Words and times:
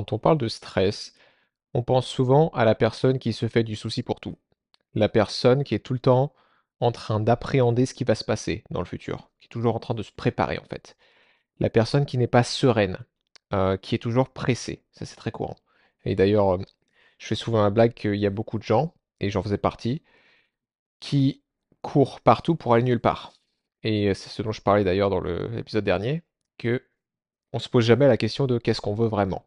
Quand 0.00 0.14
on 0.14 0.18
parle 0.18 0.38
de 0.38 0.48
stress, 0.48 1.12
on 1.74 1.82
pense 1.82 2.06
souvent 2.06 2.48
à 2.54 2.64
la 2.64 2.74
personne 2.74 3.18
qui 3.18 3.34
se 3.34 3.48
fait 3.48 3.64
du 3.64 3.76
souci 3.76 4.02
pour 4.02 4.18
tout. 4.18 4.38
La 4.94 5.10
personne 5.10 5.62
qui 5.62 5.74
est 5.74 5.84
tout 5.84 5.92
le 5.92 5.98
temps 5.98 6.32
en 6.80 6.90
train 6.90 7.20
d'appréhender 7.20 7.84
ce 7.84 7.92
qui 7.92 8.04
va 8.04 8.14
se 8.14 8.24
passer 8.24 8.64
dans 8.70 8.80
le 8.80 8.86
futur, 8.86 9.30
qui 9.40 9.44
est 9.44 9.50
toujours 9.50 9.76
en 9.76 9.78
train 9.78 9.92
de 9.92 10.02
se 10.02 10.10
préparer 10.10 10.56
en 10.56 10.64
fait. 10.64 10.96
La 11.58 11.68
personne 11.68 12.06
qui 12.06 12.16
n'est 12.16 12.26
pas 12.26 12.44
sereine, 12.44 12.96
euh, 13.52 13.76
qui 13.76 13.94
est 13.94 13.98
toujours 13.98 14.30
pressée, 14.30 14.82
ça 14.90 15.04
c'est 15.04 15.16
très 15.16 15.32
courant. 15.32 15.56
Et 16.06 16.14
d'ailleurs, 16.14 16.54
euh, 16.54 16.62
je 17.18 17.26
fais 17.26 17.34
souvent 17.34 17.62
la 17.62 17.68
blague 17.68 17.92
qu'il 17.92 18.14
y 18.14 18.24
a 18.24 18.30
beaucoup 18.30 18.58
de 18.58 18.64
gens, 18.64 18.94
et 19.20 19.28
j'en 19.28 19.42
faisais 19.42 19.58
partie, 19.58 20.02
qui 20.98 21.42
courent 21.82 22.22
partout 22.22 22.56
pour 22.56 22.72
aller 22.72 22.84
nulle 22.84 23.02
part. 23.02 23.34
Et 23.82 24.14
c'est 24.14 24.30
ce 24.30 24.40
dont 24.40 24.52
je 24.52 24.62
parlais 24.62 24.82
d'ailleurs 24.82 25.10
dans 25.10 25.20
l'épisode 25.20 25.84
dernier, 25.84 26.22
que 26.56 26.82
on 27.52 27.58
se 27.58 27.68
pose 27.68 27.84
jamais 27.84 28.08
la 28.08 28.16
question 28.16 28.46
de 28.46 28.56
qu'est-ce 28.56 28.80
qu'on 28.80 28.94
veut 28.94 29.08
vraiment. 29.08 29.44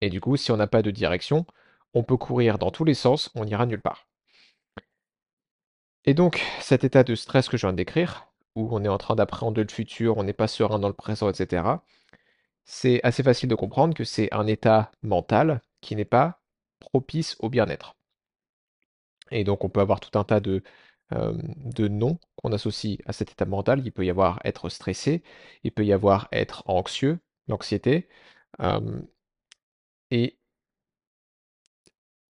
Et 0.00 0.10
du 0.10 0.20
coup, 0.20 0.36
si 0.36 0.50
on 0.52 0.56
n'a 0.56 0.66
pas 0.66 0.82
de 0.82 0.90
direction, 0.90 1.46
on 1.94 2.02
peut 2.04 2.16
courir 2.16 2.58
dans 2.58 2.70
tous 2.70 2.84
les 2.84 2.94
sens, 2.94 3.30
on 3.34 3.44
n'ira 3.44 3.66
nulle 3.66 3.80
part. 3.82 4.06
Et 6.04 6.14
donc, 6.14 6.42
cet 6.60 6.84
état 6.84 7.04
de 7.04 7.14
stress 7.14 7.48
que 7.48 7.56
je 7.56 7.66
viens 7.66 7.72
de 7.72 7.76
décrire, 7.76 8.26
où 8.54 8.68
on 8.72 8.84
est 8.84 8.88
en 8.88 8.98
train 8.98 9.14
d'appréhender 9.14 9.62
le 9.62 9.72
futur, 9.72 10.16
on 10.18 10.24
n'est 10.24 10.32
pas 10.32 10.48
serein 10.48 10.78
dans 10.78 10.88
le 10.88 10.94
présent, 10.94 11.28
etc., 11.30 11.82
c'est 12.64 13.00
assez 13.02 13.22
facile 13.22 13.48
de 13.48 13.54
comprendre 13.54 13.94
que 13.94 14.04
c'est 14.04 14.32
un 14.32 14.46
état 14.46 14.92
mental 15.02 15.60
qui 15.80 15.96
n'est 15.96 16.04
pas 16.04 16.40
propice 16.78 17.36
au 17.40 17.48
bien-être. 17.48 17.96
Et 19.30 19.44
donc, 19.44 19.64
on 19.64 19.68
peut 19.68 19.80
avoir 19.80 20.00
tout 20.00 20.18
un 20.18 20.24
tas 20.24 20.40
de, 20.40 20.62
de 21.12 21.88
noms 21.88 22.18
qu'on 22.36 22.52
associe 22.52 22.98
à 23.06 23.12
cet 23.12 23.32
état 23.32 23.44
mental. 23.44 23.82
Il 23.84 23.92
peut 23.92 24.04
y 24.04 24.10
avoir 24.10 24.40
être 24.44 24.68
stressé, 24.68 25.22
il 25.64 25.72
peut 25.72 25.84
y 25.84 25.92
avoir 25.92 26.28
être 26.32 26.62
anxieux, 26.66 27.18
l'anxiété. 27.48 28.08
Et 30.10 30.38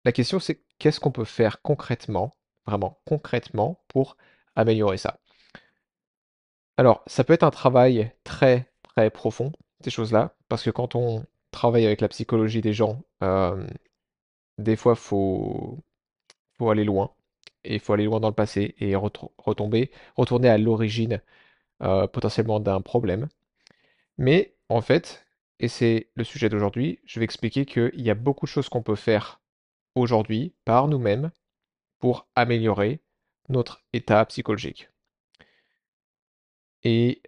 la 0.05 0.11
question, 0.11 0.39
c'est 0.39 0.61
qu'est-ce 0.79 0.99
qu'on 0.99 1.11
peut 1.11 1.25
faire 1.25 1.61
concrètement, 1.61 2.31
vraiment 2.65 3.01
concrètement, 3.05 3.83
pour 3.87 4.17
améliorer 4.55 4.97
ça? 4.97 5.19
Alors, 6.77 7.03
ça 7.07 7.23
peut 7.23 7.33
être 7.33 7.43
un 7.43 7.51
travail 7.51 8.11
très, 8.23 8.71
très 8.83 9.09
profond, 9.09 9.51
ces 9.83 9.89
choses-là, 9.89 10.35
parce 10.49 10.63
que 10.63 10.69
quand 10.69 10.95
on 10.95 11.25
travaille 11.51 11.85
avec 11.85 12.01
la 12.01 12.07
psychologie 12.09 12.61
des 12.61 12.73
gens, 12.73 13.03
des 14.57 14.75
fois, 14.75 14.95
faut, 14.95 15.83
faut 16.57 16.69
aller 16.69 16.83
loin, 16.83 17.13
et 17.63 17.75
il 17.75 17.79
faut 17.79 17.93
aller 17.93 18.05
loin 18.05 18.19
dans 18.19 18.29
le 18.29 18.35
passé 18.35 18.75
et 18.79 18.95
retomber, 18.95 19.91
retourner 20.15 20.49
à 20.49 20.57
l'origine 20.57 21.21
potentiellement 21.79 22.59
d'un 22.59 22.81
problème. 22.81 23.27
Mais 24.17 24.55
en 24.69 24.81
fait, 24.81 25.24
et 25.59 25.67
c'est 25.67 26.09
le 26.15 26.23
sujet 26.23 26.49
d'aujourd'hui, 26.49 26.99
je 27.05 27.19
vais 27.19 27.25
expliquer 27.25 27.65
qu'il 27.65 28.01
y 28.01 28.09
a 28.09 28.15
beaucoup 28.15 28.45
de 28.45 28.51
choses 28.51 28.69
qu'on 28.69 28.83
peut 28.83 28.95
faire 28.95 29.41
aujourd'hui 29.95 30.53
par 30.65 30.87
nous-mêmes 30.87 31.31
pour 31.99 32.27
améliorer 32.35 33.01
notre 33.49 33.83
état 33.93 34.25
psychologique. 34.25 34.89
Et 36.83 37.21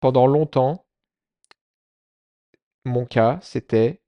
pendant 0.00 0.26
longtemps, 0.26 0.86
mon 2.84 3.04
cas, 3.04 3.38
c'était 3.42 4.00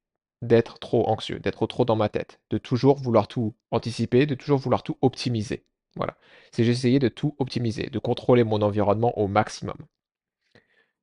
d'être 0.42 0.78
trop 0.78 1.08
anxieux, 1.08 1.40
d'être 1.40 1.66
trop 1.66 1.84
dans 1.84 1.96
ma 1.96 2.08
tête, 2.08 2.40
de 2.50 2.58
toujours 2.58 2.96
vouloir 2.98 3.28
tout 3.28 3.54
anticiper, 3.70 4.24
de 4.26 4.34
toujours 4.34 4.58
vouloir 4.58 4.82
tout 4.82 4.96
optimiser. 5.02 5.64
Voilà. 5.96 6.16
C'est 6.52 6.64
j'essayais 6.64 7.00
de 7.00 7.08
tout 7.08 7.34
optimiser, 7.38 7.86
de 7.90 7.98
contrôler 7.98 8.44
mon 8.44 8.62
environnement 8.62 9.18
au 9.18 9.26
maximum. 9.26 9.76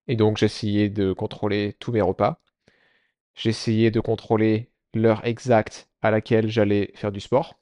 Et 0.07 0.15
donc 0.15 0.37
j'essayais 0.37 0.89
de 0.89 1.13
contrôler 1.13 1.73
tous 1.79 1.91
mes 1.91 2.01
repas. 2.01 2.41
J'essayais 3.35 3.91
de 3.91 3.99
contrôler 3.99 4.71
l'heure 4.93 5.25
exacte 5.25 5.89
à 6.01 6.11
laquelle 6.11 6.49
j'allais 6.49 6.91
faire 6.95 7.11
du 7.11 7.19
sport. 7.19 7.59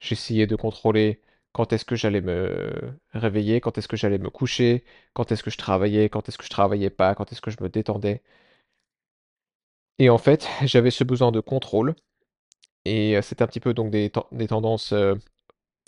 J'essayais 0.00 0.46
de 0.46 0.56
contrôler 0.56 1.20
quand 1.52 1.72
est-ce 1.72 1.84
que 1.84 1.96
j'allais 1.96 2.20
me 2.20 2.98
réveiller, 3.12 3.60
quand 3.60 3.78
est-ce 3.78 3.88
que 3.88 3.96
j'allais 3.96 4.18
me 4.18 4.30
coucher, 4.30 4.84
quand 5.14 5.32
est-ce 5.32 5.42
que 5.42 5.50
je 5.50 5.58
travaillais, 5.58 6.08
quand 6.10 6.28
est-ce 6.28 6.38
que 6.38 6.44
je 6.44 6.50
travaillais 6.50 6.90
pas, 6.90 7.14
quand 7.14 7.32
est-ce 7.32 7.40
que 7.40 7.50
je 7.50 7.62
me 7.62 7.68
détendais. 7.68 8.22
Et 9.98 10.10
en 10.10 10.18
fait, 10.18 10.48
j'avais 10.64 10.90
ce 10.90 11.04
besoin 11.04 11.32
de 11.32 11.40
contrôle 11.40 11.94
et 12.84 13.20
c'est 13.22 13.42
un 13.42 13.46
petit 13.46 13.60
peu 13.60 13.74
donc 13.74 13.90
des, 13.90 14.10
tendances 14.10 14.94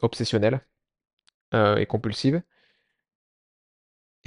obsessionnelles 0.03 0.61
et 1.53 1.87
compulsives. 1.87 2.43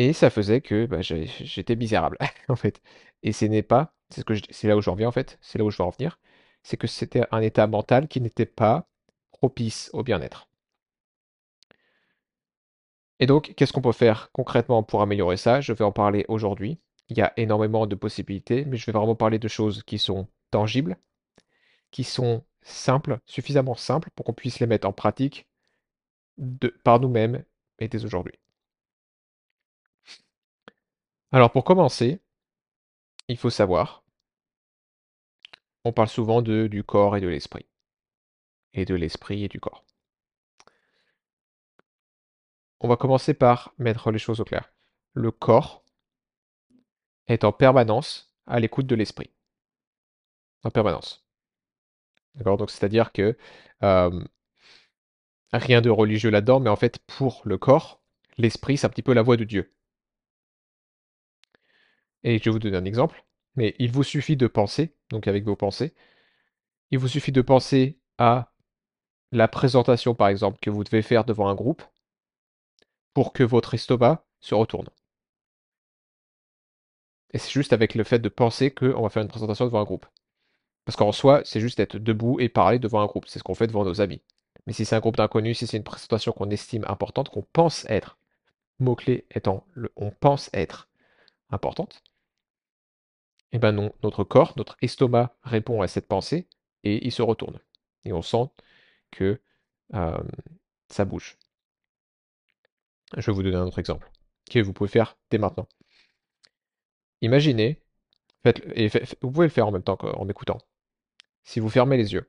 Et 0.01 0.13
ça 0.13 0.31
faisait 0.31 0.61
que 0.61 0.87
bah, 0.87 1.01
j'étais 1.01 1.75
misérable, 1.75 2.17
en 2.49 2.55
fait. 2.55 2.81
Et 3.21 3.33
ce 3.33 3.45
n'est 3.45 3.61
pas, 3.61 3.93
c'est 4.09 4.21
ce 4.21 4.25
que 4.25 4.33
c'est 4.49 4.67
là 4.67 4.75
où 4.75 4.81
je 4.81 4.89
reviens 4.89 5.07
en 5.07 5.11
fait, 5.11 5.37
c'est 5.41 5.59
là 5.59 5.63
où 5.63 5.69
je 5.69 5.77
veux 5.77 5.83
en 5.83 5.91
venir, 5.91 6.19
c'est 6.63 6.75
que 6.75 6.87
c'était 6.87 7.21
un 7.31 7.39
état 7.41 7.67
mental 7.67 8.07
qui 8.07 8.19
n'était 8.19 8.47
pas 8.47 8.89
propice 9.31 9.91
au 9.93 10.01
bien-être. 10.01 10.49
Et 13.19 13.27
donc, 13.27 13.53
qu'est-ce 13.55 13.73
qu'on 13.73 13.81
peut 13.83 13.91
faire 13.91 14.31
concrètement 14.31 14.81
pour 14.81 15.03
améliorer 15.03 15.37
ça? 15.37 15.61
Je 15.61 15.71
vais 15.71 15.85
en 15.85 15.91
parler 15.91 16.25
aujourd'hui. 16.29 16.79
Il 17.09 17.17
y 17.17 17.21
a 17.21 17.31
énormément 17.37 17.85
de 17.85 17.93
possibilités, 17.93 18.65
mais 18.65 18.77
je 18.77 18.85
vais 18.87 18.93
vraiment 18.93 19.15
parler 19.15 19.37
de 19.37 19.47
choses 19.47 19.83
qui 19.83 19.99
sont 19.99 20.27
tangibles, 20.49 20.97
qui 21.91 22.03
sont 22.03 22.43
simples, 22.63 23.19
suffisamment 23.27 23.75
simples 23.75 24.09
pour 24.15 24.25
qu'on 24.25 24.33
puisse 24.33 24.59
les 24.59 24.67
mettre 24.67 24.87
en 24.87 24.93
pratique 24.93 25.47
par 26.83 26.99
nous-mêmes 26.99 27.45
et 27.79 27.87
dès 27.87 28.03
aujourd'hui. 28.03 28.40
Alors 31.33 31.51
pour 31.51 31.63
commencer, 31.63 32.19
il 33.29 33.37
faut 33.37 33.49
savoir, 33.49 34.03
on 35.85 35.93
parle 35.93 36.09
souvent 36.09 36.41
de, 36.41 36.67
du 36.67 36.83
corps 36.83 37.15
et 37.15 37.21
de 37.21 37.27
l'esprit, 37.27 37.65
et 38.73 38.83
de 38.83 38.95
l'esprit 38.95 39.45
et 39.45 39.47
du 39.47 39.59
corps. 39.59 39.85
On 42.81 42.89
va 42.89 42.97
commencer 42.97 43.33
par 43.33 43.73
mettre 43.77 44.11
les 44.11 44.19
choses 44.19 44.41
au 44.41 44.43
clair. 44.43 44.73
Le 45.13 45.31
corps 45.31 45.85
est 47.27 47.45
en 47.45 47.53
permanence 47.53 48.35
à 48.45 48.59
l'écoute 48.59 48.87
de 48.87 48.95
l'esprit. 48.95 49.29
En 50.63 50.69
permanence. 50.69 51.25
D'accord? 52.35 52.57
Donc 52.57 52.71
c'est-à-dire 52.71 53.13
que 53.13 53.37
rien 55.53 55.81
de 55.81 55.89
religieux 55.89 56.29
là-dedans, 56.29 56.59
mais 56.59 56.69
en 56.69 56.75
fait 56.75 56.99
pour 56.99 57.41
le 57.45 57.57
corps, 57.57 58.01
l'esprit 58.37 58.77
c'est 58.77 58.87
un 58.87 58.89
petit 58.89 59.01
peu 59.01 59.13
la 59.13 59.21
voix 59.21 59.37
de 59.37 59.45
Dieu. 59.45 59.73
Et 62.23 62.37
je 62.39 62.45
vais 62.45 62.51
vous 62.51 62.59
donner 62.59 62.77
un 62.77 62.85
exemple, 62.85 63.25
mais 63.55 63.75
il 63.79 63.91
vous 63.91 64.03
suffit 64.03 64.37
de 64.37 64.47
penser, 64.47 64.95
donc 65.09 65.27
avec 65.27 65.43
vos 65.43 65.55
pensées, 65.55 65.93
il 66.91 66.99
vous 66.99 67.07
suffit 67.07 67.31
de 67.31 67.41
penser 67.41 67.99
à 68.17 68.53
la 69.31 69.47
présentation 69.47 70.13
par 70.13 70.27
exemple 70.27 70.59
que 70.61 70.69
vous 70.69 70.83
devez 70.83 71.01
faire 71.01 71.23
devant 71.23 71.47
un 71.47 71.55
groupe 71.55 71.83
pour 73.13 73.33
que 73.33 73.43
votre 73.43 73.73
estomac 73.73 74.25
se 74.39 74.55
retourne. 74.55 74.89
Et 77.33 77.37
c'est 77.37 77.51
juste 77.51 77.73
avec 77.73 77.95
le 77.95 78.03
fait 78.03 78.19
de 78.19 78.29
penser 78.29 78.71
qu'on 78.71 79.01
va 79.01 79.09
faire 79.09 79.23
une 79.23 79.29
présentation 79.29 79.65
devant 79.65 79.79
un 79.79 79.85
groupe. 79.85 80.05
Parce 80.85 80.97
qu'en 80.97 81.11
soi, 81.11 81.41
c'est 81.45 81.61
juste 81.61 81.79
être 81.79 81.97
debout 81.97 82.39
et 82.39 82.49
parler 82.49 82.79
devant 82.79 83.01
un 83.01 83.05
groupe. 83.05 83.25
C'est 83.27 83.39
ce 83.39 83.43
qu'on 83.43 83.55
fait 83.55 83.67
devant 83.67 83.85
nos 83.85 84.01
amis. 84.01 84.21
Mais 84.65 84.73
si 84.73 84.85
c'est 84.85 84.95
un 84.95 84.99
groupe 84.99 85.17
d'inconnus, 85.17 85.59
si 85.59 85.67
c'est 85.67 85.77
une 85.77 85.83
présentation 85.83 86.33
qu'on 86.33 86.49
estime 86.49 86.85
importante, 86.87 87.29
qu'on 87.29 87.45
pense 87.53 87.85
être, 87.89 88.17
mot-clé 88.79 89.25
étant 89.31 89.65
le 89.73 89.91
on 89.95 90.11
pense 90.11 90.49
être 90.53 90.89
importante, 91.51 92.03
eh 93.51 93.59
ben 93.59 93.71
non, 93.71 93.93
notre 94.03 94.23
corps, 94.23 94.53
notre 94.57 94.77
estomac 94.81 95.35
répond 95.43 95.81
à 95.81 95.87
cette 95.87 96.07
pensée 96.07 96.47
et 96.83 97.05
il 97.05 97.11
se 97.11 97.21
retourne. 97.21 97.59
Et 98.05 98.13
on 98.13 98.21
sent 98.21 98.49
que 99.11 99.41
ça 99.91 101.05
bouge. 101.05 101.37
Je 103.17 103.25
vais 103.25 103.33
vous 103.33 103.43
donner 103.43 103.57
un 103.57 103.65
autre 103.65 103.79
exemple 103.79 104.09
que 104.49 104.59
vous 104.59 104.73
pouvez 104.73 104.89
faire 104.89 105.17
dès 105.29 105.37
maintenant. 105.37 105.67
Imaginez, 107.21 107.81
et 108.73 108.87
vous 109.21 109.31
pouvez 109.31 109.47
le 109.47 109.51
faire 109.51 109.67
en 109.67 109.71
même 109.71 109.83
temps 109.83 109.97
qu'en 109.97 110.25
m'écoutant. 110.25 110.57
Si 111.43 111.59
vous 111.59 111.69
fermez 111.69 111.97
les 111.97 112.13
yeux 112.13 112.25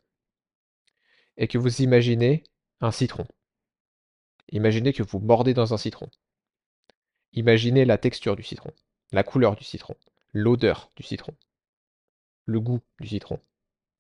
et 1.37 1.49
que 1.49 1.59
vous 1.59 1.83
imaginez 1.83 2.43
un 2.81 2.91
citron, 2.91 3.27
imaginez 4.51 4.93
que 4.93 5.03
vous 5.03 5.21
mordez 5.21 5.55
dans 5.55 5.73
un 5.73 5.79
citron. 5.79 6.11
Imaginez 7.33 7.85
la 7.85 7.97
texture 7.97 8.37
du 8.37 8.43
citron, 8.43 8.73
la 9.13 9.23
couleur 9.23 9.57
du 9.57 9.65
citron, 9.65 9.97
l'odeur 10.33 10.91
du 10.97 11.03
citron, 11.03 11.37
le 12.47 12.61
goût 12.61 12.81
du 13.01 13.09
citron, 13.09 13.41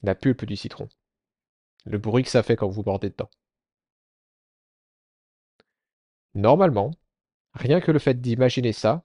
la 0.02 0.14
pulpe 0.14 0.44
du 0.44 0.56
citron, 0.56 0.88
le 1.84 1.98
bruit 1.98 2.24
que 2.24 2.30
ça 2.30 2.42
fait 2.42 2.56
quand 2.56 2.68
vous 2.68 2.82
mordez 2.82 3.10
dedans. 3.10 3.30
Normalement, 6.34 6.90
rien 7.54 7.80
que 7.80 7.90
le 7.92 7.98
fait 7.98 8.20
d'imaginer 8.20 8.72
ça, 8.72 9.02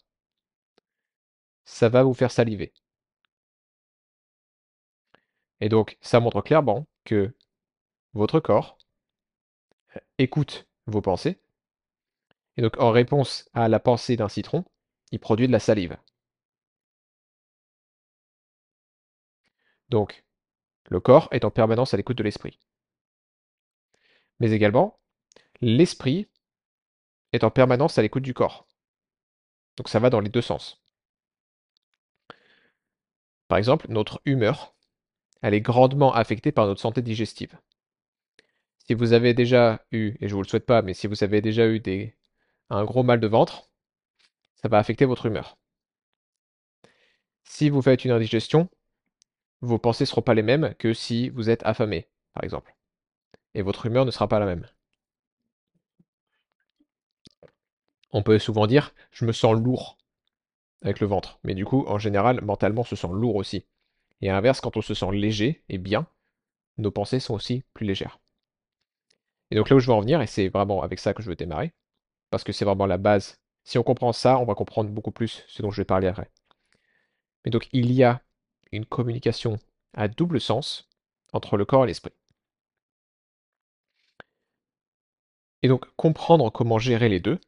ça 1.66 1.90
va 1.90 2.04
vous 2.04 2.14
faire 2.14 2.32
saliver. 2.32 2.74
Et 5.60 5.70
donc, 5.70 5.98
ça 6.02 6.20
montre 6.20 6.42
clairement 6.42 6.88
que 7.04 7.36
votre 8.14 8.40
corps 8.40 8.78
écoute 10.18 10.68
vos 10.86 11.02
pensées. 11.02 11.40
Et 12.58 12.62
donc, 12.62 12.80
en 12.80 12.92
réponse 12.92 13.50
à 13.54 13.68
la 13.68 13.80
pensée 13.80 14.16
d'un 14.16 14.30
citron, 14.30 14.66
il 15.12 15.20
produit 15.20 15.48
de 15.48 15.52
la 15.52 15.60
salive. 15.60 15.98
Donc, 19.90 20.24
le 20.90 21.00
corps 21.00 21.28
est 21.32 21.46
en 21.46 21.52
permanence 21.52 21.94
à 21.94 21.98
l'écoute 21.98 22.18
de 22.18 22.24
l'esprit. 22.24 22.60
Mais 24.40 24.52
également, 24.52 25.00
l'esprit 25.62 26.28
est 27.34 27.44
en 27.44 27.52
permanence 27.52 27.98
à 27.98 28.02
l'écoute 28.02 28.24
du 28.24 28.34
corps. 28.34 28.68
Donc 29.78 29.90
ça 29.90 30.00
va 30.00 30.10
dans 30.10 30.20
les 30.20 30.30
deux 30.30 30.42
sens. 30.42 30.82
Par 33.48 33.58
exemple, 33.58 33.88
notre 33.90 34.22
humeur, 34.26 34.76
elle 35.42 35.54
est 35.54 35.62
grandement 35.62 36.14
affectée 36.14 36.52
par 36.52 36.66
notre 36.66 36.82
santé 36.82 37.02
digestive. 37.02 37.58
Si 38.80 38.94
vous 38.94 39.14
avez 39.14 39.34
déjà 39.34 39.86
eu, 39.92 40.14
et 40.20 40.28
je 40.28 40.34
ne 40.34 40.36
vous 40.36 40.42
le 40.42 40.48
souhaite 40.48 40.66
pas, 40.66 40.82
mais 40.82 40.94
si 40.94 41.08
vous 41.08 41.24
avez 41.24 41.42
déjà 41.42 41.68
eu 41.68 41.82
un 42.70 42.84
gros 42.86 43.04
mal 43.04 43.20
de 43.20 43.28
ventre, 43.28 43.70
ça 44.56 44.68
va 44.68 44.78
affecter 44.78 45.06
votre 45.06 45.26
humeur. 45.26 45.58
Si 47.44 47.70
vous 47.70 47.82
faites 47.82 48.06
une 48.06 48.12
indigestion, 48.12 48.70
vos 49.62 49.80
pensées 49.80 50.04
ne 50.04 50.08
seront 50.08 50.22
pas 50.22 50.34
les 50.34 50.44
mêmes 50.44 50.74
que 50.76 50.94
si 50.94 51.30
vous 51.30 51.50
êtes 51.50 51.66
affamé, 51.66 52.08
par 52.34 52.44
exemple. 52.44 52.76
Et 53.54 53.62
votre 53.62 53.86
humeur 53.86 54.06
ne 54.06 54.12
sera 54.12 54.28
pas 54.28 54.40
la 54.40 54.46
même. 54.46 54.68
On 58.12 58.24
peut 58.24 58.40
souvent 58.40 58.68
dire 58.68 58.94
je 59.12 59.26
me 59.26 59.32
sens 59.32 59.56
lourd 59.56 59.98
avec 60.82 61.00
le 61.00 61.08
ventre, 61.08 61.40
mais 61.44 61.56
du 61.56 61.66
coup, 61.66 61.86
en 61.88 61.98
général, 61.98 62.42
mentalement, 62.42 62.82
on 62.82 62.86
se 62.86 62.96
sent 62.96 63.10
lourd 63.12 63.36
aussi. 63.36 63.66
Et 64.22 64.30
à 64.30 64.34
l'inverse, 64.34 64.62
quand 64.62 64.78
on 64.78 64.82
se 64.82 64.94
sent 64.94 65.12
léger 65.12 65.64
et 65.70 65.78
bien, 65.78 66.08
nos 66.78 66.92
pensées 66.92 67.20
sont 67.20 67.34
aussi 67.34 67.64
plus 67.74 67.86
légères. 67.86 68.20
Et 69.52 69.56
donc 69.56 69.70
là 69.70 69.76
où 69.76 69.80
je 69.80 69.88
veux 69.88 69.94
en 69.94 70.02
venir, 70.02 70.22
et 70.22 70.28
c'est 70.28 70.50
vraiment 70.50 70.82
avec 70.84 71.00
ça 71.00 71.14
que 71.14 71.24
je 71.24 71.30
veux 71.30 71.36
démarrer, 71.36 71.74
parce 72.30 72.44
que 72.44 72.52
c'est 72.52 72.66
vraiment 72.66 72.86
la 72.86 72.98
base. 72.98 73.40
Si 73.64 73.78
on 73.78 73.84
comprend 73.84 74.14
ça, 74.14 74.38
on 74.40 74.46
va 74.46 74.56
comprendre 74.56 74.90
beaucoup 74.90 75.12
plus 75.12 75.44
ce 75.48 75.62
dont 75.62 75.72
je 75.72 75.82
vais 75.82 75.86
parler 75.86 76.08
après. 76.08 76.30
Mais 77.46 77.52
donc 77.52 77.68
il 77.72 77.92
y 77.92 78.04
a 78.04 78.22
une 78.72 78.86
communication 78.86 79.60
à 79.94 80.08
double 80.08 80.40
sens 80.42 80.90
entre 81.34 81.58
le 81.58 81.66
corps 81.66 81.84
et 81.84 81.88
l'esprit. 81.88 82.14
Et 85.64 85.68
donc 85.68 85.86
comprendre 85.96 86.52
comment 86.52 86.78
gérer 86.78 87.10
les 87.10 87.20
deux, 87.20 87.40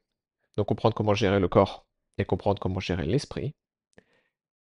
donc 0.57 0.68
comprendre 0.68 0.95
comment 0.95 1.13
gérer 1.13 1.39
le 1.39 1.48
corps 1.48 1.86
et 2.18 2.25
comprendre 2.25 2.60
comment 2.60 2.80
gérer 2.80 3.06
l'esprit, 3.06 3.54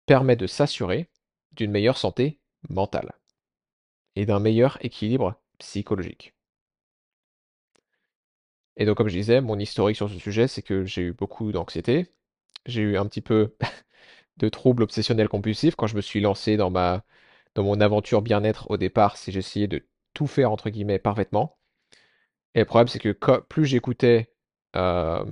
permet 0.07 0.37
de 0.37 0.47
s'assurer 0.47 1.09
d'une 1.53 1.71
meilleure 1.71 1.99
santé 1.99 2.41
mentale 2.69 3.13
et 4.17 4.27
d'un 4.27 4.39
meilleur 4.39 4.83
équilibre 4.85 5.41
psychologique. 5.59 6.35
Et 8.77 8.87
donc, 8.87 8.97
comme 8.97 9.09
je 9.09 9.17
disais, 9.17 9.41
mon 9.41 9.59
historique 9.59 9.97
sur 9.97 10.09
ce 10.09 10.19
sujet, 10.19 10.49
c'est 10.49 10.63
que 10.63 10.85
j'ai 10.85 11.03
eu 11.03 11.13
beaucoup 11.13 11.53
d'anxiété, 11.53 12.07
j'ai 12.67 12.81
eu 12.81 12.97
un 12.97 13.07
petit 13.07 13.21
peu 13.21 13.55
de 14.39 14.49
troubles 14.49 14.83
obsessionnels 14.85 15.29
compulsifs 15.29 15.77
quand 15.77 15.87
je 15.87 15.97
me 15.97 16.01
suis 16.03 16.21
lancé 16.21 16.57
dans 16.57 16.71
ma 16.71 17.05
dans 17.55 17.65
mon 17.65 17.81
aventure 17.81 18.23
bien-être 18.23 18.71
au 18.71 18.77
départ, 18.79 19.17
c'est 19.19 19.33
j'essayais 19.33 19.69
de 19.69 19.87
tout 20.15 20.27
faire 20.27 20.53
entre 20.53 20.71
guillemets 20.71 20.99
parfaitement. 20.99 21.59
Et 22.55 22.61
le 22.61 22.65
problème, 22.67 22.89
c'est 22.89 22.99
que 22.99 23.13
plus 23.41 23.67
j'écoutais, 23.67 24.33
euh, 24.77 25.25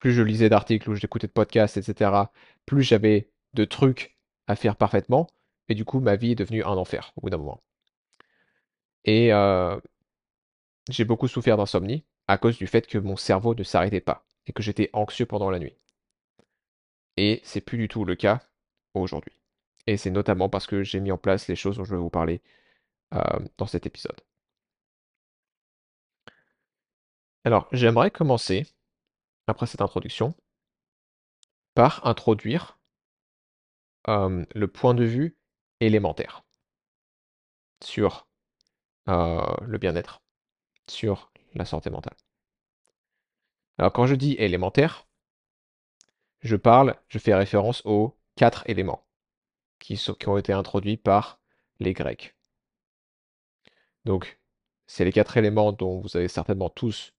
plus 0.00 0.12
je 0.12 0.20
lisais 0.22 0.50
d'articles 0.50 0.90
ou 0.90 0.94
j'écoutais 0.94 1.26
de 1.28 1.32
podcasts, 1.32 1.76
etc., 1.78 2.30
plus 2.66 2.82
j'avais 2.82 3.30
de 3.54 3.64
trucs 3.64 4.18
à 4.46 4.54
faire 4.56 4.76
parfaitement. 4.76 5.28
Et 5.70 5.74
du 5.74 5.84
coup, 5.86 6.00
ma 6.00 6.16
vie 6.16 6.32
est 6.32 6.36
devenue 6.36 6.62
un 6.64 6.76
enfer 6.76 7.12
au 7.16 7.22
bout 7.22 7.30
d'un 7.30 7.38
moment. 7.38 7.62
Et 9.04 9.32
euh, 9.32 9.78
j'ai 10.88 11.04
beaucoup 11.04 11.26
souffert 11.26 11.56
d'insomnie 11.56 12.04
à 12.28 12.38
cause 12.38 12.56
du 12.56 12.68
fait 12.68 12.86
que 12.86 12.96
mon 12.98 13.16
cerveau 13.16 13.52
ne 13.56 13.64
s'arrêtait 13.64 14.00
pas 14.00 14.24
et 14.46 14.52
que 14.52 14.62
j'étais 14.62 14.90
anxieux 14.92 15.26
pendant 15.26 15.50
la 15.50 15.58
nuit. 15.58 15.76
Et 17.16 17.40
c'est 17.44 17.60
plus 17.60 17.78
du 17.78 17.88
tout 17.88 18.04
le 18.04 18.14
cas 18.16 18.40
aujourd'hui. 18.94 19.38
Et 19.86 19.96
c'est 19.96 20.10
notamment 20.10 20.48
parce 20.48 20.66
que 20.66 20.82
j'ai 20.82 21.00
mis 21.00 21.12
en 21.12 21.18
place 21.18 21.48
les 21.48 21.56
choses 21.56 21.76
dont 21.76 21.84
je 21.84 21.94
vais 21.94 22.00
vous 22.00 22.10
parler 22.10 22.42
euh, 23.14 23.20
dans 23.58 23.66
cet 23.66 23.86
épisode. 23.86 24.20
Alors, 27.44 27.68
j'aimerais 27.72 28.10
commencer, 28.10 28.66
après 29.48 29.66
cette 29.66 29.82
introduction, 29.82 30.34
par 31.74 32.06
introduire 32.06 32.78
le 34.06 34.66
point 34.66 34.94
de 34.94 35.04
vue 35.04 35.36
élémentaire 35.80 36.44
sur 37.82 38.28
euh, 39.08 39.54
le 39.62 39.78
bien-être, 39.78 40.22
sur 40.88 41.32
la 41.54 41.64
santé 41.64 41.90
mentale. 41.90 42.16
Alors, 43.78 43.92
quand 43.92 44.06
je 44.06 44.14
dis 44.14 44.34
élémentaire, 44.34 45.06
je 46.42 46.56
parle, 46.56 46.96
je 47.08 47.18
fais 47.18 47.34
référence 47.34 47.82
aux 47.84 48.16
quatre 48.36 48.68
éléments 48.68 49.06
qui, 49.78 49.98
ont 50.26 50.38
été 50.38 50.52
introduits 50.52 50.96
par 50.96 51.40
les 51.80 51.92
Grecs. 51.92 52.36
Donc, 54.04 54.40
c'est 54.86 55.04
les 55.04 55.12
quatre 55.12 55.36
éléments 55.36 55.72
dont 55.72 56.00
vous 56.00 56.16
avez 56.16 56.28
certainement 56.28 56.70
tous 56.70 57.14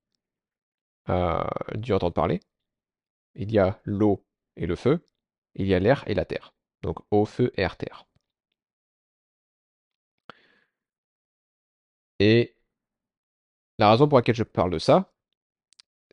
euh, 1.09 1.43
dû 1.75 1.93
entendre 1.93 2.13
parler. 2.13 2.39
Il 3.35 3.51
y 3.51 3.59
a 3.59 3.79
l'eau 3.85 4.25
et 4.55 4.65
le 4.67 4.75
feu, 4.75 5.05
il 5.55 5.67
y 5.67 5.73
a 5.73 5.79
l'air 5.79 6.03
et 6.07 6.13
la 6.13 6.25
terre. 6.25 6.53
Donc 6.81 6.99
eau, 7.11 7.25
feu, 7.25 7.51
air, 7.57 7.77
terre. 7.77 8.05
Et 12.19 12.55
la 13.79 13.91
raison 13.91 14.07
pour 14.07 14.17
laquelle 14.17 14.35
je 14.35 14.43
parle 14.43 14.71
de 14.71 14.79
ça, 14.79 15.11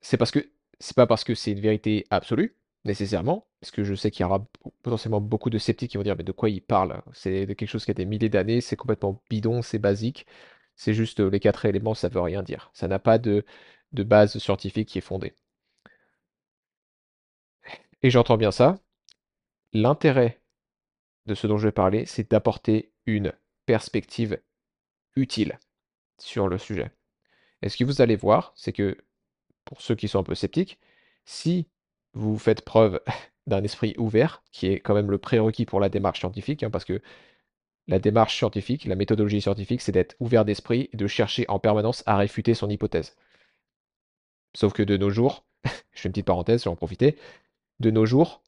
c'est 0.03 0.17
parce 0.17 0.31
que 0.31 0.51
c'est 0.81 0.97
pas 0.97 1.07
parce 1.07 1.25
que 1.25 1.35
c'est 1.35 1.53
une 1.53 1.61
vérité 1.61 2.07
absolue, 2.11 2.57
nécessairement, 2.85 3.47
parce 3.61 3.71
que 3.71 3.85
je 3.85 3.94
sais 3.94 4.11
qu'il 4.11 4.23
y 4.23 4.27
aura 4.27 4.47
potentiellement 4.82 5.21
beaucoup 5.21 5.50
de 5.50 5.59
sceptiques 5.59 5.91
qui 5.93 5.97
vont 5.97 6.03
dire 6.03 6.17
mais 6.17 6.25
de 6.25 6.32
quoi 6.32 6.50
il 6.50 6.62
parle? 6.62 7.03
C'est 7.12 7.47
quelque 7.47 7.67
chose 7.67 7.85
qui 7.85 7.91
a 7.91 7.94
des 7.94 8.06
milliers 8.06 8.29
d'années, 8.29 8.61
c'est 8.61 8.77
complètement 8.77 9.23
bidon, 9.31 9.62
c'est 9.62 9.79
basique, 9.79 10.27
c'est 10.77 10.94
juste 10.94 11.21
les 11.21 11.41
quatre 11.41 11.67
éléments, 11.67 11.94
ça 11.94 12.09
veut 12.09 12.21
rien 12.21 12.43
dire. 12.43 12.71
Ça 12.75 12.88
n'a 12.88 12.99
pas 12.99 13.19
de, 13.19 13.44
de 13.93 14.03
base 14.03 14.38
scientifique 14.38 14.88
qui 14.88 14.99
est 14.99 15.03
fondée. 15.03 15.35
Et 18.03 18.11
j'entends 18.11 18.37
bien 18.37 18.50
ça. 18.50 18.79
L'intérêt 19.73 20.41
de 21.26 21.35
ce 21.35 21.47
dont 21.47 21.59
je 21.59 21.69
vais 21.69 21.73
parler, 21.73 22.06
c'est 22.06 22.31
d'apporter 22.31 22.93
une 23.06 23.33
perspective 23.67 24.41
utile 25.17 25.59
sur 26.19 26.49
le 26.49 26.59
sujet. 26.59 26.91
Et 27.62 27.69
ce 27.69 27.76
que 27.76 27.85
vous 27.85 28.00
allez 28.00 28.16
voir, 28.16 28.52
c'est 28.57 28.73
que 28.73 28.97
pour 29.64 29.83
ceux 29.83 29.95
qui 29.95 30.09
sont 30.09 30.19
un 30.19 30.25
peu 30.25 30.35
sceptiques, 30.35 30.78
si 31.25 31.69
vous 32.14 32.38
faites 32.38 32.62
preuve 32.62 33.00
d'un 33.47 33.62
esprit 33.64 33.95
ouvert, 33.99 34.43
qui 34.52 34.67
est 34.69 34.81
quand 34.81 34.95
même 34.95 35.11
le 35.11 35.19
prérequis 35.19 35.67
pour 35.67 35.81
la 35.81 35.88
démarche 35.88 36.21
scientifique, 36.21 36.62
hein, 36.62 36.71
parce 36.71 36.85
que 36.85 37.00
la 37.88 37.99
démarche 37.99 38.37
scientifique, 38.37 38.85
la 38.85 38.95
méthodologie 38.95 39.40
scientifique, 39.40 39.81
c'est 39.81 39.93
d'être 39.93 40.17
ouvert 40.21 40.45
d'esprit 40.45 40.88
et 40.93 40.97
de 40.97 41.07
chercher 41.07 41.45
en 41.49 41.59
permanence 41.59 42.02
à 42.07 42.17
réfuter 42.17 42.55
son 42.55 42.71
hypothèse. 42.71 43.17
Sauf 44.55 44.73
que 44.73 44.83
de 44.83 44.97
nos 44.97 45.11
jours, 45.11 45.45
je 45.93 46.00
fais 46.00 46.09
une 46.09 46.12
petite 46.12 46.26
parenthèse, 46.26 46.61
je 46.61 46.64
vais 46.64 46.71
en 46.71 46.76
profiter, 46.76 47.17
de 47.81 47.90
nos 47.90 48.07
jours, 48.07 48.43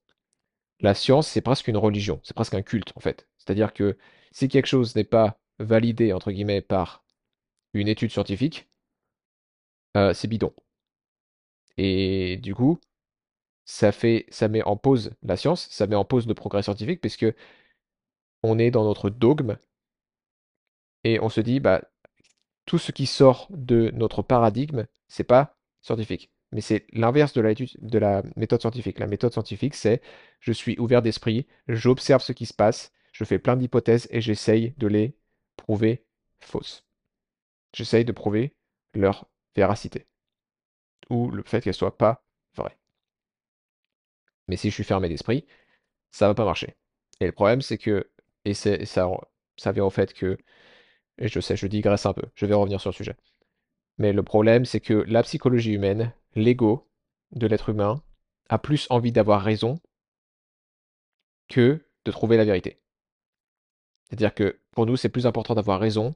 la 0.81 0.95
science, 0.95 1.29
c'est 1.29 1.41
presque 1.41 1.69
une 1.69 1.77
religion, 1.77 2.21
c'est 2.23 2.35
presque 2.35 2.55
un 2.55 2.63
culte 2.63 2.93
en 2.97 3.01
fait. 3.01 3.29
C'est-à-dire 3.39 3.73
que 3.73 3.97
si 4.33 4.49
quelque 4.49 4.67
chose 4.67 4.95
n'est 4.97 5.05
pas 5.05 5.39
validé, 5.59 6.13
entre 6.13 6.33
guillemets, 6.33 6.61
par 6.61 7.05
une 7.75 7.89
étude 7.89 8.11
scientifique, 8.11 8.69
euh, 9.97 10.13
c'est 10.15 10.29
bidon. 10.29 10.53
Et 11.77 12.39
du 12.39 12.55
coup, 12.55 12.79
ça 13.65 13.93
fait, 13.93 14.27
ça 14.31 14.49
met 14.49 14.63
en 14.63 14.77
pause 14.77 15.13
la 15.23 15.37
science, 15.37 15.69
ça 15.71 15.87
met 15.87 15.97
en 15.97 16.05
pause 16.05 16.27
le 16.27 16.35
progrès 16.35 16.63
scientifique, 16.63 17.01
puisque 17.01 17.27
on 18.43 18.59
est 18.59 18.71
dans 18.71 18.85
notre 18.85 19.11
dogme 19.11 19.59
et 21.05 21.21
on 21.21 21.29
se 21.29 21.41
dit, 21.41 21.61
bah, 21.61 21.83
tout 22.67 22.79
ce 22.79 22.93
qui 22.93 23.07
sort 23.07 23.49
de 23.51 23.91
notre 23.95 24.23
paradigme, 24.23 24.87
c'est 25.09 25.25
pas 25.25 25.57
scientifique. 25.83 26.33
Mais 26.53 26.61
c'est 26.61 26.87
l'inverse 26.93 27.33
de 27.33 27.41
la, 27.41 27.55
de 27.55 27.99
la 27.99 28.23
méthode 28.37 28.61
scientifique. 28.61 28.99
La 28.99 29.07
méthode 29.07 29.33
scientifique, 29.33 29.75
c'est 29.75 30.03
je 30.41 30.53
suis 30.53 30.79
ouvert 30.79 31.03
d'esprit, 31.03 31.47
j'observe 31.69 32.23
ce 32.23 32.33
qui 32.33 32.47
se 32.47 32.55
passe, 32.55 32.93
je 33.13 33.25
fais 33.25 33.39
plein 33.39 33.57
d'hypothèses 33.57 34.09
et 34.11 34.21
j'essaye 34.21 34.75
de 34.79 34.87
les 34.87 35.17
prouver 35.57 36.05
fausses. 36.41 36.87
J'essaye 37.75 38.05
de 38.05 38.13
prouver 38.13 38.55
leur 38.95 39.29
véracité. 39.57 40.07
Ou 41.11 41.31
le 41.31 41.45
fait 41.45 41.61
qu'elles 41.61 41.75
soient 41.75 41.97
pas 41.97 42.25
vraies. 42.57 42.77
Mais 44.53 44.59
si 44.59 44.69
je 44.69 44.75
suis 44.75 44.85
fermé 44.85 45.09
d'esprit, 45.09 45.47
ça 46.11 46.29
va 46.29 46.35
pas 46.35 46.45
marcher. 46.45 46.77
Et 47.21 47.25
le 47.25 47.33
problème, 47.33 47.63
c'est 47.63 47.79
que, 47.79 48.11
et, 48.45 48.53
ça, 48.53 48.77
ça 49.57 49.73
vient 49.73 49.87
au 49.87 49.89
fait 49.89 50.13
que, 50.13 50.37
je 51.17 51.41
sais, 51.41 51.57
je 51.57 51.67
digresse 51.67 52.05
un 52.05 52.13
peu, 52.13 52.25
je 52.35 52.45
vais 52.45 52.53
revenir 52.53 52.79
sur 52.79 52.91
le 52.91 52.95
sujet. 52.95 53.17
Mais 53.97 54.13
le 54.13 54.23
problème, 54.23 54.67
c'est 54.67 54.81
que 54.81 54.93
la 55.09 55.23
psychologie 55.23 55.73
humaine, 55.73 56.13
l'ego 56.35 56.87
de 57.31 57.47
l'être 57.47 57.71
humain, 57.71 58.03
a 58.51 58.59
plus 58.59 58.87
envie 58.91 59.11
d'avoir 59.11 59.41
raison 59.41 59.81
que 61.49 61.81
de 62.05 62.11
trouver 62.11 62.37
la 62.37 62.45
vérité. 62.45 62.79
C'est-à-dire 64.11 64.35
que 64.35 64.61
pour 64.73 64.85
nous, 64.85 64.99
c'est 64.99 65.09
plus 65.09 65.27
important 65.27 65.55
d'avoir 65.55 65.81
raison 65.81 66.15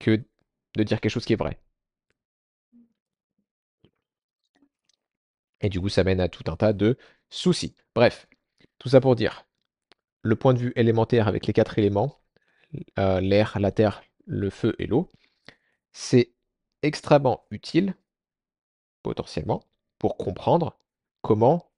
que 0.00 0.20
de 0.74 0.82
dire 0.82 1.00
quelque 1.00 1.12
chose 1.12 1.26
qui 1.26 1.34
est 1.34 1.36
vrai. 1.36 1.60
Et 5.60 5.68
du 5.68 5.80
coup, 5.80 5.88
ça 5.88 6.04
mène 6.04 6.20
à 6.20 6.28
tout 6.28 6.44
un 6.50 6.56
tas 6.56 6.72
de 6.72 6.96
soucis. 7.30 7.74
Bref, 7.94 8.28
tout 8.78 8.88
ça 8.88 9.00
pour 9.00 9.16
dire, 9.16 9.44
le 10.22 10.36
point 10.36 10.54
de 10.54 10.58
vue 10.58 10.72
élémentaire 10.76 11.28
avec 11.28 11.46
les 11.46 11.52
quatre 11.52 11.78
éléments, 11.78 12.20
euh, 12.98 13.20
l'air, 13.20 13.58
la 13.58 13.72
terre, 13.72 14.02
le 14.26 14.50
feu 14.50 14.74
et 14.78 14.86
l'eau, 14.86 15.10
c'est 15.92 16.32
extrêmement 16.82 17.44
utile, 17.50 17.94
potentiellement, 19.02 19.62
pour 19.98 20.16
comprendre 20.16 20.78
comment 21.22 21.70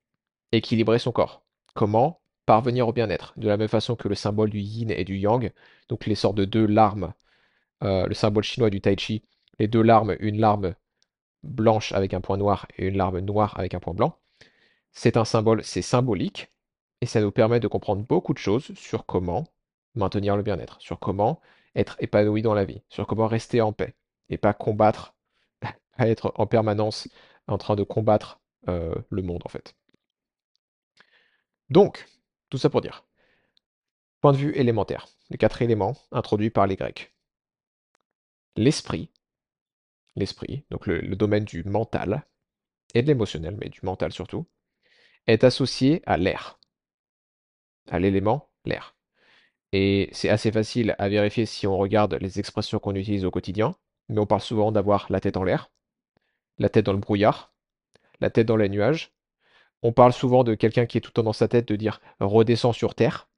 équilibrer 0.53 0.99
son 0.99 1.13
corps, 1.13 1.45
comment 1.75 2.21
parvenir 2.45 2.89
au 2.89 2.93
bien-être. 2.93 3.33
De 3.37 3.49
la 3.49 3.57
même 3.57 3.69
façon 3.69 3.97
que 3.97 4.09
le 4.09 4.15
symbole 4.15 4.51
du 4.51 4.61
yin 4.61 4.91
et 4.91 5.05
du 5.05 5.17
yang, 5.17 5.53
donc 5.89 6.07
les 6.07 6.15
sortes 6.15 6.37
de 6.37 6.45
deux 6.45 6.67
larmes, 6.67 7.15
euh, 7.83 8.07
le 8.07 8.15
symbole 8.15 8.45
chinois 8.45 8.71
du 8.71 8.81
tai 8.81 8.97
chi, 8.99 9.23
les 9.59 9.69
deux 9.69 9.83
larmes, 9.83 10.17
une 10.21 10.41
larme 10.41 10.75
blanche 11.43 11.93
avec 11.93 12.15
un 12.15 12.21
point 12.21 12.37
noir 12.37 12.67
et 12.77 12.87
une 12.87 12.97
larme 12.97 13.21
noire 13.21 13.59
avec 13.59 13.75
un 13.75 13.81
point 13.81 13.95
blanc, 13.95 14.19
c'est 14.93 15.17
un 15.17 15.25
symbole, 15.25 15.63
c'est 15.65 15.83
symbolique, 15.83 16.53
et 17.01 17.07
ça 17.07 17.21
nous 17.21 17.31
permet 17.31 17.61
de 17.61 17.69
comprendre 17.69 18.03
beaucoup 18.05 18.35
de 18.35 18.39
choses 18.39 18.75
sur 18.75 19.07
comment 19.07 19.47
maintenir 19.95 20.37
le 20.37 20.43
bien-être, 20.43 20.81
sur 20.81 20.99
comment 20.99 21.41
être 21.75 21.97
épanoui 22.01 22.43
dans 22.43 22.55
la 22.55 22.65
vie, 22.65 22.83
sur 22.89 23.07
comment 23.07 23.27
rester 23.27 23.61
en 23.61 23.73
paix, 23.73 23.95
et 24.29 24.39
pas 24.39 24.53
combattre, 24.53 25.15
être 25.99 26.33
en 26.37 26.47
permanence 26.47 27.09
en 27.47 27.59
train 27.59 27.77
de 27.77 27.83
combattre 27.83 28.41
euh, 28.69 28.95
le 29.11 29.23
monde 29.23 29.43
en 29.45 29.49
fait. 29.49 29.75
Donc, 31.71 32.07
tout 32.51 32.59
ça 32.59 32.69
pour 32.69 32.81
dire, 32.81 33.05
point 34.21 34.33
de 34.33 34.37
vue 34.37 34.55
élémentaire, 34.57 35.07
les 35.31 35.39
quatre 35.39 35.63
éléments 35.63 35.97
introduits 36.11 36.51
par 36.51 36.67
les 36.67 36.77
Grecs. 36.77 37.15
L'esprit, 38.57 39.11
l'esprit, 40.17 40.65
donc 40.71 40.87
le, 40.87 41.01
domaine 41.17 41.45
du 41.45 41.65
mental 41.65 42.25
et 42.95 43.03
de 43.03 43.07
l'émotionnel, 43.07 43.57
mais 43.61 43.69
du 43.69 43.81
mental 43.83 44.13
surtout, 44.13 44.47
est 45.27 45.45
associé 45.45 46.03
à 46.07 46.17
l'air, 46.17 46.59
à 47.89 47.99
l'élément 47.99 48.51
l'air. 48.65 48.97
Et 49.73 50.09
c'est 50.13 50.29
assez 50.29 50.51
facile 50.51 50.97
à 50.99 51.09
vérifier 51.09 51.47
si 51.47 51.67
on 51.67 51.77
regarde 51.77 52.15
les 52.15 52.41
expressions 52.41 52.81
qu'on 52.81 52.95
utilise 52.95 53.25
au 53.25 53.31
quotidien, 53.31 53.77
mais 54.09 54.19
on 54.19 54.27
parle 54.27 54.41
souvent 54.41 54.73
d'avoir 54.73 55.07
la 55.11 55.21
tête 55.21 55.37
en 55.37 55.45
l'air, 55.45 55.71
la 56.59 56.69
tête 56.69 56.87
dans 56.87 56.93
le 56.93 56.99
brouillard, 56.99 57.55
la 58.21 58.31
tête 58.31 58.47
dans 58.47 58.57
les 58.57 58.69
nuages. 58.69 59.13
On 59.83 59.93
parle 59.93 60.13
souvent 60.13 60.45
de 60.45 60.55
quelqu'un 60.55 60.87
qui 60.87 60.99
est 60.99 61.01
tout 61.01 61.11
le 61.11 61.15
temps 61.15 61.23
dans 61.23 61.33
sa 61.33 61.49
tête 61.49 61.69
de 61.69 61.77
dire 61.77 62.01
redescends 62.19 62.73
sur 62.73 62.95
terre, 62.95 63.29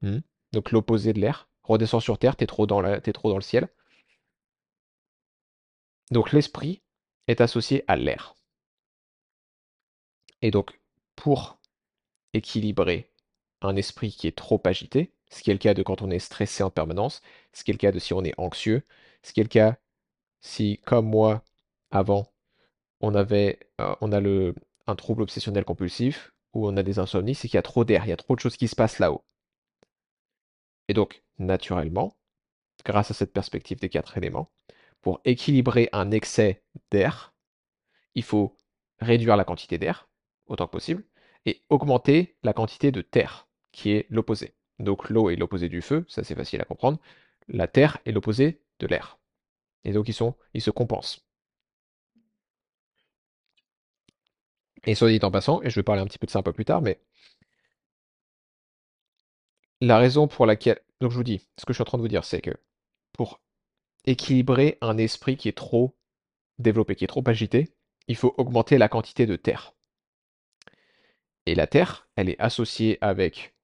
hmm. 0.00 0.18
donc 0.52 0.72
l'opposé 0.72 1.12
de 1.12 1.20
l'air, 1.20 1.48
redescends 1.62 2.00
sur 2.00 2.18
terre, 2.18 2.36
t'es 2.36 2.46
trop 2.46 2.66
dans 2.66 2.80
le 2.80 3.40
ciel. 3.42 3.68
Donc 6.10 6.32
l'esprit 6.32 6.82
est 7.28 7.40
associé 7.40 7.84
à 7.88 7.96
l'air. 7.96 8.36
Et 10.42 10.50
donc, 10.50 10.78
pour 11.16 11.58
équilibrer 12.34 13.10
un 13.62 13.76
esprit 13.76 14.12
qui 14.12 14.26
est 14.26 14.36
trop 14.36 14.60
agité, 14.64 15.12
ce 15.30 15.42
qui 15.42 15.50
est 15.50 15.54
le 15.54 15.58
cas 15.58 15.74
de 15.74 15.82
quand 15.82 16.02
on 16.02 16.10
est 16.10 16.18
stressé 16.18 16.62
en 16.62 16.70
permanence, 16.70 17.22
ce 17.52 17.64
qui 17.64 17.70
est 17.70 17.74
le 17.74 17.78
cas 17.78 17.92
de 17.92 17.98
si 17.98 18.12
on 18.12 18.24
est 18.24 18.38
anxieux, 18.38 18.82
ce 19.22 19.32
qui 19.32 19.40
est 19.40 19.44
le 19.44 19.48
cas 19.48 19.78
si, 20.40 20.80
comme 20.84 21.08
moi, 21.08 21.42
avant, 21.90 22.32
on 23.00 23.14
avait, 23.14 23.60
euh, 23.80 23.94
on 24.00 24.12
a 24.12 24.20
le, 24.20 24.54
un 24.86 24.96
trouble 24.96 25.22
obsessionnel 25.22 25.64
compulsif, 25.64 26.34
ou 26.54 26.68
on 26.68 26.76
a 26.76 26.82
des 26.82 26.98
insomnies, 26.98 27.34
c'est 27.34 27.48
qu'il 27.48 27.56
y 27.56 27.58
a 27.58 27.62
trop 27.62 27.84
d'air, 27.84 28.04
il 28.06 28.10
y 28.10 28.12
a 28.12 28.16
trop 28.16 28.36
de 28.36 28.40
choses 28.40 28.56
qui 28.56 28.68
se 28.68 28.76
passent 28.76 28.98
là-haut. 28.98 29.24
Et 30.88 30.94
donc, 30.94 31.22
naturellement, 31.38 32.16
grâce 32.84 33.10
à 33.10 33.14
cette 33.14 33.32
perspective 33.32 33.80
des 33.80 33.88
quatre 33.90 34.16
éléments, 34.18 34.50
pour 35.04 35.20
équilibrer 35.26 35.90
un 35.92 36.12
excès 36.12 36.62
d'air, 36.90 37.34
il 38.14 38.22
faut 38.22 38.56
réduire 39.00 39.36
la 39.36 39.44
quantité 39.44 39.76
d'air, 39.76 40.08
autant 40.46 40.66
que 40.66 40.72
possible, 40.72 41.04
et 41.44 41.60
augmenter 41.68 42.38
la 42.42 42.54
quantité 42.54 42.90
de 42.90 43.02
terre, 43.02 43.46
qui 43.70 43.90
est 43.90 44.06
l'opposé. 44.08 44.54
Donc 44.78 45.10
l'eau 45.10 45.28
est 45.28 45.36
l'opposé 45.36 45.68
du 45.68 45.82
feu, 45.82 46.06
ça 46.08 46.24
c'est 46.24 46.34
facile 46.34 46.62
à 46.62 46.64
comprendre. 46.64 46.98
La 47.48 47.68
terre 47.68 47.98
est 48.06 48.12
l'opposé 48.12 48.62
de 48.78 48.86
l'air. 48.86 49.18
Et 49.84 49.92
donc 49.92 50.08
ils, 50.08 50.14
se 50.14 50.70
compensent. 50.70 51.20
Et 54.86 54.94
soit 54.94 55.10
dit 55.10 55.20
en 55.22 55.30
passant, 55.30 55.60
et 55.60 55.68
je 55.68 55.74
vais 55.74 55.82
parler 55.82 56.00
un 56.00 56.06
petit 56.06 56.18
peu 56.18 56.26
de 56.26 56.30
ça 56.30 56.38
un 56.38 56.42
peu 56.42 56.54
plus 56.54 56.64
tard, 56.64 56.80
mais 56.80 56.98
la 59.82 59.98
raison 59.98 60.28
pour 60.28 60.46
laquelle... 60.46 60.80
Donc 61.02 61.10
je 61.10 61.16
vous 61.18 61.24
dis, 61.24 61.46
ce 61.58 61.66
que 61.66 61.74
je 61.74 61.76
suis 61.76 61.82
en 61.82 61.84
train 61.84 61.98
de 61.98 62.02
vous 62.02 62.08
dire, 62.08 62.24
c'est 62.24 62.40
que 62.40 62.56
pour 63.12 63.43
équilibrer 64.04 64.78
un 64.80 64.98
esprit 64.98 65.36
qui 65.36 65.48
est 65.48 65.56
trop 65.56 65.96
développé, 66.58 66.94
qui 66.94 67.04
est 67.04 67.08
trop 67.08 67.24
agité, 67.26 67.74
il 68.08 68.16
faut 68.16 68.34
augmenter 68.36 68.78
la 68.78 68.88
quantité 68.88 69.26
de 69.26 69.36
terre. 69.36 69.74
Et 71.46 71.54
la 71.54 71.66
terre, 71.66 72.08
elle 72.16 72.28
est 72.28 72.40
associée 72.40 72.98
avec 73.00 73.54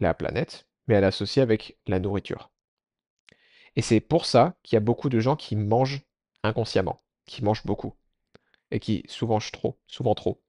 la 0.00 0.14
planète, 0.14 0.66
mais 0.86 0.94
elle 0.94 1.04
est 1.04 1.08
associée 1.08 1.42
avec 1.42 1.78
la 1.86 2.00
nourriture. 2.00 2.50
Et 3.76 3.82
c'est 3.82 4.00
pour 4.00 4.26
ça 4.26 4.56
qu'il 4.62 4.76
y 4.76 4.78
a 4.78 4.80
beaucoup 4.80 5.08
de 5.08 5.20
gens 5.20 5.36
qui 5.36 5.56
mangent 5.56 6.02
inconsciemment, 6.42 7.02
qui 7.26 7.42
mangent 7.42 7.64
beaucoup, 7.64 7.94
et 8.70 8.80
qui 8.80 9.04
souvent 9.08 9.38
trop, 9.38 9.78
souvent 9.86 10.14
trop. 10.14 10.42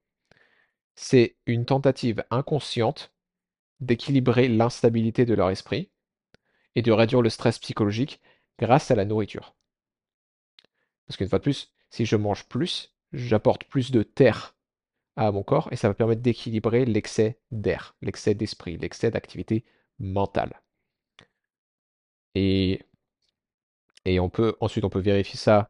C'est 0.95 1.37
une 1.45 1.65
tentative 1.65 2.23
inconsciente 2.29 3.13
d'équilibrer 3.79 4.47
l'instabilité 4.47 5.25
de 5.25 5.33
leur 5.33 5.49
esprit 5.49 5.89
et 6.75 6.81
de 6.81 6.91
réduire 6.91 7.21
le 7.21 7.29
stress 7.29 7.59
psychologique 7.59 8.19
grâce 8.59 8.91
à 8.91 8.95
la 8.95 9.05
nourriture. 9.05 9.55
Parce 11.07 11.17
qu'une 11.17 11.29
fois 11.29 11.39
de 11.39 11.43
plus, 11.43 11.71
si 11.89 12.05
je 12.05 12.15
mange 12.15 12.45
plus, 12.45 12.95
j'apporte 13.11 13.65
plus 13.65 13.91
de 13.91 14.03
terre 14.03 14.55
à 15.15 15.31
mon 15.31 15.43
corps 15.43 15.69
et 15.71 15.75
ça 15.75 15.87
va 15.87 15.93
permettre 15.93 16.21
d'équilibrer 16.21 16.85
l'excès 16.85 17.39
d'air, 17.51 17.95
l'excès 18.01 18.33
d'esprit, 18.33 18.77
l'excès 18.77 19.11
d'activité 19.11 19.63
mentale. 19.99 20.61
Et, 22.35 22.79
on 24.19 24.29
peut 24.29 24.55
ensuite 24.59 24.85
on 24.85 24.89
peut 24.89 24.99
vérifier 24.99 25.37
ça 25.37 25.69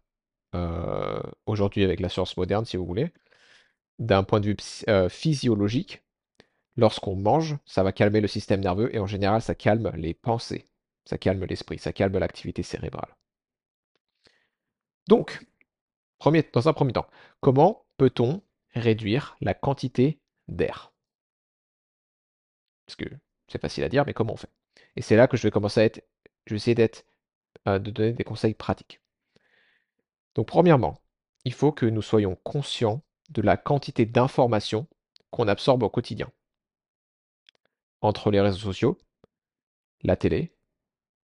euh, 0.55 1.21
aujourd'hui 1.45 1.83
avec 1.83 1.99
la 1.99 2.09
science 2.09 2.37
moderne 2.37 2.65
si 2.65 2.77
vous 2.77 2.85
voulez. 2.85 3.11
D'un 3.99 4.23
point 4.23 4.39
de 4.39 4.47
vue 4.47 4.57
euh, 4.89 5.09
physiologique, 5.09 6.03
lorsqu'on 6.77 7.15
mange, 7.15 7.57
ça 7.65 7.83
va 7.83 7.91
calmer 7.91 8.21
le 8.21 8.27
système 8.27 8.61
nerveux 8.61 8.93
et 8.95 8.99
en 8.99 9.07
général 9.07 9.41
ça 9.41 9.55
calme 9.55 9.91
les 9.95 10.13
pensées, 10.13 10.67
ça 11.05 11.17
calme 11.17 11.45
l'esprit, 11.45 11.79
ça 11.79 11.93
calme 11.93 12.17
l'activité 12.17 12.63
cérébrale. 12.63 13.15
Donc, 15.07 15.45
dans 16.53 16.69
un 16.69 16.73
premier 16.73 16.93
temps, 16.93 17.07
comment 17.41 17.85
peut-on 17.97 18.41
réduire 18.73 19.35
la 19.41 19.53
quantité 19.53 20.19
d'air? 20.47 20.93
Parce 22.85 22.95
que 22.95 23.05
c'est 23.47 23.61
facile 23.61 23.83
à 23.83 23.89
dire, 23.89 24.05
mais 24.05 24.13
comment 24.13 24.33
on 24.33 24.37
fait? 24.37 24.51
Et 24.95 25.01
c'est 25.01 25.15
là 25.15 25.27
que 25.27 25.37
je 25.37 25.43
vais 25.43 25.51
commencer 25.51 25.81
à 25.81 25.85
être, 25.85 26.03
je 26.45 26.53
vais 26.53 26.57
essayer 26.57 26.75
d'être, 26.75 27.05
euh, 27.67 27.79
de 27.79 27.91
donner 27.91 28.13
des 28.13 28.23
conseils 28.23 28.53
pratiques. 28.53 29.01
Donc 30.35 30.47
premièrement, 30.47 31.01
il 31.45 31.53
faut 31.53 31.71
que 31.71 31.85
nous 31.85 32.01
soyons 32.01 32.35
conscients 32.43 33.03
de 33.29 33.41
la 33.41 33.57
quantité 33.57 34.05
d'informations 34.05 34.87
qu'on 35.31 35.47
absorbe 35.47 35.83
au 35.83 35.89
quotidien. 35.89 36.31
Entre 38.01 38.31
les 38.31 38.41
réseaux 38.41 38.59
sociaux, 38.59 38.97
la 40.03 40.15
télé, 40.15 40.53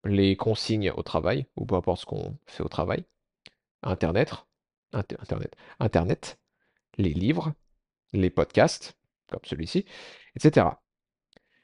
les 0.04 0.36
consignes 0.36 0.92
au 0.92 1.04
travail, 1.04 1.48
ou 1.56 1.66
peu 1.66 1.76
importe 1.76 2.02
ce 2.02 2.06
qu'on 2.06 2.38
fait 2.46 2.64
au 2.64 2.68
travail, 2.68 3.06
Internet, 3.82 4.34
Internet, 4.92 5.56
Internet, 5.80 6.40
les 6.98 7.14
livres, 7.14 7.54
les 8.12 8.30
podcasts, 8.30 8.98
comme 9.30 9.44
celui-ci, 9.44 9.86
etc. 10.36 10.68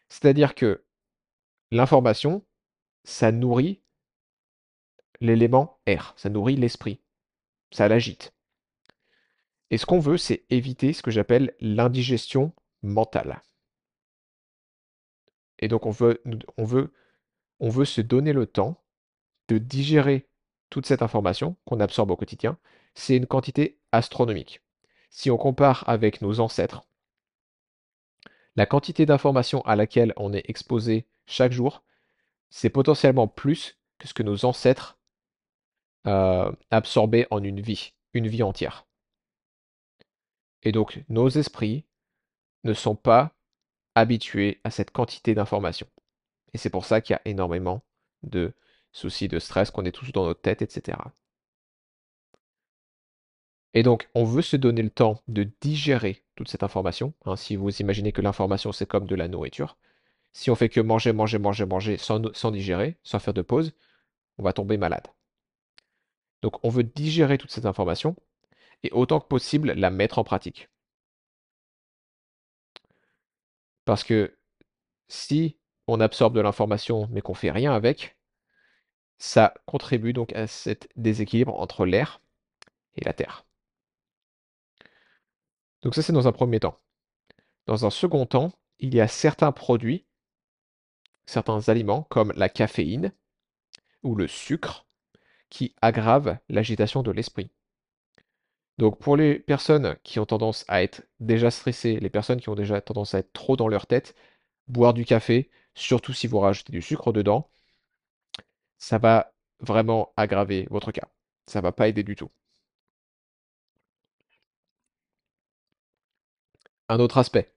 C'est-à-dire 0.08 0.56
que 0.56 0.86
l'information, 1.72 2.46
ça 3.04 3.32
nourrit 3.32 3.82
l'élément 5.22 5.80
R, 5.88 6.14
ça 6.18 6.30
nourrit 6.30 6.56
l'esprit, 6.56 7.02
ça 7.72 7.88
l'agite. 7.88 8.34
Et 9.70 9.78
ce 9.78 9.86
qu'on 9.86 10.00
veut, 10.00 10.18
c'est 10.18 10.46
éviter 10.50 10.94
ce 10.94 11.04
que 11.04 11.12
j'appelle 11.12 11.56
l'indigestion 11.60 12.54
mentale. 12.82 13.42
Et 15.60 15.68
donc 15.68 15.86
on 15.86 15.92
veut, 15.92 16.22
on, 16.58 16.64
veut, 16.64 16.94
on 17.60 17.70
veut 17.70 17.86
se 17.86 18.02
donner 18.02 18.34
le 18.34 18.46
temps 18.46 18.82
de 19.48 19.58
digérer 19.58 20.28
toute 20.70 20.86
cette 20.86 21.02
information 21.02 21.56
qu'on 21.66 21.80
absorbe 21.80 22.12
au 22.12 22.16
quotidien. 22.16 22.58
C'est 22.94 23.16
une 23.16 23.26
quantité 23.26 23.80
astronomique 23.92 24.62
si 25.10 25.32
on 25.32 25.38
compare 25.38 25.84
avec 25.88 26.22
nos 26.22 26.40
ancêtres, 26.40 26.84
la 28.56 28.66
quantité 28.66 29.06
d'informations 29.06 29.62
à 29.62 29.76
laquelle 29.76 30.14
on 30.18 30.34
est 30.34 30.50
exposé 30.50 31.08
chaque 31.26 31.52
jour, 31.52 31.84
c'est 32.50 32.70
potentiellement 32.70 33.28
plus 33.28 33.78
que 33.98 34.08
ce 34.08 34.14
que 34.14 34.24
nos 34.24 34.46
ancêtres 34.46 34.98
euh, 36.08 36.52
absorbaient 36.72 37.28
en 37.32 37.44
une 37.44 37.62
vie, 37.62 37.94
une 38.14 38.28
vie 38.28 38.44
entière. 38.44 38.86
Et 40.64 40.72
donc 40.72 41.04
nos 41.10 41.30
esprits 41.30 41.86
ne 42.64 42.74
sont 42.74 42.96
pas 42.96 43.34
habitués 43.96 44.60
à 44.64 44.72
cette 44.72 44.92
quantité 44.92 45.34
d'informations. 45.34 45.88
Et 46.54 46.58
c'est 46.58 46.70
pour 46.70 46.86
ça 46.86 47.02
qu'il 47.02 47.14
y 47.14 47.18
a 47.18 47.22
énormément 47.26 47.84
de 48.24 48.54
soucis 48.92 49.28
de 49.28 49.40
stress, 49.40 49.72
qu'on 49.72 49.86
est 49.86 49.92
tous 49.92 50.12
dans 50.12 50.26
notre 50.26 50.42
tête, 50.42 50.62
etc. 50.62 50.98
Et 53.74 53.82
donc, 53.84 54.10
on 54.16 54.24
veut 54.26 54.42
se 54.44 54.58
donner 54.58 54.82
le 54.84 54.90
temps 54.92 55.22
de 55.28 55.44
digérer 55.62 56.24
toute 56.36 56.50
cette 56.50 56.64
information. 56.64 57.14
Hein. 57.26 57.36
si 57.36 57.56
vous 57.56 57.70
imaginez 57.82 58.12
que 58.12 58.22
l'information, 58.22 58.72
c'est 58.72 58.86
comme 58.88 59.06
de 59.08 59.16
la 59.16 59.28
nourriture, 59.28 59.78
Si 60.34 60.52
on 60.52 60.56
fait 60.56 60.70
que 60.70 60.82
manger, 60.82 61.14
manger, 61.14 61.40
manger, 61.40 61.66
manger 61.66 61.98
sans, 61.98 62.34
sans 62.36 62.52
digérer, 62.52 62.98
sans 63.04 63.20
faire 63.20 63.34
de 63.34 63.42
pause, 63.44 63.74
on 64.40 64.44
va 64.44 64.54
tomber 64.54 64.78
malade. 64.78 65.08
Donc 66.42 66.64
on 66.66 66.70
veut 66.70 66.84
digérer 66.84 67.38
toute 67.38 67.52
cette 67.52 67.66
information 67.66 68.16
et 68.84 68.92
autant 68.92 69.20
que 69.22 69.28
possible 69.28 69.74
la 69.74 69.90
mettre 69.90 70.20
en 70.20 70.24
pratique. 70.26 70.70
Parce 73.86 74.04
que 74.06 74.38
si 75.10 75.59
on 75.92 76.00
absorbe 76.00 76.36
de 76.36 76.42
l'information 76.42 77.08
mais 77.12 77.22
qu'on 77.22 77.34
fait 77.34 77.52
rien 77.52 77.74
avec, 77.74 78.18
ça 79.18 79.54
contribue 79.66 80.14
donc 80.14 80.34
à 80.34 80.48
cet 80.48 80.90
déséquilibre 80.96 81.60
entre 81.60 81.86
l'air 81.86 82.22
et 82.96 83.04
la 83.04 83.14
terre. 83.14 83.46
Donc 85.82 85.96
ça 85.96 86.02
c'est 86.02 86.14
dans 86.14 86.28
un 86.28 86.32
premier 86.32 86.60
temps. 86.60 86.78
Dans 87.66 87.86
un 87.86 87.90
second 87.90 88.26
temps, 88.26 88.52
il 88.80 88.96
y 88.96 89.02
a 89.02 89.08
certains 89.08 89.52
produits, 89.52 90.06
certains 91.26 91.70
aliments 91.70 92.04
comme 92.10 92.34
la 92.36 92.50
caféine 92.50 93.14
ou 94.04 94.16
le 94.16 94.28
sucre 94.28 94.88
qui 95.50 95.76
aggravent 95.82 96.38
l'agitation 96.50 97.04
de 97.04 97.12
l'esprit. 97.12 97.52
Donc 98.78 98.98
pour 98.98 99.18
les 99.18 99.40
personnes 99.40 99.98
qui 100.04 100.20
ont 100.20 100.26
tendance 100.26 100.64
à 100.70 100.84
être 100.84 101.04
déjà 101.20 101.52
stressées, 101.52 102.00
les 102.00 102.10
personnes 102.10 102.40
qui 102.40 102.50
ont 102.50 102.56
déjà 102.56 102.80
tendance 102.80 103.14
à 103.14 103.20
être 103.20 103.34
trop 103.34 103.58
dans 103.58 103.68
leur 103.68 103.88
tête, 103.88 104.16
boire 104.68 104.94
du 104.94 105.04
café, 105.04 105.50
surtout 105.80 106.14
si 106.14 106.28
vous 106.28 106.40
rajoutez 106.40 106.72
du 106.72 106.82
sucre 106.82 107.12
dedans, 107.14 107.50
ça 108.80 108.98
va 108.98 109.32
vraiment 109.60 110.12
aggraver 110.18 110.68
votre 110.72 110.92
cas. 110.92 111.08
Ça 111.48 111.62
va 111.62 111.72
pas 111.72 111.88
aider 111.88 112.04
du 112.04 112.16
tout. 112.16 112.32
Un 116.90 117.00
autre 117.00 117.18
aspect, 117.20 117.56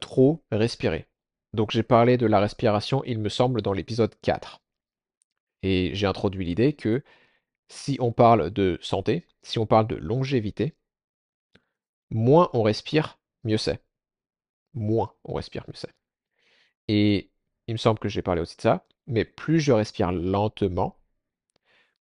trop 0.00 0.44
respirer. 0.50 1.08
Donc 1.54 1.70
j'ai 1.70 1.82
parlé 1.82 2.16
de 2.16 2.26
la 2.26 2.40
respiration, 2.40 3.02
il 3.04 3.18
me 3.18 3.28
semble, 3.28 3.62
dans 3.62 3.72
l'épisode 3.72 4.14
4. 4.22 4.60
Et 5.62 5.92
j'ai 5.94 6.06
introduit 6.06 6.44
l'idée 6.44 6.74
que 6.74 7.02
si 7.68 7.98
on 8.00 8.12
parle 8.12 8.50
de 8.50 8.78
santé, 8.82 9.26
si 9.42 9.58
on 9.58 9.66
parle 9.66 9.88
de 9.88 9.96
longévité, 9.96 10.76
moins 12.10 12.50
on 12.52 12.62
respire, 12.62 13.18
mieux 13.44 13.56
c'est. 13.58 13.82
Moins 14.74 15.14
on 15.24 15.34
respire, 15.34 15.64
mieux 15.68 15.74
c'est. 15.74 15.92
Et 16.88 17.30
il 17.66 17.74
me 17.74 17.78
semble 17.78 17.98
que 17.98 18.08
j'ai 18.08 18.22
parlé 18.22 18.40
aussi 18.40 18.56
de 18.56 18.62
ça, 18.62 18.86
mais 19.06 19.24
plus 19.24 19.60
je 19.60 19.72
respire 19.72 20.12
lentement, 20.12 20.98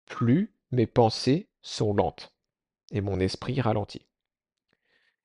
plus 0.07 0.53
mes 0.73 0.87
pensées 0.87 1.49
sont 1.63 1.95
lentes 1.95 2.35
et 2.93 3.01
mon 3.01 3.21
esprit 3.21 3.61
ralentit. 3.61 4.07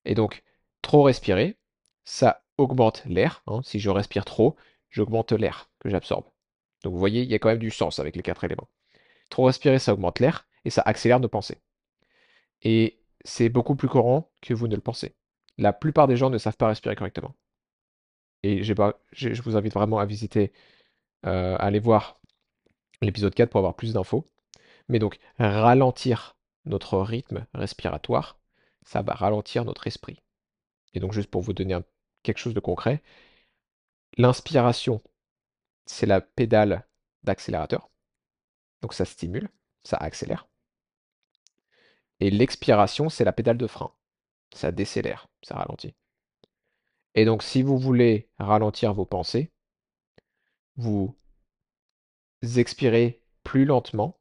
Et 0.05 0.15
donc, 0.15 0.43
trop 0.81 1.03
respirer, 1.03 1.57
ça 2.05 2.43
augmente 2.57 3.03
l'air. 3.05 3.43
Hein. 3.47 3.61
Si 3.63 3.79
je 3.79 3.89
respire 3.89 4.25
trop, 4.25 4.55
j'augmente 4.89 5.31
l'air 5.33 5.69
que 5.79 5.89
j'absorbe. 5.89 6.25
Donc 6.83 6.93
vous 6.93 6.99
voyez, 6.99 7.23
il 7.23 7.29
y 7.29 7.35
a 7.35 7.39
quand 7.39 7.49
même 7.49 7.57
du 7.59 7.71
sens 7.71 7.99
avec 7.99 8.15
les 8.15 8.23
quatre 8.23 8.43
éléments. 8.43 8.69
Trop 9.29 9.45
respirer, 9.45 9.79
ça 9.79 9.93
augmente 9.93 10.19
l'air 10.19 10.47
et 10.63 10.69
ça 10.69 10.83
accélère 10.85 11.19
nos 11.19 11.27
pensées. 11.27 11.61
Et 12.61 12.99
c'est 13.25 13.49
beaucoup 13.49 13.75
plus 13.75 13.89
courant 13.89 14.31
que 14.41 14.53
vous 14.53 14.67
ne 14.67 14.75
le 14.75 14.81
pensez. 14.81 15.15
La 15.57 15.73
plupart 15.73 16.07
des 16.07 16.17
gens 16.17 16.29
ne 16.29 16.37
savent 16.37 16.57
pas 16.57 16.67
respirer 16.67 16.95
correctement. 16.95 17.35
Et 18.43 18.63
je 18.63 19.41
vous 19.41 19.57
invite 19.57 19.73
vraiment 19.73 19.99
à 19.99 20.05
visiter, 20.05 20.53
euh, 21.25 21.55
à 21.55 21.65
aller 21.65 21.79
voir 21.79 22.19
l'épisode 23.01 23.33
4 23.33 23.49
pour 23.49 23.59
avoir 23.59 23.75
plus 23.75 23.93
d'infos. 23.93 24.25
Mais 24.89 24.99
donc, 24.99 25.19
ralentir 25.39 26.37
notre 26.65 26.99
rythme 26.99 27.45
respiratoire, 27.53 28.39
ça 28.83 29.01
va 29.01 29.13
ralentir 29.13 29.65
notre 29.65 29.87
esprit. 29.87 30.21
Et 30.93 30.99
donc, 30.99 31.13
juste 31.13 31.29
pour 31.29 31.41
vous 31.41 31.53
donner 31.53 31.77
quelque 32.23 32.37
chose 32.37 32.53
de 32.53 32.59
concret, 32.59 33.01
l'inspiration, 34.17 35.01
c'est 35.85 36.05
la 36.05 36.21
pédale 36.21 36.85
d'accélérateur. 37.23 37.89
Donc 38.81 38.93
ça 38.93 39.05
stimule, 39.05 39.49
ça 39.83 39.97
accélère. 39.97 40.47
Et 42.19 42.29
l'expiration, 42.31 43.09
c'est 43.09 43.23
la 43.23 43.33
pédale 43.33 43.57
de 43.57 43.67
frein. 43.67 43.91
Ça 44.53 44.71
décélère, 44.71 45.27
ça 45.43 45.55
ralentit. 45.55 45.93
Et 47.17 47.25
donc 47.25 47.41
si 47.41 47.63
vous 47.63 47.79
voulez 47.79 48.29
ralentir 48.37 48.93
vos 48.93 49.07
pensées, 49.07 49.51
vous 50.75 51.17
expirez 52.55 53.23
plus 53.43 53.65
lentement, 53.65 54.19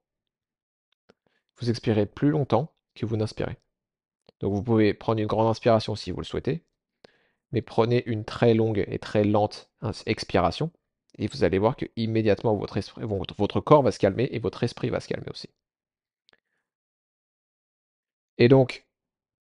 vous 1.59 1.69
expirez 1.69 2.07
plus 2.07 2.31
longtemps 2.31 2.75
que 2.95 3.05
vous 3.05 3.19
n'inspirez. 3.19 3.59
Donc 4.41 4.55
vous 4.55 4.63
pouvez 4.63 4.95
prendre 4.95 5.21
une 5.21 5.27
grande 5.27 5.49
inspiration 5.49 5.95
si 5.95 6.11
vous 6.11 6.21
le 6.21 6.25
souhaitez, 6.25 6.65
mais 7.53 7.61
prenez 7.61 8.03
une 8.07 8.25
très 8.25 8.55
longue 8.55 8.83
et 8.89 8.99
très 8.99 9.25
lente 9.25 9.71
expiration, 10.07 10.73
et 11.19 11.27
vous 11.27 11.45
allez 11.45 11.59
voir 11.59 11.77
que 11.77 11.85
immédiatement 11.97 12.57
votre, 12.57 12.81
votre 13.37 13.61
corps 13.61 13.83
va 13.83 13.93
se 13.93 13.99
calmer 13.99 14.25
et 14.33 14.39
votre 14.39 14.63
esprit 14.65 14.89
va 14.89 15.01
se 15.01 15.09
calmer 15.09 15.29
aussi. 15.29 15.51
Et 18.39 18.49
donc, 18.49 18.87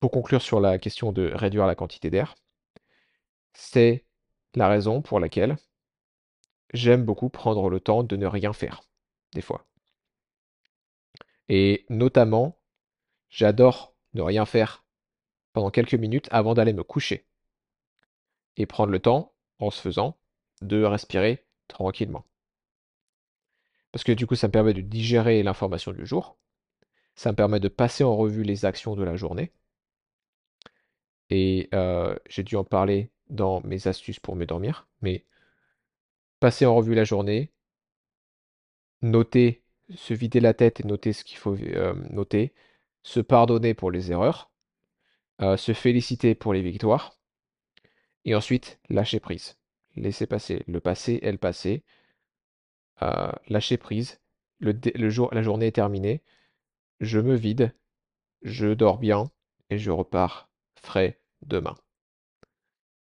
pour 0.01 0.11
conclure 0.11 0.41
sur 0.41 0.59
la 0.59 0.77
question 0.77 1.13
de 1.13 1.31
réduire 1.33 1.67
la 1.67 1.75
quantité 1.75 2.09
d'air, 2.09 2.35
c'est 3.55 4.05
la 4.53 4.67
raison 4.67 5.01
pour 5.01 5.19
laquelle 5.19 5.57
j'aime 6.73 7.03
beaucoup 7.03 7.29
prendre 7.29 7.69
le 7.69 7.79
temps 7.79 8.03
de 8.03 8.15
ne 8.15 8.27
rien 8.27 8.53
faire, 8.53 8.83
des 9.33 9.41
fois. 9.41 9.65
Et 11.49 11.85
notamment, 11.89 12.59
j'adore 13.29 13.95
ne 14.13 14.21
rien 14.21 14.45
faire 14.45 14.85
pendant 15.53 15.71
quelques 15.71 15.95
minutes 15.95 16.27
avant 16.31 16.53
d'aller 16.53 16.73
me 16.73 16.83
coucher. 16.83 17.27
Et 18.57 18.65
prendre 18.65 18.91
le 18.91 18.99
temps, 18.99 19.33
en 19.59 19.69
se 19.69 19.81
faisant, 19.81 20.17
de 20.61 20.83
respirer 20.83 21.45
tranquillement. 21.67 22.25
Parce 23.91 24.03
que 24.03 24.11
du 24.11 24.27
coup, 24.27 24.35
ça 24.35 24.47
me 24.47 24.51
permet 24.51 24.73
de 24.73 24.81
digérer 24.81 25.43
l'information 25.43 25.91
du 25.93 26.05
jour. 26.05 26.37
Ça 27.15 27.31
me 27.31 27.35
permet 27.35 27.59
de 27.61 27.69
passer 27.69 28.03
en 28.03 28.15
revue 28.15 28.43
les 28.43 28.65
actions 28.65 28.95
de 28.95 29.03
la 29.03 29.15
journée. 29.15 29.53
Et 31.29 31.69
euh, 31.73 32.15
j'ai 32.27 32.43
dû 32.43 32.55
en 32.55 32.63
parler 32.63 33.11
dans 33.29 33.61
mes 33.61 33.88
astuces 33.88 34.19
pour 34.19 34.35
me 34.35 34.45
dormir. 34.45 34.88
Mais 35.01 35.25
passer 36.39 36.65
en 36.65 36.75
revue 36.75 36.95
la 36.95 37.03
journée, 37.03 37.51
noter, 39.01 39.63
se 39.95 40.13
vider 40.13 40.39
la 40.39 40.53
tête 40.53 40.79
et 40.79 40.83
noter 40.88 41.13
ce 41.13 41.23
qu'il 41.23 41.38
faut 41.38 41.55
euh, 41.55 41.93
noter, 42.09 42.53
se 43.03 43.19
pardonner 43.19 43.73
pour 43.73 43.91
les 43.91 44.11
erreurs, 44.11 44.51
euh, 45.41 45.57
se 45.57 45.73
féliciter 45.73 46.35
pour 46.35 46.53
les 46.53 46.61
victoires, 46.61 47.19
et 48.25 48.35
ensuite 48.35 48.79
lâcher 48.89 49.19
prise. 49.19 49.57
Laisser 49.95 50.27
passer. 50.27 50.63
Le 50.67 50.79
passé 50.79 51.19
est 51.21 51.31
le 51.31 51.38
passé. 51.38 51.83
lâcher 53.47 53.77
prise. 53.77 54.19
La 54.59 55.41
journée 55.41 55.67
est 55.67 55.71
terminée 55.75 56.23
je 56.99 57.19
me 57.19 57.35
vide, 57.35 57.73
je 58.41 58.73
dors 58.73 58.97
bien 58.97 59.31
et 59.69 59.77
je 59.77 59.91
repars 59.91 60.49
frais 60.75 61.19
demain. 61.41 61.75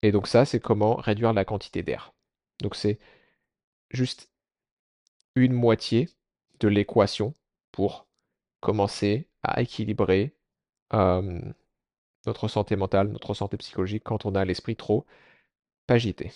Et 0.03 0.12
donc 0.12 0.27
ça, 0.27 0.45
c'est 0.45 0.61
comment 0.61 0.97
réduire 0.97 1.33
la 1.33 1.45
quantité 1.45 1.83
d'air. 1.83 2.12
Donc 2.61 2.75
c'est 2.75 2.99
juste 3.91 4.31
une 5.35 5.53
moitié 5.53 6.09
de 6.61 6.69
l'équation 6.69 7.35
pour 7.73 8.07
commencer 8.61 9.29
à 9.43 9.62
équilibrer 9.62 10.35
notre 12.27 12.49
santé 12.49 12.77
mentale, 12.77 13.09
notre 13.09 13.35
santé 13.35 13.57
psychologique 13.57 14.05
quand 14.05 14.27
on 14.27 14.35
a 14.35 14.45
l'esprit 14.45 14.77
trop 14.77 15.07
agité. 15.88 16.33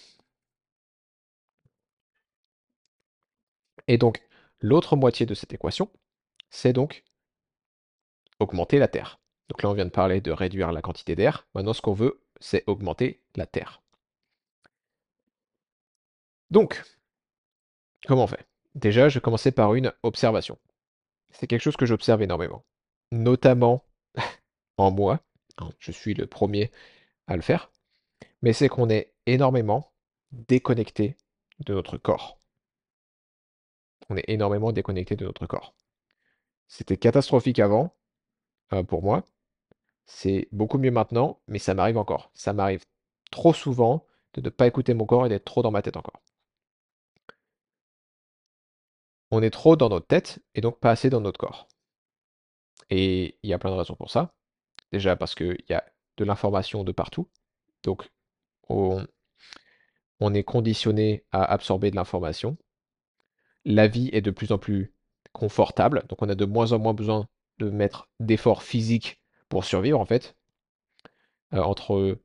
Et 3.88 3.98
donc, 3.98 4.22
l'autre 4.60 4.94
moitié 4.96 5.26
de 5.26 5.34
cette 5.34 5.52
équation, 5.52 5.90
c'est 6.50 6.72
donc 6.72 7.04
augmenter 8.38 8.78
la 8.78 8.88
Terre. 8.88 9.18
Donc 9.48 9.62
là, 9.62 9.70
on 9.70 9.74
vient 9.74 9.84
de 9.84 9.90
parler 9.90 10.20
de 10.20 10.32
réduire 10.32 10.72
la 10.72 10.82
quantité 10.82 11.14
d'air. 11.14 11.46
Maintenant, 11.54 11.72
ce 11.72 11.82
qu'on 11.82 11.92
veut, 11.92 12.20
c'est 12.40 12.64
augmenter 12.66 13.22
la 13.36 13.46
Terre. 13.46 13.82
Donc, 16.50 16.82
comment 18.06 18.24
on 18.24 18.28
fait? 18.28 18.46
Déjà, 18.74 19.08
je 19.08 19.18
vais 19.18 19.22
commencer 19.22 19.52
par 19.52 19.74
une 19.74 19.92
observation. 20.02 20.58
C'est 21.30 21.46
quelque 21.46 21.62
chose 21.62 21.76
que 21.76 21.86
j'observe 21.86 22.22
énormément. 22.22 22.64
Notamment 23.12 23.84
en 24.76 24.90
moi. 24.90 25.20
Je 25.78 25.90
suis 25.90 26.14
le 26.14 26.26
premier 26.26 26.70
à 27.26 27.36
le 27.36 27.42
faire. 27.42 27.70
Mais 28.42 28.52
c'est 28.52 28.68
qu'on 28.68 28.90
est 28.90 29.14
énormément 29.26 29.92
déconnecté 30.32 31.16
de 31.64 31.74
notre 31.74 31.96
corps. 31.96 32.38
On 34.08 34.16
est 34.16 34.28
énormément 34.28 34.72
déconnecté 34.72 35.16
de 35.16 35.24
notre 35.24 35.46
corps. 35.46 35.74
C'était 36.68 36.96
catastrophique 36.96 37.58
avant, 37.58 37.94
pour 38.88 39.02
moi. 39.02 39.24
C'est 40.06 40.48
beaucoup 40.52 40.78
mieux 40.78 40.90
maintenant, 40.90 41.40
mais 41.48 41.58
ça 41.58 41.74
m'arrive 41.74 41.98
encore. 41.98 42.30
Ça 42.34 42.52
m'arrive 42.52 42.84
trop 43.30 43.52
souvent 43.52 44.06
de 44.34 44.40
ne 44.40 44.48
pas 44.50 44.66
écouter 44.66 44.94
mon 44.94 45.06
corps 45.06 45.26
et 45.26 45.28
d'être 45.28 45.44
trop 45.44 45.62
dans 45.62 45.70
ma 45.70 45.82
tête 45.82 45.96
encore. 45.96 46.22
On 49.30 49.42
est 49.42 49.50
trop 49.50 49.76
dans 49.76 49.88
notre 49.88 50.06
tête 50.06 50.40
et 50.54 50.60
donc 50.60 50.78
pas 50.78 50.90
assez 50.90 51.10
dans 51.10 51.20
notre 51.20 51.38
corps. 51.38 51.68
Et 52.90 53.38
il 53.42 53.50
y 53.50 53.52
a 53.52 53.58
plein 53.58 53.70
de 53.70 53.76
raisons 53.76 53.96
pour 53.96 54.10
ça. 54.10 54.34
Déjà 54.92 55.16
parce 55.16 55.34
qu'il 55.34 55.64
y 55.68 55.74
a 55.74 55.84
de 56.16 56.24
l'information 56.24 56.84
de 56.84 56.92
partout. 56.92 57.28
Donc 57.82 58.08
on, 58.68 59.04
est 60.34 60.44
conditionné 60.44 61.24
à 61.32 61.44
absorber 61.44 61.90
de 61.90 61.96
l'information. 61.96 62.56
La 63.64 63.88
vie 63.88 64.10
est 64.12 64.22
de 64.22 64.30
plus 64.30 64.52
en 64.52 64.58
plus 64.58 64.94
confortable, 65.32 66.04
donc 66.08 66.22
on 66.22 66.28
a 66.28 66.34
de 66.34 66.44
moins 66.44 66.72
en 66.72 66.78
moins 66.78 66.94
besoin 66.94 67.28
de 67.58 67.68
mettre 67.68 68.08
d'efforts 68.20 68.62
physiques 68.62 69.20
pour 69.48 69.64
survivre 69.64 70.00
en 70.00 70.04
fait. 70.06 70.36
Euh, 71.54 71.62
entre 71.62 72.18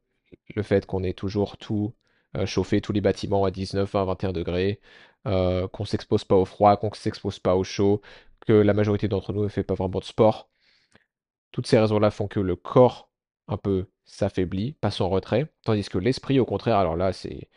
le 0.56 0.64
fait 0.64 0.86
qu'on 0.86 1.04
ait 1.04 1.14
toujours 1.14 1.58
tout 1.58 1.94
euh, 2.38 2.46
chauffé, 2.46 2.82
tous 2.82 2.94
les 2.94 3.02
bâtiments 3.02 3.46
à 3.46 3.52
19, 3.52 3.92
20, 3.92 4.06
21 4.06 4.32
degrés, 4.34 4.80
euh, 5.28 5.68
qu'on 5.68 5.86
s'expose 5.86 6.26
pas 6.26 6.36
au 6.36 6.46
froid, 6.46 6.78
qu'on 6.78 6.92
s'expose 6.94 7.40
pas 7.40 7.56
au 7.56 7.64
chaud, 7.64 8.02
que 8.48 8.54
la 8.54 8.74
majorité 8.74 9.08
d'entre 9.08 9.34
nous 9.34 9.44
ne 9.44 9.50
fait 9.50 9.64
pas 9.64 9.76
vraiment 9.76 10.00
de 10.00 10.06
sport. 10.06 10.50
Toutes 11.52 11.68
ces 11.68 11.80
raisons-là 11.80 12.12
font 12.12 12.28
que 12.28 12.40
le 12.40 12.56
corps 12.56 13.10
un 13.48 13.58
peu 13.58 13.88
s'affaiblit, 14.06 14.74
passe 14.74 15.02
en 15.02 15.10
retrait, 15.10 15.52
tandis 15.64 15.88
que 15.90 15.98
l'esprit, 15.98 16.40
au 16.40 16.46
contraire, 16.46 16.78
alors 16.78 16.96
là, 16.96 17.14
c'est 17.14 17.50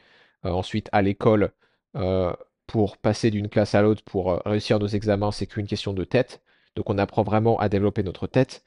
ensuite 0.42 0.88
à 0.92 1.02
l'école, 1.02 1.52
pour 2.66 2.98
passer 2.98 3.30
d'une 3.30 3.48
classe 3.48 3.74
à 3.74 3.82
l'autre, 3.82 4.02
pour 4.04 4.42
réussir 4.44 4.78
nos 4.78 4.86
examens, 4.88 5.30
c'est 5.32 5.46
qu'une 5.46 5.66
question 5.66 5.92
de 5.92 6.04
tête. 6.04 6.42
Donc 6.76 6.90
on 6.90 6.98
apprend 6.98 7.22
vraiment 7.22 7.58
à 7.60 7.68
développer 7.68 8.02
notre 8.02 8.26
tête 8.26 8.64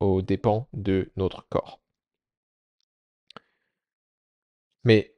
aux 0.00 0.22
dépens 0.22 0.68
de 0.72 1.10
notre 1.16 1.46
corps. 1.48 1.80
Mais 4.84 5.14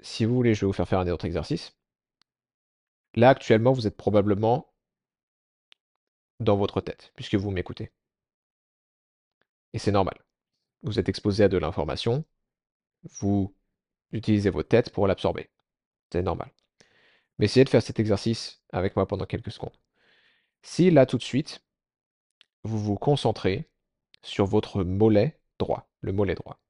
si 0.00 0.24
vous 0.24 0.34
voulez, 0.34 0.54
je 0.54 0.60
vais 0.60 0.66
vous 0.66 0.72
faire 0.72 0.88
faire 0.88 0.98
un 1.00 1.08
autre 1.08 1.24
exercice. 1.24 1.76
Là, 3.14 3.30
actuellement, 3.30 3.72
vous 3.72 3.86
êtes 3.86 3.96
probablement 3.96 4.72
dans 6.40 6.56
votre 6.56 6.80
tête, 6.80 7.12
puisque 7.16 7.34
vous 7.34 7.50
m'écoutez. 7.50 7.92
Et 9.72 9.78
c'est 9.78 9.92
normal. 9.92 10.18
Vous 10.82 10.98
êtes 10.98 11.08
exposé 11.08 11.44
à 11.44 11.48
de 11.48 11.58
l'information, 11.58 12.24
vous 13.20 13.54
utilisez 14.12 14.50
votre 14.50 14.68
tête 14.68 14.90
pour 14.90 15.06
l'absorber. 15.06 15.50
C'est 16.12 16.22
normal. 16.22 16.52
Mais 17.38 17.46
essayez 17.46 17.64
de 17.64 17.70
faire 17.70 17.82
cet 17.82 18.00
exercice 18.00 18.62
avec 18.72 18.96
moi 18.96 19.06
pendant 19.06 19.26
quelques 19.26 19.52
secondes. 19.52 19.76
Si 20.62 20.90
là, 20.90 21.06
tout 21.06 21.18
de 21.18 21.22
suite, 21.22 21.64
vous 22.64 22.78
vous 22.78 22.96
concentrez 22.96 23.70
sur 24.22 24.46
votre 24.46 24.84
mollet 24.84 25.40
droit, 25.58 25.88
le 26.00 26.12
mollet 26.12 26.34
droit, 26.34 26.60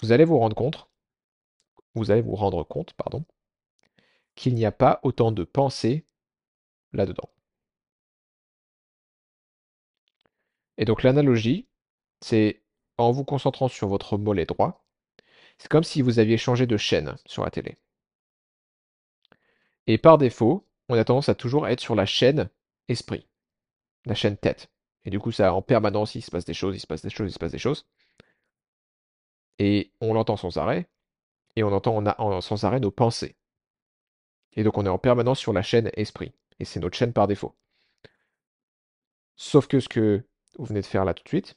vous 0.00 0.12
allez 0.12 0.24
vous 0.24 0.38
rendre 0.38 0.56
compte, 0.56 0.88
vous 1.94 2.10
allez 2.10 2.22
vous 2.22 2.34
rendre 2.34 2.64
compte, 2.64 2.92
pardon, 2.94 3.24
qu'il 4.34 4.54
n'y 4.54 4.64
a 4.64 4.72
pas 4.72 5.00
autant 5.02 5.32
de 5.32 5.44
pensées 5.44 6.06
là-dedans. 6.92 7.30
Et 10.78 10.84
donc 10.84 11.02
l'analogie, 11.02 11.68
c'est 12.20 12.62
en 12.96 13.12
vous 13.12 13.24
concentrant 13.24 13.68
sur 13.68 13.88
votre 13.88 14.16
mollet 14.16 14.46
droit, 14.46 14.84
c'est 15.58 15.68
comme 15.68 15.84
si 15.84 16.00
vous 16.00 16.18
aviez 16.18 16.38
changé 16.38 16.66
de 16.66 16.76
chaîne 16.76 17.16
sur 17.26 17.44
la 17.44 17.50
télé. 17.50 17.76
Et 19.86 19.98
par 19.98 20.16
défaut, 20.16 20.66
on 20.88 20.94
a 20.94 21.04
tendance 21.04 21.28
à 21.28 21.34
toujours 21.34 21.68
être 21.68 21.80
sur 21.80 21.94
la 21.94 22.06
chaîne 22.06 22.48
esprit, 22.88 23.28
la 24.06 24.14
chaîne 24.14 24.36
tête. 24.36 24.70
Et 25.04 25.10
du 25.10 25.18
coup, 25.18 25.32
ça 25.32 25.54
en 25.54 25.62
permanence, 25.62 26.14
il 26.14 26.22
se 26.22 26.30
passe 26.30 26.44
des 26.44 26.54
choses, 26.54 26.76
il 26.76 26.80
se 26.80 26.86
passe 26.86 27.02
des 27.02 27.10
choses, 27.10 27.30
il 27.30 27.34
se 27.34 27.38
passe 27.38 27.52
des 27.52 27.58
choses. 27.58 27.86
Et 29.58 29.92
on 30.00 30.14
l'entend 30.14 30.36
sans 30.36 30.56
arrêt, 30.56 30.88
et 31.56 31.62
on 31.62 31.72
entend 31.72 32.40
sans 32.40 32.64
arrêt 32.64 32.80
nos 32.80 32.90
pensées. 32.90 33.36
Et 34.52 34.64
donc 34.64 34.78
on 34.78 34.86
est 34.86 34.90
en 34.90 34.98
permanence 34.98 35.38
sur 35.38 35.52
la 35.52 35.62
chaîne 35.62 35.90
esprit. 35.94 36.32
Et 36.58 36.64
c'est 36.64 36.80
notre 36.80 36.96
chaîne 36.96 37.12
par 37.12 37.26
défaut. 37.26 37.54
Sauf 39.36 39.66
que 39.66 39.80
ce 39.80 39.88
que 39.88 40.26
vous 40.58 40.64
venez 40.66 40.80
de 40.80 40.86
faire 40.86 41.04
là 41.04 41.14
tout 41.14 41.24
de 41.24 41.28
suite, 41.28 41.56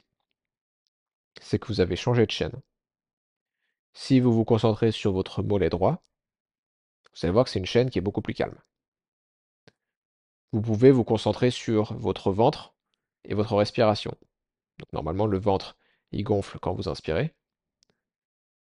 c'est 1.42 1.60
que 1.60 1.68
vous 1.68 1.82
avez 1.82 1.96
changé 1.96 2.26
de 2.26 2.32
chaîne. 2.32 2.62
Si 3.94 4.20
vous 4.20 4.34
vous 4.34 4.46
concentrez 4.46 4.92
sur 4.92 5.12
votre 5.12 5.44
mollet 5.44 5.70
droit, 5.70 6.04
vous 7.14 7.26
allez 7.26 7.34
voir 7.34 7.46
que 7.46 7.52
c'est 7.52 7.60
une 7.60 7.66
chaîne 7.66 7.90
qui 7.90 8.00
est 8.00 8.02
beaucoup 8.02 8.22
plus 8.22 8.34
calme. 8.34 8.58
Vous 10.54 10.62
pouvez 10.62 10.92
vous 10.92 11.04
concentrer 11.04 11.50
sur 11.50 11.96
votre 11.96 12.32
ventre 12.32 12.76
et 13.24 13.34
votre 13.34 13.56
respiration. 13.56 14.16
normalement, 14.94 15.26
le 15.26 15.40
ventre, 15.40 15.76
il 16.12 16.24
gonfle 16.24 16.60
quand 16.60 16.74
vous 16.74 16.88
inspirez 16.88 17.34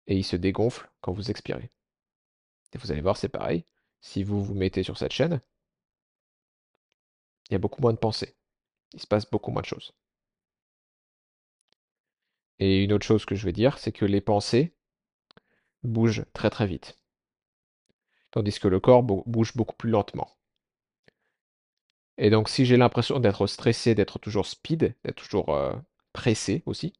et 0.08 0.16
il 0.16 0.24
se 0.24 0.38
dégonfle 0.38 0.90
quand 1.02 1.12
vous 1.12 1.30
expirez. 1.30 1.72
Et 2.72 2.78
vous 2.78 2.94
allez 2.94 3.02
voir, 3.02 3.18
c'est 3.18 3.28
pareil. 3.28 3.66
Si 4.00 4.24
vous 4.24 4.42
vous 4.42 4.54
mettez 4.54 4.82
sur 4.82 4.98
cette 4.98 5.12
chaîne, 5.12 5.42
il 7.50 7.54
y 7.54 7.56
a 7.56 7.60
beaucoup 7.60 7.82
moins 7.82 7.92
de 7.92 7.98
pensées. 7.98 8.38
Il 8.94 9.02
se 9.02 9.08
passe 9.08 9.30
beaucoup 9.30 9.52
moins 9.52 9.62
de 9.62 9.68
choses. 9.68 9.94
Et 12.60 12.82
une 12.86 12.94
autre 12.94 13.06
chose 13.06 13.26
que 13.26 13.36
je 13.36 13.46
vais 13.46 13.52
dire, 13.52 13.78
c'est 13.78 13.92
que 13.92 14.06
les 14.06 14.22
pensées 14.22 14.74
bougent 15.84 16.26
très 16.32 16.50
très 16.50 16.66
vite. 16.66 16.98
Tandis 18.32 18.58
que 18.58 18.70
le 18.70 18.80
corps 18.80 19.04
bouge 19.04 19.54
beaucoup 19.54 19.76
plus 19.76 19.90
lentement. 19.90 20.32
Et 22.18 22.32
donc 22.32 22.50
si 22.50 22.66
j'ai 22.66 22.76
l'impression 22.78 23.20
d'être 23.20 23.46
stressé, 23.46 23.94
d'être 23.94 24.18
toujours 24.18 24.48
speed, 24.48 24.96
d'être 25.04 25.16
toujours 25.22 25.50
euh, 25.50 25.74
pressé 26.12 26.64
aussi, 26.66 26.94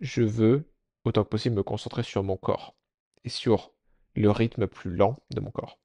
je 0.00 0.22
veux 0.22 0.68
autant 1.04 1.22
que 1.22 1.28
possible 1.28 1.54
me 1.54 1.62
concentrer 1.62 2.02
sur 2.02 2.24
mon 2.24 2.36
corps 2.36 2.74
et 3.22 3.28
sur 3.28 3.70
le 4.16 4.28
rythme 4.32 4.66
plus 4.66 4.90
lent 4.90 5.22
de 5.30 5.38
mon 5.40 5.52
corps. 5.52 5.78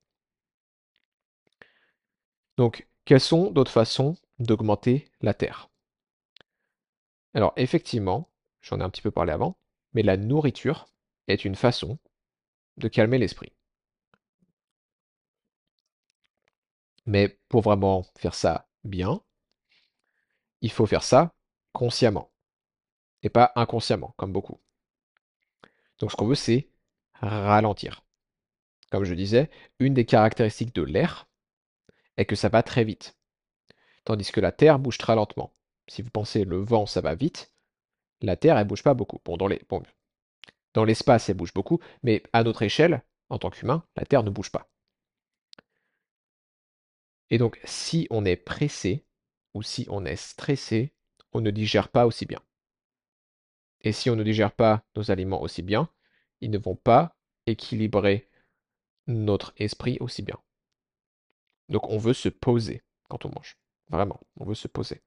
Donc, 2.58 2.88
quelles 3.06 3.20
sont 3.20 3.52
d'autres 3.52 3.70
façons 3.70 4.16
d'augmenter 4.40 5.06
la 5.22 5.36
Terre? 5.36 5.70
Alors, 7.36 7.54
effectivement, 7.58 8.32
j'en 8.62 8.80
ai 8.80 8.84
un 8.84 8.90
petit 8.90 9.04
peu 9.04 9.12
parlé 9.12 9.32
avant, 9.34 9.56
mais 9.94 10.02
la 10.02 10.18
nourriture 10.18 10.88
est 11.28 11.46
une 11.46 11.54
façon 11.56 12.00
de 12.78 12.88
calmer 12.88 13.20
l'esprit. 13.20 13.54
Mais 17.06 17.40
pour 17.50 17.62
vraiment 17.62 18.06
faire 18.18 18.36
ça 18.36 18.68
bien, 18.84 19.22
il 20.62 20.72
faut 20.72 20.86
faire 20.86 21.04
ça 21.04 21.34
consciemment 21.74 22.32
et 23.22 23.30
pas 23.30 23.52
inconsciemment, 23.56 24.14
comme 24.18 24.34
beaucoup. 24.34 24.60
Donc 26.00 26.12
ce 26.12 26.16
qu'on 26.16 26.28
veut, 26.28 26.36
c'est 26.36 26.70
ralentir. 27.14 28.04
Comme 28.92 29.06
je 29.06 29.14
disais, 29.14 29.50
une 29.80 29.94
des 29.94 30.06
caractéristiques 30.06 30.76
de 30.76 30.84
l'air 30.84 31.28
est 32.18 32.26
que 32.26 32.36
ça 32.36 32.50
va 32.50 32.64
très 32.64 32.84
vite, 32.84 33.18
tandis 34.06 34.32
que 34.32 34.40
la 34.42 34.52
Terre 34.52 34.80
bouge 34.80 34.98
très 34.98 35.16
lentement. 35.16 35.54
Si 35.88 36.02
vous 36.02 36.12
pensez 36.12 36.46
le 36.46 36.58
vent, 36.58 36.86
ça 36.86 37.02
va 37.02 37.16
vite, 37.16 37.54
la 38.22 38.38
Terre, 38.38 38.58
elle 38.58 38.68
bouge 38.68 38.84
pas 38.84 38.94
beaucoup. 38.94 39.20
Dans 39.26 39.50
dans 40.74 40.86
l'espace, 40.86 41.30
elle 41.30 41.38
bouge 41.38 41.54
beaucoup, 41.54 41.80
mais 42.04 42.24
à 42.34 42.44
notre 42.44 42.62
échelle, 42.64 43.04
en 43.30 43.38
tant 43.38 43.50
qu'humain, 43.50 43.84
la 43.96 44.06
Terre 44.06 44.24
ne 44.24 44.30
bouge 44.30 44.52
pas. 44.52 44.70
Et 47.34 47.40
donc, 47.40 47.60
si 47.64 48.06
on 48.12 48.26
est 48.26 48.36
pressé 48.36 49.08
ou 49.56 49.64
si 49.64 49.88
on 49.90 50.06
est 50.06 50.16
stressé, 50.18 50.94
on 51.32 51.42
ne 51.42 51.50
digère 51.50 51.90
pas 51.90 52.06
aussi 52.06 52.28
bien. 52.28 52.40
Et 53.82 53.92
si 53.92 54.12
on 54.12 54.16
ne 54.16 54.22
digère 54.22 54.52
pas 54.52 54.84
nos 54.96 55.10
aliments 55.10 55.42
aussi 55.42 55.64
bien, 55.64 55.90
ils 56.42 56.52
ne 56.52 56.60
vont 56.60 56.76
pas 56.76 57.18
équilibrer 57.48 58.30
notre 59.08 59.52
esprit 59.58 59.98
aussi 60.00 60.22
bien. 60.22 60.38
Donc 61.70 61.90
on 61.90 61.98
veut 61.98 62.14
se 62.14 62.30
poser 62.30 62.84
quand 63.10 63.26
on 63.26 63.32
mange. 63.34 63.58
Vraiment, 63.90 64.20
on 64.40 64.46
veut 64.46 64.54
se 64.54 64.68
poser. 64.68 65.02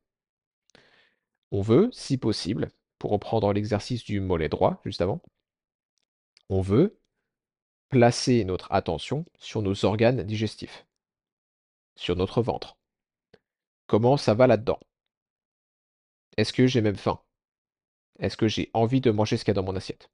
On 1.53 1.62
veut, 1.62 1.91
si 1.93 2.19
possible, 2.19 2.73
pour 2.99 3.12
reprendre 3.12 3.53
l'exercice 3.53 4.03
du 4.03 4.19
mollet 4.19 4.49
droit 4.49 4.81
juste 4.85 5.01
avant, 5.01 5.23
on 6.49 6.61
veut 6.61 6.99
placer 7.89 8.45
notre 8.45 8.73
attention 8.73 9.25
sur 9.39 9.62
nos 9.62 9.85
organes 9.85 10.25
digestifs, 10.25 10.87
sur 11.97 12.17
notre 12.17 12.43
ventre. 12.43 12.79
Comment 13.87 14.17
ça 14.17 14.35
va 14.35 14.47
là-dedans? 14.47 14.81
Est-ce 16.37 16.53
que 16.53 16.67
j'ai 16.67 16.81
même 16.81 16.97
faim? 16.97 17.21
Est-ce 18.19 18.37
que 18.37 18.49
j'ai 18.49 18.71
envie 18.75 19.01
de 19.01 19.11
manger 19.11 19.37
ce 19.37 19.45
qu'il 19.45 19.53
y 19.53 19.57
a 19.59 19.61
dans 19.61 19.63
mon 19.67 19.77
assiette? 19.77 20.11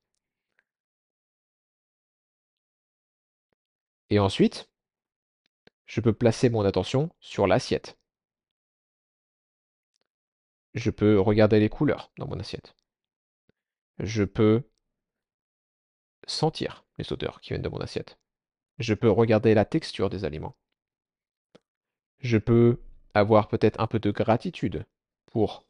Et 4.11 4.19
ensuite, 4.19 4.71
je 5.87 6.01
peux 6.01 6.13
placer 6.13 6.51
mon 6.51 6.65
attention 6.65 7.11
sur 7.21 7.47
l'assiette. 7.47 7.99
Je 10.75 10.91
peux 10.91 11.19
regarder 11.21 11.61
les 11.61 11.69
couleurs 11.69 12.13
dans 12.19 12.27
mon 12.27 12.39
assiette. 12.39 12.75
Je 13.99 14.25
peux 14.25 14.69
sentir 16.27 16.85
les 16.99 17.13
odeurs 17.13 17.41
qui 17.41 17.51
viennent 17.51 17.63
de 17.63 17.69
mon 17.69 17.81
assiette. 17.81 18.19
Je 18.79 18.95
peux 18.95 19.11
regarder 19.11 19.55
la 19.55 19.65
texture 19.65 20.11
des 20.11 20.25
aliments. 20.25 20.57
Je 22.23 22.39
peux 22.39 22.81
avoir 23.15 23.49
peut-être 23.49 23.79
un 23.81 23.87
peu 23.87 23.99
de 23.99 24.11
gratitude 24.11 24.87
pour 25.27 25.67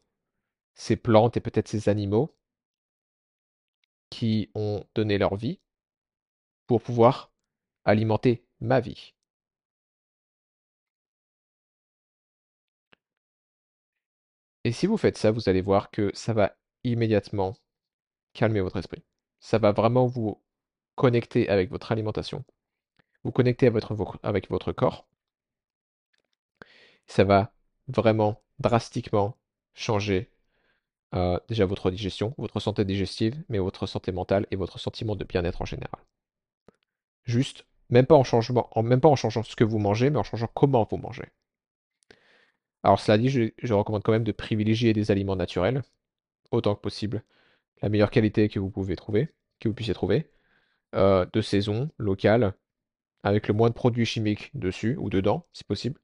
ces 0.75 0.97
plantes 0.97 1.37
et 1.37 1.41
peut-être 1.41 1.69
ces 1.69 1.89
animaux 1.89 2.35
qui 4.11 4.51
ont 4.55 4.85
donné 4.95 5.19
leur 5.19 5.37
vie 5.37 5.61
pour 6.67 6.83
pouvoir 6.83 7.33
alimenter 7.85 8.45
ma 8.61 8.81
vie. 8.81 9.15
Et 14.65 14.73
si 14.73 14.87
vous 14.87 14.97
faites 14.97 15.19
ça, 15.19 15.31
vous 15.31 15.49
allez 15.49 15.61
voir 15.61 15.91
que 15.91 16.11
ça 16.15 16.33
va 16.33 16.57
immédiatement 16.85 17.57
calmer 18.33 18.61
votre 18.61 18.77
esprit. 18.77 19.03
Ça 19.41 19.59
va 19.59 19.73
vraiment 19.73 20.07
vous 20.07 20.41
connecter 20.95 21.49
avec 21.49 21.71
votre 21.71 21.91
alimentation, 21.93 22.45
vous 23.25 23.33
connecter 23.33 23.67
avec 23.67 24.51
votre, 24.51 24.73
corps. 24.73 25.07
Ça 27.07 27.25
va 27.25 27.53
vraiment 27.89 28.43
drastiquement 28.59 29.37
changer 29.75 30.31
euh, 31.15 31.39
déjà 31.49 31.67
votre 31.67 31.91
digestion, 31.91 32.35
votre 32.39 32.61
santé 32.61 32.85
digestive, 32.85 33.43
mais 33.49 33.59
votre 33.59 33.87
santé 33.87 34.13
mentale 34.13 34.47
et 34.51 34.57
votre 34.57 34.79
sentiment 34.79 35.17
de 35.17 35.25
bien-être 35.25 35.61
en 35.63 35.67
général. 35.67 36.01
Juste, 37.25 37.67
même 37.91 38.07
pas 38.07 38.15
en 38.15 38.25
changement, 38.25 38.69
en, 38.73 38.83
même 38.83 39.01
pas 39.01 39.09
en 39.09 39.17
changeant 39.17 39.43
ce 39.43 39.57
que 39.57 39.65
vous 39.65 39.79
mangez, 39.79 40.11
mais 40.11 40.19
en 40.19 40.23
changeant 40.23 40.49
comment 40.55 40.87
vous 40.91 40.97
mangez. 40.97 41.29
Alors 42.83 42.99
cela 42.99 43.19
dit, 43.19 43.29
je, 43.29 43.51
je 43.63 43.75
recommande 43.75 44.03
quand 44.03 44.13
même 44.13 44.25
de 44.25 44.33
privilégier 44.33 44.93
des 44.93 45.11
aliments 45.11 45.37
naturels, 45.37 45.83
autant 46.51 46.75
que 46.75 46.81
possible, 46.81 47.23
la 47.83 47.89
meilleure 47.89 48.11
qualité 48.11 48.49
que 48.49 48.59
vous 48.59 48.71
pouvez 48.71 48.97
trouver, 48.97 49.29
que 49.61 49.69
vous 49.69 49.75
puissiez 49.75 49.95
trouver, 49.95 50.31
euh, 50.95 51.27
de 51.33 51.41
saison, 51.41 51.91
locale, 51.99 52.55
avec 53.23 53.49
le 53.49 53.55
moins 53.55 53.69
de 53.69 53.75
produits 53.75 54.07
chimiques 54.07 54.51
dessus 54.55 54.97
ou 54.99 55.11
dedans, 55.11 55.47
si 55.53 55.65
possible, 55.65 56.01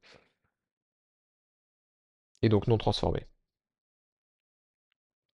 et 2.43 2.49
donc 2.49 2.67
non 2.67 2.79
transformés. 2.79 3.27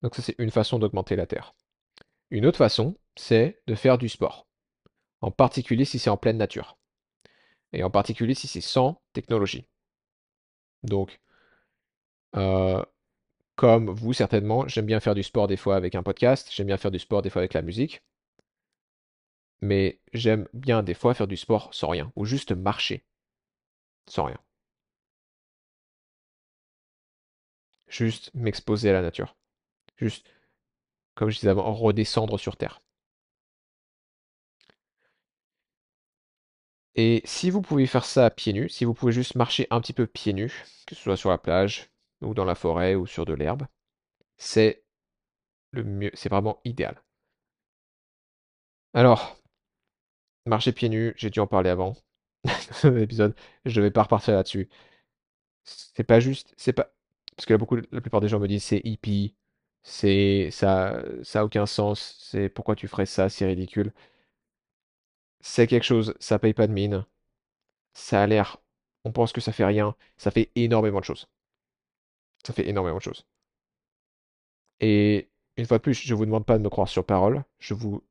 Donc 0.03 0.15
ça 0.15 0.23
c'est 0.23 0.37
une 0.39 0.53
façon 0.53 0.79
d'augmenter 0.79 1.17
la 1.17 1.27
terre. 1.27 1.55
Une 2.31 2.47
autre 2.47 2.59
façon, 2.59 2.99
c'est 3.17 3.63
de 3.67 3.75
faire 3.75 3.99
du 3.99 4.09
sport, 4.09 4.47
en 5.21 5.31
particulier 5.31 5.85
si 5.85 5.99
c'est 5.99 6.11
en 6.11 6.17
pleine 6.19 6.39
nature, 6.39 6.79
et 7.73 7.85
en 7.85 7.91
particulier 7.91 8.35
si 8.35 8.49
c'est 8.49 8.61
sans 8.63 9.03
technologie. 9.13 9.67
Donc, 10.85 11.21
euh, 12.37 12.83
comme 13.57 13.91
vous 13.91 14.13
certainement, 14.15 14.69
j'aime 14.69 14.87
bien 14.87 15.01
faire 15.01 15.15
du 15.17 15.23
sport 15.25 15.49
des 15.49 15.57
fois 15.59 15.77
avec 15.77 15.95
un 15.97 16.03
podcast, 16.05 16.51
j'aime 16.53 16.69
bien 16.69 16.79
faire 16.79 16.91
du 16.93 16.99
sport 17.01 17.23
des 17.23 17.31
fois 17.31 17.43
avec 17.43 17.55
la 17.55 17.63
musique, 17.63 18.03
mais 19.61 20.01
j'aime 20.13 20.47
bien 20.53 20.85
des 20.85 20.95
fois 20.95 21.13
faire 21.13 21.27
du 21.27 21.37
sport 21.37 21.75
sans 21.75 21.89
rien, 21.89 22.13
ou 22.15 22.25
juste 22.25 22.53
marcher 22.53 23.05
sans 24.07 24.25
rien. 24.25 24.39
Juste 27.95 28.33
m'exposer 28.35 28.91
à 28.91 28.93
la 28.93 29.03
nature. 29.03 29.37
Juste, 29.97 30.27
comme 31.15 31.31
je 31.31 31.37
disais 31.37 31.51
avant, 31.51 31.73
redescendre 31.75 32.41
sur 32.41 32.57
Terre. 32.57 32.83
Et 36.97 37.23
si 37.25 37.51
vous 37.51 37.63
pouvez 37.63 37.87
faire 37.87 38.05
ça 38.05 38.31
pieds 38.31 38.53
nus, 38.53 38.69
si 38.69 38.85
vous 38.85 38.95
pouvez 38.95 39.13
juste 39.13 39.37
marcher 39.37 39.69
un 39.71 39.81
petit 39.81 39.93
peu 39.93 40.07
pieds 40.09 40.33
nus, 40.33 40.65
que 40.87 40.97
ce 40.97 41.03
soit 41.03 41.17
sur 41.17 41.31
la 41.31 41.39
plage, 41.39 41.91
ou 42.21 42.35
dans 42.35 42.45
la 42.45 42.57
forêt, 42.57 42.97
ou 42.97 43.07
sur 43.07 43.25
de 43.27 43.33
l'herbe, 43.35 43.67
c'est 44.39 44.85
le 45.73 45.85
mieux, 45.85 46.11
c'est 46.15 46.31
vraiment 46.31 46.61
idéal. 46.65 47.03
Alors, 48.95 49.37
marcher 50.47 50.73
pieds 50.73 50.89
nus, 50.89 51.13
j'ai 51.17 51.31
dû 51.31 51.41
en 51.41 51.47
parler 51.47 51.71
avant 51.71 51.97
l'épisode, 52.85 53.35
je 53.67 53.81
ne 53.81 53.87
vais 53.87 53.91
pas 53.93 54.05
repartir 54.05 54.35
là-dessus. 54.35 54.69
C'est 55.65 56.05
pas 56.05 56.21
juste, 56.21 56.55
c'est 56.57 56.73
pas, 56.73 56.94
parce 57.37 57.47
que 57.47 57.55
beaucoup, 57.55 57.77
la 57.77 58.01
plupart 58.01 58.21
des 58.21 58.29
gens 58.29 58.41
me 58.41 58.49
disent 58.49 58.65
c'est 58.65 58.81
hippie, 58.85 59.35
c'est 59.83 60.51
ça, 60.51 61.03
ça 61.23 61.45
aucun 61.45 61.67
sens, 61.67 62.17
c'est 62.21 62.49
pourquoi 62.49 62.77
tu 62.77 62.89
ferais 62.89 63.07
ça, 63.07 63.29
c'est 63.29 63.47
ridicule. 63.47 63.93
C'est 65.41 65.67
quelque 65.69 65.85
chose, 65.85 66.15
ça 66.19 66.39
paye 66.41 66.55
pas 66.55 66.67
de 66.67 66.73
mine, 66.73 67.07
ça 67.95 68.23
a 68.23 68.27
l'air, 68.27 68.59
on 69.05 69.13
pense 69.13 69.33
que 69.33 69.41
ça 69.41 69.53
fait 69.53 69.65
rien, 69.67 69.97
ça 70.17 70.31
fait 70.31 70.51
énormément 70.57 71.01
de 71.01 71.05
choses. 71.05 71.29
Ça 72.47 72.53
fait 72.53 72.69
énormément 72.69 72.99
de 72.99 73.03
choses. 73.03 73.27
Et 74.81 75.31
une 75.57 75.67
fois 75.67 75.79
de 75.79 75.83
plus, 75.83 75.95
je 75.95 76.15
vous 76.15 76.27
demande 76.27 76.47
pas 76.47 76.59
de 76.59 76.63
me 76.63 76.69
croire 76.71 76.89
sur 76.89 77.05
parole, 77.05 77.45
je 77.59 77.75
vous, 77.75 78.03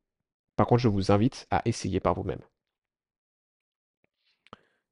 par 0.56 0.68
contre, 0.68 0.82
je 0.82 0.88
vous 0.90 1.12
invite 1.12 1.48
à 1.52 1.62
essayer 1.66 2.00
par 2.00 2.16
vous-même. 2.16 2.42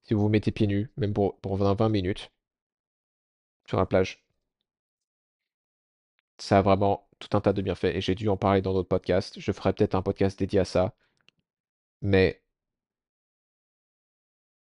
Si 0.04 0.14
vous 0.14 0.22
vous 0.22 0.30
mettez 0.30 0.52
pieds 0.52 0.68
nus, 0.68 0.92
même 0.98 1.14
pour, 1.14 1.40
pour 1.40 1.58
20 1.58 1.90
minutes, 1.90 2.32
sur 3.68 3.78
la 3.78 3.86
plage, 3.86 4.24
ça 6.38 6.58
a 6.58 6.62
vraiment 6.62 7.08
tout 7.20 7.30
un 7.38 7.42
tas 7.42 7.54
de 7.54 7.62
bienfaits 7.62 7.86
et 7.96 8.02
j'ai 8.02 8.16
dû 8.16 8.28
en 8.30 8.36
parler 8.38 8.62
dans 8.62 8.74
d'autres 8.74 8.90
podcasts. 8.90 9.40
Je 9.40 9.52
ferai 9.54 9.72
peut-être 9.74 9.96
un 9.96 10.02
podcast 10.02 10.38
dédié 10.40 10.60
à 10.60 10.66
ça. 10.66 10.94
Mais 12.02 12.42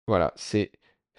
voilà, 0.08 0.34
c'est 0.36 0.72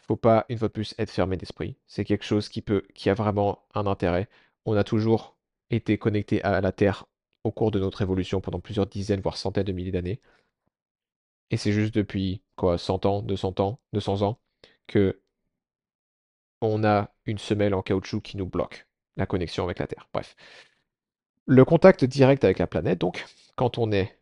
faut 0.06 0.16
pas 0.16 0.46
une 0.48 0.58
fois 0.58 0.68
de 0.68 0.72
plus 0.72 0.94
être 0.98 1.10
fermé 1.10 1.36
d'esprit. 1.36 1.76
C'est 1.86 2.04
quelque 2.04 2.24
chose 2.24 2.48
qui 2.48 2.62
peut 2.62 2.86
qui 2.94 3.10
a 3.10 3.14
vraiment 3.14 3.66
un 3.74 3.86
intérêt. 3.86 4.28
On 4.64 4.74
a 4.76 4.84
toujours 4.84 5.36
été 5.70 5.98
connecté 5.98 6.42
à 6.42 6.60
la 6.60 6.72
Terre 6.72 7.06
au 7.44 7.52
cours 7.52 7.70
de 7.70 7.78
notre 7.80 8.02
évolution 8.02 8.40
pendant 8.40 8.60
plusieurs 8.60 8.86
dizaines 8.86 9.20
voire 9.20 9.36
centaines 9.36 9.64
de 9.64 9.72
milliers 9.72 9.92
d'années. 9.92 10.20
Et 11.50 11.56
c'est 11.58 11.72
juste 11.72 11.94
depuis 11.94 12.42
quoi 12.56 12.78
100 12.78 13.04
ans, 13.06 13.22
200 13.22 13.54
ans, 13.60 13.80
200 13.92 14.22
ans 14.22 14.40
que 14.86 15.20
on 16.60 16.84
a 16.84 17.10
une 17.26 17.38
semelle 17.38 17.74
en 17.74 17.82
caoutchouc 17.82 18.20
qui 18.20 18.36
nous 18.36 18.46
bloque 18.46 18.86
la 19.16 19.26
connexion 19.26 19.64
avec 19.64 19.78
la 19.78 19.86
Terre. 19.86 20.08
Bref. 20.12 20.36
Le 21.46 21.64
contact 21.64 22.04
direct 22.04 22.44
avec 22.44 22.58
la 22.58 22.66
planète, 22.66 22.98
donc, 23.00 23.26
quand 23.56 23.78
on 23.78 23.92
est 23.92 24.18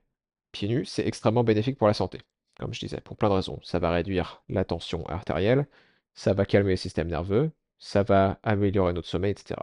pieds 0.52 0.68
nus, 0.68 0.86
c'est 0.86 1.06
extrêmement 1.06 1.44
bénéfique 1.44 1.78
pour 1.78 1.86
la 1.88 1.94
santé. 1.94 2.20
Comme 2.58 2.72
je 2.72 2.80
disais, 2.80 3.00
pour 3.00 3.16
plein 3.16 3.28
de 3.28 3.34
raisons. 3.34 3.60
Ça 3.62 3.78
va 3.78 3.90
réduire 3.90 4.42
la 4.48 4.64
tension 4.64 5.04
artérielle, 5.06 5.66
ça 6.14 6.32
va 6.34 6.46
calmer 6.46 6.70
le 6.70 6.76
système 6.76 7.08
nerveux, 7.08 7.52
ça 7.78 8.02
va 8.02 8.38
améliorer 8.42 8.92
notre 8.92 9.08
sommeil, 9.08 9.32
etc. 9.32 9.56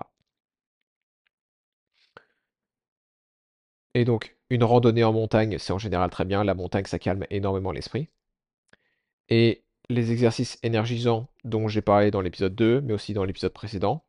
Et 3.96 4.06
donc, 4.06 4.36
une 4.52 4.64
randonnée 4.64 5.04
en 5.04 5.14
montagne, 5.14 5.58
c'est 5.58 5.74
en 5.74 5.80
général 5.80 6.10
très 6.12 6.26
bien. 6.26 6.44
La 6.44 6.54
montagne, 6.54 6.86
ça 6.86 7.00
calme 7.00 7.26
énormément 7.32 7.72
l'esprit. 7.72 8.08
Et 9.30 9.62
les 9.89 10.12
exercices 10.12 10.58
énergisants 10.63 11.28
dont 11.43 11.67
j'ai 11.67 11.82
parlé 11.82 12.12
dans 12.12 12.22
l'épisode 12.22 12.56
2, 12.56 12.82
mais 12.82 12.93
aussi 12.93 13.13
dans 13.13 13.26
l'épisode 13.26 13.54
précédent, 13.54 14.06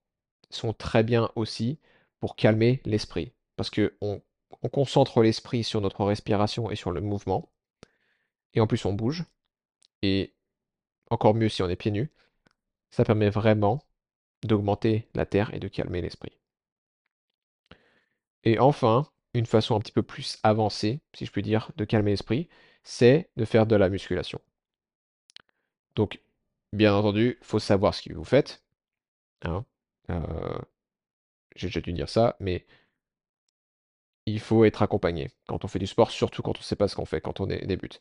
sont 0.50 0.72
très 0.72 1.02
bien 1.02 1.30
aussi 1.36 1.80
pour 2.20 2.36
calmer 2.36 2.80
l'esprit. 2.84 3.32
Parce 3.56 3.70
que 3.70 3.96
on, 4.00 4.22
concentre 4.72 5.22
l'esprit 5.22 5.62
sur 5.62 5.80
notre 5.80 6.04
respiration 6.04 6.70
et 6.70 6.76
sur 6.76 6.90
le 6.90 7.00
mouvement. 7.00 7.52
Et 8.54 8.60
en 8.60 8.66
plus, 8.66 8.84
on 8.86 8.94
bouge. 8.94 9.24
Et 10.00 10.34
encore 11.10 11.34
mieux 11.34 11.48
si 11.50 11.62
on 11.62 11.68
est 11.68 11.76
pieds 11.76 11.90
nus. 11.90 12.10
Ça 12.90 13.04
permet 13.04 13.28
vraiment 13.28 13.84
d'augmenter 14.42 15.08
la 15.14 15.26
terre 15.26 15.52
et 15.52 15.60
de 15.60 15.68
calmer 15.68 16.00
l'esprit. 16.00 16.38
Et 18.44 18.58
enfin, 18.58 19.06
une 19.34 19.46
façon 19.46 19.74
un 19.74 19.80
petit 19.80 19.92
peu 19.92 20.02
plus 20.02 20.38
avancée, 20.42 21.00
si 21.14 21.26
je 21.26 21.32
puis 21.32 21.42
dire, 21.42 21.70
de 21.76 21.84
calmer 21.84 22.12
l'esprit, 22.12 22.48
c'est 22.84 23.30
de 23.36 23.44
faire 23.44 23.66
de 23.66 23.76
la 23.76 23.88
musculation. 23.88 24.40
Donc, 25.96 26.20
bien 26.72 26.94
entendu, 26.94 27.38
il 27.40 27.46
faut 27.46 27.58
savoir 27.58 27.94
ce 27.94 28.02
que 28.02 28.14
vous 28.14 28.24
faites. 28.24 28.62
Hein. 29.42 29.64
Euh, 30.10 30.58
j'ai 31.56 31.68
déjà 31.68 31.80
dû 31.80 31.92
dire 31.92 32.08
ça, 32.08 32.36
mais 32.40 32.66
il 34.26 34.40
faut 34.40 34.64
être 34.64 34.82
accompagné 34.82 35.30
quand 35.46 35.64
on 35.64 35.68
fait 35.68 35.78
du 35.78 35.86
sport, 35.86 36.10
surtout 36.10 36.42
quand 36.42 36.56
on 36.56 36.60
ne 36.60 36.64
sait 36.64 36.76
pas 36.76 36.88
ce 36.88 36.96
qu'on 36.96 37.04
fait, 37.04 37.20
quand 37.20 37.40
on 37.40 37.46
débute, 37.46 38.00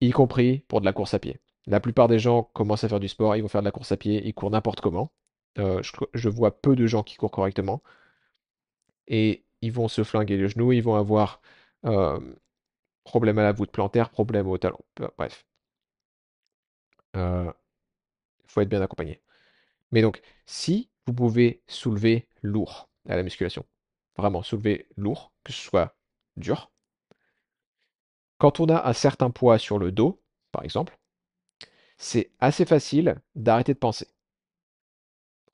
y 0.00 0.10
compris 0.10 0.60
pour 0.68 0.80
de 0.80 0.86
la 0.86 0.92
course 0.92 1.14
à 1.14 1.18
pied. 1.18 1.40
La 1.66 1.80
plupart 1.80 2.08
des 2.08 2.18
gens 2.18 2.44
commencent 2.44 2.84
à 2.84 2.88
faire 2.88 3.00
du 3.00 3.08
sport, 3.08 3.36
ils 3.36 3.42
vont 3.42 3.48
faire 3.48 3.62
de 3.62 3.66
la 3.66 3.72
course 3.72 3.92
à 3.92 3.96
pied, 3.96 4.26
ils 4.26 4.34
courent 4.34 4.50
n'importe 4.50 4.80
comment. 4.80 5.12
Euh, 5.58 5.82
je, 6.14 6.28
vois 6.28 6.60
peu 6.60 6.76
de 6.76 6.86
gens 6.86 7.02
qui 7.02 7.16
courent 7.16 7.30
correctement. 7.30 7.82
Et 9.08 9.44
ils 9.62 9.72
vont 9.72 9.88
se 9.88 10.04
flinguer 10.04 10.36
le 10.36 10.48
genou, 10.48 10.72
ils 10.72 10.82
vont 10.82 10.96
avoir 10.96 11.40
euh, 11.86 12.20
problème 13.04 13.38
à 13.38 13.42
la 13.42 13.52
voûte 13.52 13.70
plantaire, 13.70 14.10
problème 14.10 14.48
au 14.48 14.58
talon. 14.58 14.80
Bref. 15.18 15.44
Il 17.16 17.52
faut 18.46 18.60
être 18.60 18.68
bien 18.68 18.82
accompagné. 18.82 19.22
Mais 19.92 20.02
donc, 20.02 20.20
si 20.46 20.90
vous 21.06 21.14
pouvez 21.14 21.62
soulever 21.66 22.28
lourd 22.42 22.88
à 23.08 23.16
la 23.16 23.22
musculation, 23.22 23.64
vraiment 24.16 24.42
soulever 24.42 24.86
lourd, 24.96 25.32
que 25.44 25.52
ce 25.52 25.62
soit 25.62 25.96
dur, 26.36 26.70
quand 28.38 28.60
on 28.60 28.68
a 28.68 28.88
un 28.88 28.92
certain 28.92 29.30
poids 29.30 29.58
sur 29.58 29.78
le 29.78 29.92
dos, 29.92 30.22
par 30.52 30.64
exemple, 30.64 30.98
c'est 31.98 32.30
assez 32.40 32.64
facile 32.66 33.20
d'arrêter 33.34 33.72
de 33.72 33.78
penser. 33.78 34.08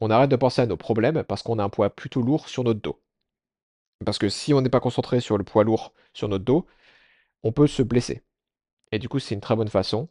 On 0.01 0.11
arrête 0.11 0.31
de 0.31 0.37
penser 0.37 0.62
à 0.62 0.66
nos 0.66 0.77
problèmes 0.77 1.22
parce 1.22 1.42
qu'on 1.42 1.59
a 1.61 1.64
un 1.64 1.68
poids 1.68 1.90
plutôt 1.90 2.22
lourd 2.22 2.48
sur 2.48 2.64
notre 2.64 2.81
dos. 2.81 3.01
Parce 4.05 4.18
que 4.18 4.29
si 4.29 4.53
on 4.53 4.61
n'est 4.61 4.68
pas 4.68 4.81
concentré 4.81 5.20
sur 5.20 5.38
le 5.38 5.44
poids 5.44 5.62
lourd 5.62 5.92
sur 6.12 6.29
notre 6.29 6.44
dos, 6.44 6.66
on 7.44 7.53
peut 7.53 7.68
se 7.68 7.83
blesser. 7.83 8.22
Et 8.90 8.98
du 8.98 9.09
coup, 9.09 9.20
c'est 9.20 9.35
une 9.35 9.40
très 9.40 9.57
bonne 9.57 9.68
façon 9.68 10.09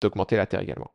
d'augmenter 0.00 0.36
la 0.36 0.46
terre 0.46 0.60
également. 0.60 0.94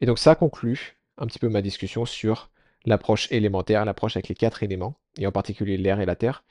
Et 0.00 0.06
donc 0.06 0.18
ça 0.18 0.34
conclut 0.34 0.98
un 1.16 1.26
petit 1.26 1.38
peu 1.38 1.48
ma 1.48 1.62
discussion 1.62 2.04
sur 2.06 2.50
l'approche 2.84 3.30
élémentaire, 3.32 3.84
l'approche 3.84 4.16
avec 4.16 4.28
les 4.28 4.34
quatre 4.34 4.62
éléments, 4.62 5.00
et 5.16 5.26
en 5.26 5.32
particulier 5.32 5.76
l'air 5.76 6.00
et 6.00 6.06
la 6.06 6.16
terre, 6.16 6.44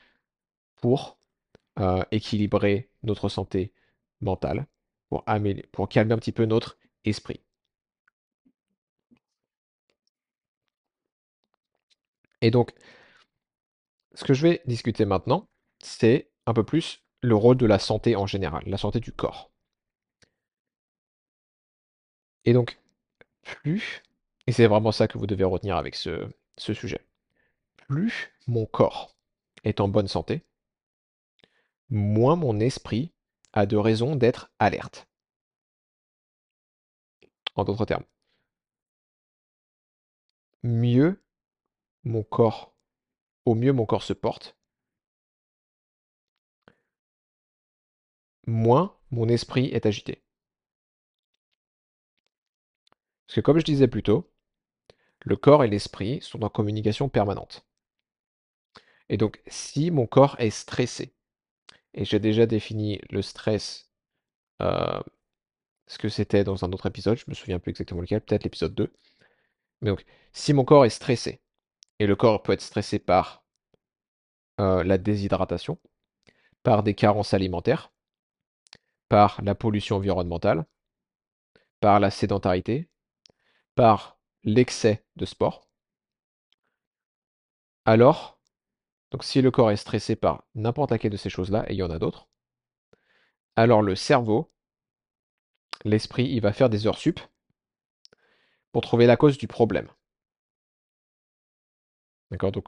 pour 0.76 1.18
euh, 1.78 2.02
équilibrer 2.10 2.90
notre 3.02 3.28
santé 3.28 3.72
mentale, 4.20 4.66
pour, 5.08 5.24
pour 5.72 5.88
calmer 5.88 6.14
un 6.14 6.18
petit 6.18 6.32
peu 6.32 6.44
notre 6.44 6.78
esprit. 7.04 7.40
Et 12.40 12.50
donc, 12.50 12.72
ce 14.14 14.24
que 14.24 14.34
je 14.34 14.42
vais 14.42 14.62
discuter 14.66 15.04
maintenant, 15.04 15.48
c'est 15.80 16.30
un 16.46 16.54
peu 16.54 16.64
plus 16.64 17.02
le 17.20 17.34
rôle 17.34 17.56
de 17.56 17.66
la 17.66 17.78
santé 17.78 18.16
en 18.16 18.26
général, 18.26 18.62
la 18.66 18.78
santé 18.78 19.00
du 19.00 19.12
corps. 19.12 19.50
Et 22.44 22.52
donc, 22.52 22.78
plus, 23.42 24.02
et 24.46 24.52
c'est 24.52 24.66
vraiment 24.66 24.92
ça 24.92 25.08
que 25.08 25.18
vous 25.18 25.26
devez 25.26 25.44
retenir 25.44 25.76
avec 25.76 25.94
ce, 25.94 26.30
sujet, 26.56 27.06
plus 27.76 28.32
mon 28.46 28.66
corps 28.66 29.16
est 29.64 29.80
en 29.80 29.88
bonne 29.88 30.08
santé, 30.08 30.46
moins 31.90 32.36
mon 32.36 32.60
esprit 32.60 33.12
a 33.52 33.66
de 33.66 33.76
raisons 33.76 34.16
d'être 34.16 34.50
alerte. 34.58 35.08
En 37.54 37.64
d'autres 37.64 37.86
termes, 37.86 38.04
mieux 40.62 41.22
mon 42.04 42.22
corps, 42.22 42.74
au 43.44 43.54
mieux 43.54 43.72
mon 43.72 43.86
corps 43.86 44.02
se 44.02 44.12
porte, 44.12 44.56
moins 48.46 48.96
mon 49.10 49.28
esprit 49.28 49.66
est 49.66 49.86
agité. 49.86 50.22
Parce 53.28 53.36
que 53.36 53.40
comme 53.42 53.58
je 53.58 53.64
disais 53.64 53.88
plus 53.88 54.02
tôt, 54.02 54.32
le 55.20 55.36
corps 55.36 55.62
et 55.62 55.68
l'esprit 55.68 56.20
sont 56.22 56.42
en 56.42 56.48
communication 56.48 57.10
permanente. 57.10 57.66
Et 59.10 59.18
donc, 59.18 59.42
si 59.46 59.90
mon 59.90 60.06
corps 60.06 60.36
est 60.38 60.50
stressé, 60.50 61.14
et 61.92 62.06
j'ai 62.06 62.20
déjà 62.20 62.46
défini 62.46 63.00
le 63.10 63.20
stress, 63.20 63.90
euh, 64.62 65.00
ce 65.86 65.98
que 65.98 66.08
c'était 66.08 66.42
dans 66.42 66.64
un 66.64 66.72
autre 66.72 66.86
épisode, 66.86 67.18
je 67.18 67.24
me 67.28 67.34
souviens 67.34 67.58
plus 67.58 67.70
exactement 67.70 68.00
lequel, 68.00 68.22
peut-être 68.22 68.44
l'épisode 68.44 68.74
2. 68.74 68.90
Mais 69.82 69.90
donc, 69.90 70.06
si 70.32 70.54
mon 70.54 70.64
corps 70.64 70.86
est 70.86 70.90
stressé, 70.90 71.42
et 71.98 72.06
le 72.06 72.16
corps 72.16 72.42
peut 72.42 72.52
être 72.52 72.62
stressé 72.62 72.98
par 72.98 73.44
euh, 74.60 74.82
la 74.84 74.96
déshydratation, 74.96 75.78
par 76.62 76.82
des 76.82 76.94
carences 76.94 77.34
alimentaires, 77.34 77.92
par 79.10 79.42
la 79.42 79.54
pollution 79.54 79.96
environnementale, 79.96 80.64
par 81.80 82.00
la 82.00 82.10
sédentarité, 82.10 82.88
par 83.78 84.18
l'excès 84.42 85.06
de 85.14 85.24
sport, 85.24 85.68
alors, 87.84 88.40
donc 89.12 89.22
si 89.22 89.40
le 89.40 89.52
corps 89.52 89.70
est 89.70 89.76
stressé 89.76 90.16
par 90.16 90.42
n'importe 90.56 90.90
laquelle 90.90 91.12
de 91.12 91.16
ces 91.16 91.30
choses-là, 91.30 91.64
et 91.70 91.74
il 91.74 91.76
y 91.76 91.84
en 91.84 91.90
a 91.90 92.00
d'autres, 92.00 92.26
alors 93.54 93.82
le 93.82 93.94
cerveau, 93.94 94.52
l'esprit, 95.84 96.24
il 96.24 96.40
va 96.40 96.52
faire 96.52 96.68
des 96.68 96.88
heures 96.88 96.98
sup 96.98 97.20
pour 98.72 98.82
trouver 98.82 99.06
la 99.06 99.16
cause 99.16 99.38
du 99.38 99.46
problème. 99.46 99.88
D'accord? 102.32 102.50
Donc, 102.50 102.66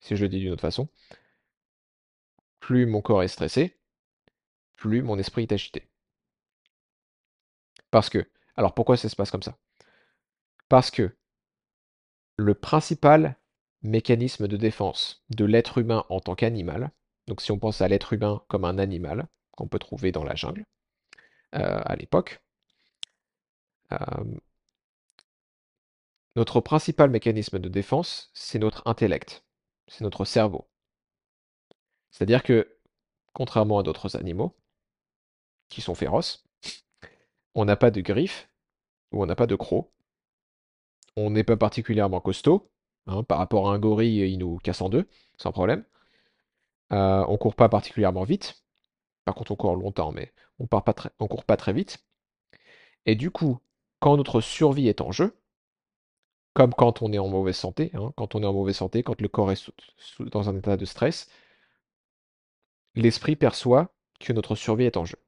si 0.00 0.16
je 0.16 0.22
le 0.22 0.30
dis 0.30 0.40
d'une 0.40 0.52
autre 0.52 0.62
façon, 0.62 0.88
plus 2.60 2.86
mon 2.86 3.02
corps 3.02 3.22
est 3.22 3.28
stressé, 3.28 3.78
plus 4.76 5.02
mon 5.02 5.18
esprit 5.18 5.42
est 5.42 5.52
agité. 5.52 5.90
Parce 7.92 8.10
que, 8.10 8.28
alors 8.56 8.74
pourquoi 8.74 8.96
ça 8.96 9.08
se 9.08 9.14
passe 9.14 9.30
comme 9.30 9.44
ça? 9.44 9.56
Parce 10.70 10.92
que 10.92 11.14
le 12.36 12.54
principal 12.54 13.36
mécanisme 13.82 14.46
de 14.46 14.56
défense 14.56 15.24
de 15.28 15.44
l'être 15.44 15.78
humain 15.78 16.06
en 16.08 16.20
tant 16.20 16.36
qu'animal, 16.36 16.92
donc 17.26 17.42
si 17.42 17.50
on 17.50 17.58
pense 17.58 17.82
à 17.82 17.88
l'être 17.88 18.12
humain 18.12 18.44
comme 18.46 18.64
un 18.64 18.78
animal 18.78 19.26
qu'on 19.50 19.66
peut 19.66 19.80
trouver 19.80 20.12
dans 20.12 20.22
la 20.22 20.36
jungle 20.36 20.64
euh, 21.56 21.82
à 21.84 21.96
l'époque, 21.96 22.40
euh, 23.90 23.98
notre 26.36 26.60
principal 26.60 27.10
mécanisme 27.10 27.58
de 27.58 27.68
défense, 27.68 28.30
c'est 28.32 28.60
notre 28.60 28.86
intellect, 28.86 29.44
c'est 29.88 30.04
notre 30.04 30.24
cerveau. 30.24 30.70
C'est-à-dire 32.12 32.44
que, 32.44 32.78
contrairement 33.32 33.80
à 33.80 33.82
d'autres 33.82 34.16
animaux, 34.16 34.56
qui 35.68 35.80
sont 35.80 35.96
féroces, 35.96 36.44
on 37.56 37.64
n'a 37.64 37.76
pas 37.76 37.90
de 37.90 38.00
griffes 38.00 38.48
ou 39.10 39.20
on 39.20 39.26
n'a 39.26 39.34
pas 39.34 39.48
de 39.48 39.56
crocs. 39.56 39.90
On 41.20 41.30
n'est 41.30 41.44
pas 41.44 41.56
particulièrement 41.56 42.20
costaud. 42.20 42.70
Hein, 43.06 43.22
par 43.24 43.38
rapport 43.38 43.70
à 43.70 43.74
un 43.74 43.78
gorille, 43.78 44.32
il 44.32 44.38
nous 44.38 44.58
casse 44.58 44.80
en 44.80 44.88
deux, 44.88 45.08
sans 45.36 45.52
problème. 45.52 45.84
Euh, 46.92 47.24
on 47.28 47.36
court 47.36 47.54
pas 47.54 47.68
particulièrement 47.68 48.24
vite. 48.24 48.64
Par 49.24 49.34
contre, 49.34 49.52
on 49.52 49.56
court 49.56 49.76
longtemps, 49.76 50.12
mais 50.12 50.32
on 50.58 50.66
part 50.66 50.84
court 51.18 51.44
pas 51.44 51.56
très 51.56 51.72
vite. 51.72 51.98
Et 53.06 53.16
du 53.16 53.30
coup, 53.30 53.58
quand 54.00 54.16
notre 54.16 54.40
survie 54.40 54.88
est 54.88 55.00
en 55.00 55.12
jeu, 55.12 55.36
comme 56.54 56.74
quand 56.74 57.02
on 57.02 57.12
est 57.12 57.18
en 57.18 57.28
mauvaise 57.28 57.56
santé, 57.56 57.90
hein, 57.94 58.12
quand 58.16 58.34
on 58.34 58.42
est 58.42 58.46
en 58.46 58.52
mauvaise 58.52 58.76
santé, 58.76 59.02
quand 59.02 59.20
le 59.20 59.28
corps 59.28 59.52
est 59.52 59.70
dans 60.20 60.48
un 60.48 60.56
état 60.56 60.76
de 60.76 60.84
stress, 60.84 61.28
l'esprit 62.94 63.36
perçoit 63.36 63.94
que 64.20 64.32
notre 64.32 64.54
survie 64.54 64.84
est 64.84 64.96
en 64.96 65.04
jeu. 65.04 65.18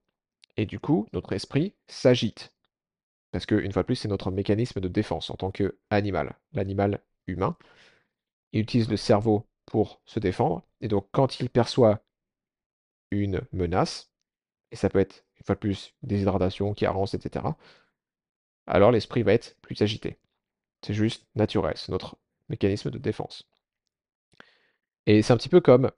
Et 0.56 0.66
du 0.66 0.80
coup, 0.80 1.08
notre 1.12 1.32
esprit 1.32 1.74
s'agite. 1.86 2.51
Parce 3.32 3.46
que, 3.46 3.54
une 3.56 3.72
fois 3.72 3.82
de 3.82 3.86
plus, 3.86 3.96
c'est 3.96 4.08
notre 4.08 4.30
mécanisme 4.30 4.80
de 4.80 4.88
défense 4.88 5.30
en 5.30 5.34
tant 5.34 5.50
qu'animal. 5.50 6.36
L'animal 6.52 7.02
humain, 7.26 7.56
il 8.52 8.60
utilise 8.60 8.88
le 8.90 8.96
cerveau 8.96 9.48
pour 9.66 10.00
se 10.04 10.20
défendre. 10.20 10.62
Et 10.80 10.88
donc, 10.88 11.08
quand 11.12 11.40
il 11.40 11.50
perçoit 11.50 12.04
une 13.10 13.40
menace, 13.52 14.12
et 14.70 14.76
ça 14.76 14.88
peut 14.88 15.00
être, 15.00 15.24
une 15.38 15.44
fois 15.44 15.54
de 15.54 15.60
plus, 15.60 15.94
déshydratation, 16.02 16.74
carence, 16.74 17.14
etc., 17.14 17.46
alors 18.66 18.90
l'esprit 18.92 19.22
va 19.22 19.32
être 19.32 19.56
plus 19.62 19.80
agité. 19.82 20.18
C'est 20.84 20.94
juste 20.94 21.26
naturel, 21.34 21.74
c'est 21.76 21.90
notre 21.90 22.16
mécanisme 22.48 22.90
de 22.90 22.98
défense. 22.98 23.48
Et 25.06 25.22
c'est 25.22 25.32
un 25.32 25.36
petit 25.36 25.48
peu 25.48 25.60
comme 25.60 25.90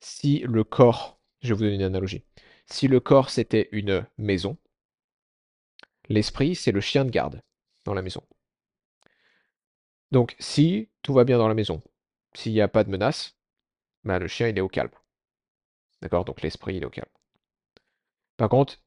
si 0.00 0.40
le 0.40 0.64
corps, 0.64 1.20
je 1.40 1.48
vais 1.48 1.54
vous 1.54 1.62
donner 1.64 1.76
une 1.76 1.82
analogie, 1.82 2.24
si 2.66 2.88
le 2.88 3.00
corps 3.00 3.30
c'était 3.30 3.68
une 3.72 4.06
maison, 4.18 4.56
l'esprit 6.08 6.54
c'est 6.54 6.72
le 6.72 6.80
chien 6.80 7.04
de 7.04 7.10
garde 7.10 7.42
dans 7.84 7.94
la 7.94 8.02
maison. 8.02 8.22
Donc 10.10 10.36
si 10.38 10.90
tout 11.02 11.12
va 11.12 11.24
bien 11.24 11.38
dans 11.38 11.48
la 11.48 11.54
maison, 11.54 11.82
s'il 12.34 12.52
n'y 12.52 12.60
a 12.60 12.68
pas 12.68 12.84
de 12.84 12.90
menace, 12.90 13.36
bah, 14.04 14.18
le 14.18 14.28
chien 14.28 14.48
il 14.48 14.58
est 14.58 14.62
au 14.62 14.68
calme. 14.68 14.90
D'accord? 16.02 16.24
Donc 16.24 16.42
l'esprit 16.42 16.76
il 16.76 16.82
est 16.82 16.86
au 16.86 16.90
calme. 16.90 17.08
Par 18.36 18.48
contre, 18.48 18.80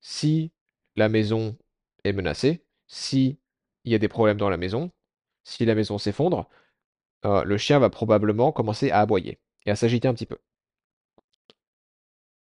si 0.00 0.52
la 0.96 1.08
maison 1.08 1.56
est 2.04 2.12
menacée, 2.12 2.64
si 2.86 3.38
il 3.84 3.92
y 3.92 3.94
a 3.94 3.98
des 3.98 4.08
problèmes 4.08 4.38
dans 4.38 4.50
la 4.50 4.56
maison, 4.56 4.90
si 5.44 5.64
la 5.64 5.74
maison 5.74 5.98
s'effondre, 5.98 6.48
euh, 7.24 7.44
le 7.44 7.58
chien 7.58 7.78
va 7.78 7.90
probablement 7.90 8.52
commencer 8.52 8.90
à 8.90 9.00
aboyer 9.00 9.40
et 9.66 9.70
à 9.70 9.76
s'agiter 9.76 10.08
un 10.08 10.14
petit 10.14 10.26
peu. 10.26 10.38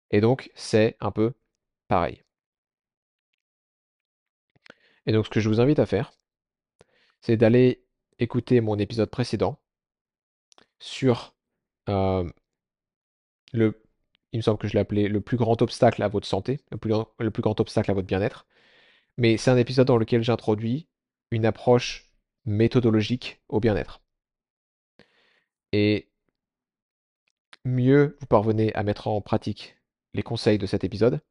Et 0.09 0.19
donc, 0.19 0.51
c'est 0.55 0.97
un 0.99 1.11
peu 1.11 1.33
pareil. 1.87 2.24
Et 5.05 5.11
donc, 5.11 5.25
ce 5.25 5.29
que 5.29 5.39
je 5.39 5.49
vous 5.49 5.59
invite 5.61 5.79
à 5.79 5.85
faire, 5.85 6.13
c'est 7.21 7.37
d'aller 7.37 7.85
écouter 8.19 8.61
mon 8.61 8.77
épisode 8.79 9.09
précédent 9.09 9.59
sur 10.79 11.35
le, 11.87 13.81
il 14.31 14.37
me 14.37 14.41
semble 14.41 14.57
que 14.57 14.67
je 14.67 14.73
l'ai 14.73 14.79
appelé 14.79 15.07
le 15.07 15.21
plus 15.21 15.37
grand 15.37 15.61
obstacle 15.61 16.03
à 16.03 16.07
votre 16.07 16.27
santé, 16.27 16.59
le 16.71 16.77
plus 16.77 17.41
grand 17.41 17.59
obstacle 17.59 17.91
à 17.91 17.93
votre 17.93 18.07
bien-être. 18.07 18.47
Mais 19.17 19.37
c'est 19.37 19.51
un 19.51 19.57
épisode 19.57 19.87
dans 19.87 19.97
lequel 19.97 20.23
j'introduis 20.23 20.87
une 21.31 21.45
approche 21.45 22.11
méthodologique 22.45 23.41
au 23.49 23.59
bien-être. 23.59 24.01
Et 25.71 26.09
mieux 27.63 28.17
vous 28.19 28.27
parvenez 28.27 28.73
à 28.75 28.83
mettre 28.83 29.07
en 29.07 29.21
pratique 29.21 29.77
les 30.13 30.23
conseils 30.23 30.57
de 30.57 30.65
cet 30.65 30.83
épisode, 30.83 31.21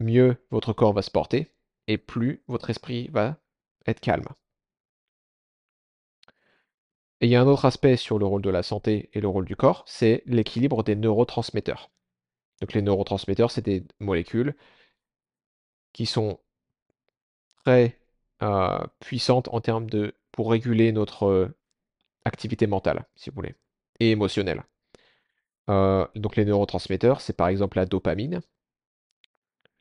mieux 0.00 0.36
votre 0.50 0.72
corps 0.72 0.92
va 0.92 1.02
se 1.02 1.10
porter 1.10 1.52
et 1.88 1.98
plus 1.98 2.44
votre 2.46 2.70
esprit 2.70 3.08
va 3.08 3.38
être 3.86 4.00
calme. 4.00 4.28
Et 7.20 7.26
il 7.26 7.30
y 7.30 7.34
a 7.34 7.40
un 7.40 7.46
autre 7.48 7.64
aspect 7.64 7.96
sur 7.96 8.18
le 8.20 8.26
rôle 8.26 8.42
de 8.42 8.50
la 8.50 8.62
santé 8.62 9.10
et 9.12 9.20
le 9.20 9.26
rôle 9.26 9.44
du 9.46 9.56
corps, 9.56 9.82
c'est 9.86 10.22
l'équilibre 10.26 10.84
des 10.84 10.94
neurotransmetteurs. 10.94 11.90
Donc 12.60 12.74
les 12.74 12.82
neurotransmetteurs, 12.82 13.50
c'est 13.50 13.64
des 13.64 13.84
molécules 13.98 14.54
qui 15.92 16.06
sont 16.06 16.38
très 17.64 17.98
euh, 18.42 18.86
puissantes 19.00 19.48
en 19.48 19.60
termes 19.60 19.90
de 19.90 20.14
pour 20.30 20.50
réguler 20.52 20.92
notre 20.92 21.26
euh, 21.26 21.56
activité 22.24 22.68
mentale, 22.68 23.06
si 23.16 23.30
vous 23.30 23.36
voulez, 23.36 23.54
et 23.98 24.10
émotionnelle. 24.12 24.64
Euh, 25.70 26.06
donc 26.14 26.36
les 26.36 26.44
neurotransmetteurs, 26.44 27.20
c'est 27.20 27.36
par 27.36 27.48
exemple 27.48 27.78
la 27.78 27.86
dopamine, 27.86 28.40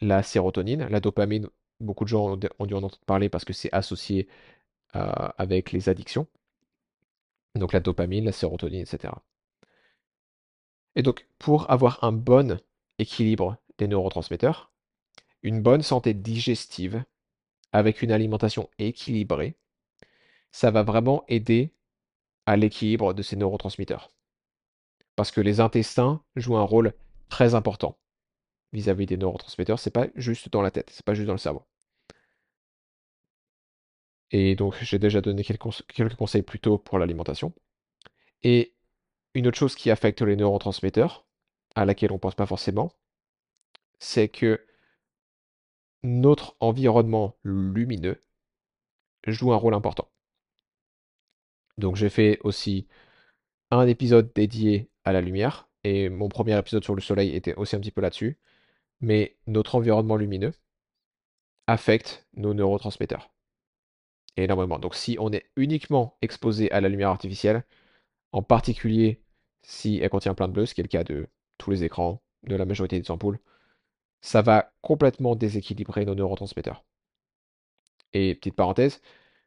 la 0.02 0.24
sérotonine. 0.24 0.88
La 0.90 1.00
dopamine, 1.00 1.50
beaucoup 1.80 2.04
de 2.04 2.10
gens 2.10 2.38
ont 2.60 2.66
dû 2.66 2.74
en 2.74 2.84
entendre 2.84 3.00
parler 3.06 3.30
parce 3.30 3.46
que 3.46 3.54
c'est 3.54 3.72
associé 3.74 4.28
avec 4.94 5.72
les 5.72 5.90
addictions. 5.90 6.28
Donc 7.56 7.74
la 7.74 7.80
dopamine, 7.80 8.26
la 8.26 8.32
sérotonine, 8.32 8.82
etc. 8.82 9.14
Et 10.96 11.04
donc 11.04 11.28
pour 11.40 11.70
avoir 11.72 12.04
un 12.04 12.12
bon 12.12 12.60
équilibre 13.00 13.58
des 13.78 13.88
neurotransmetteurs, 13.88 14.72
une 15.44 15.62
bonne 15.62 15.84
santé 15.84 16.14
digestive 16.14 17.04
avec 17.72 18.02
une 18.02 18.12
alimentation 18.12 18.70
équilibrée, 18.80 19.56
ça 20.52 20.72
va 20.72 20.84
vraiment 20.84 21.24
aider 21.28 21.74
à 22.46 22.56
l'équilibre 22.58 23.14
de 23.14 23.22
ces 23.22 23.36
neurotransmetteurs. 23.36 24.12
Parce 25.16 25.32
que 25.32 25.42
les 25.42 25.60
intestins 25.60 26.24
jouent 26.36 26.58
un 26.58 26.64
rôle 26.64 26.94
très 27.30 27.56
important 27.56 27.98
vis-à-vis 28.78 29.08
des 29.08 29.18
neurotransmetteurs. 29.18 29.80
C'est 29.80 29.92
pas 29.92 30.08
juste 30.16 30.50
dans 30.50 30.62
la 30.62 30.72
tête, 30.72 30.90
c'est 30.92 31.06
pas 31.06 31.16
juste 31.16 31.28
dans 31.28 31.34
le 31.34 31.40
cerveau. 31.40 31.64
Et 34.32 34.56
donc, 34.56 34.76
j'ai 34.82 35.00
déjà 35.00 35.22
donné 35.22 35.44
quelques, 35.44 36.16
conseils 36.18 36.44
plus 36.44 36.60
tôt 36.60 36.78
pour 36.78 37.00
l'alimentation. 37.00 37.54
Et 38.44 38.76
une 39.34 39.48
autre 39.48 39.58
chose 39.58 39.76
qui 39.76 39.90
affecte 39.90 40.22
les 40.22 40.36
neurotransmetteurs, 40.36 41.26
à 41.76 41.86
laquelle 41.86 42.12
on 42.12 42.16
ne 42.16 42.20
pense 42.20 42.36
pas 42.36 42.46
forcément, 42.46 42.92
c'est 44.00 44.30
que 44.30 44.66
notre 46.04 46.56
environnement 46.60 47.36
lumineux 47.44 48.22
joue 49.26 49.54
un 49.54 49.58
rôle 49.58 49.74
important. 49.74 50.10
Donc 51.78 51.96
j'ai 51.96 52.10
fait 52.10 52.40
aussi 52.44 52.88
un 53.72 53.88
épisode 53.88 54.32
dédié 54.34 54.90
à 55.04 55.14
la 55.14 55.22
lumière, 55.22 55.70
et 55.84 56.10
mon 56.10 56.30
premier 56.30 56.58
épisode 56.58 56.84
sur 56.84 56.96
le 56.96 57.02
soleil 57.02 57.36
était 57.36 57.56
aussi 57.56 57.76
un 57.76 57.80
petit 57.80 57.92
peu 57.92 58.02
là-dessus, 58.02 58.40
mais 59.02 59.38
notre 59.48 59.76
environnement 59.76 60.16
lumineux 60.16 60.54
affecte 61.68 62.28
nos 62.34 62.54
neurotransmetteurs 62.54 63.32
énormément. 64.38 64.80
Donc 64.80 64.96
si 64.96 65.18
on 65.20 65.32
est 65.32 65.46
uniquement 65.56 66.18
exposé 66.22 66.72
à 66.72 66.82
la 66.82 66.90
lumière 66.90 67.10
artificielle, 67.10 67.64
en 68.32 68.42
particulier 68.42 69.22
si 69.64 70.00
elle 70.02 70.10
contient 70.10 70.34
plein 70.34 70.48
de 70.48 70.54
bleu, 70.54 70.66
ce 70.66 70.74
qui 70.74 70.82
est 70.82 70.84
le 70.84 70.90
cas 70.90 71.04
de 71.04 71.28
tous 71.58 71.72
les 71.72 71.84
écrans, 71.84 72.22
de 72.44 72.56
la 72.56 72.66
majorité 72.66 73.00
des 73.00 73.12
ampoules, 73.12 73.40
ça 74.22 74.42
va 74.42 74.72
complètement 74.82 75.36
déséquilibrer 75.36 76.06
nos 76.06 76.16
neurotransmetteurs. 76.16 76.86
Et 78.14 78.36
petite 78.36 78.56
parenthèse, 78.56 79.02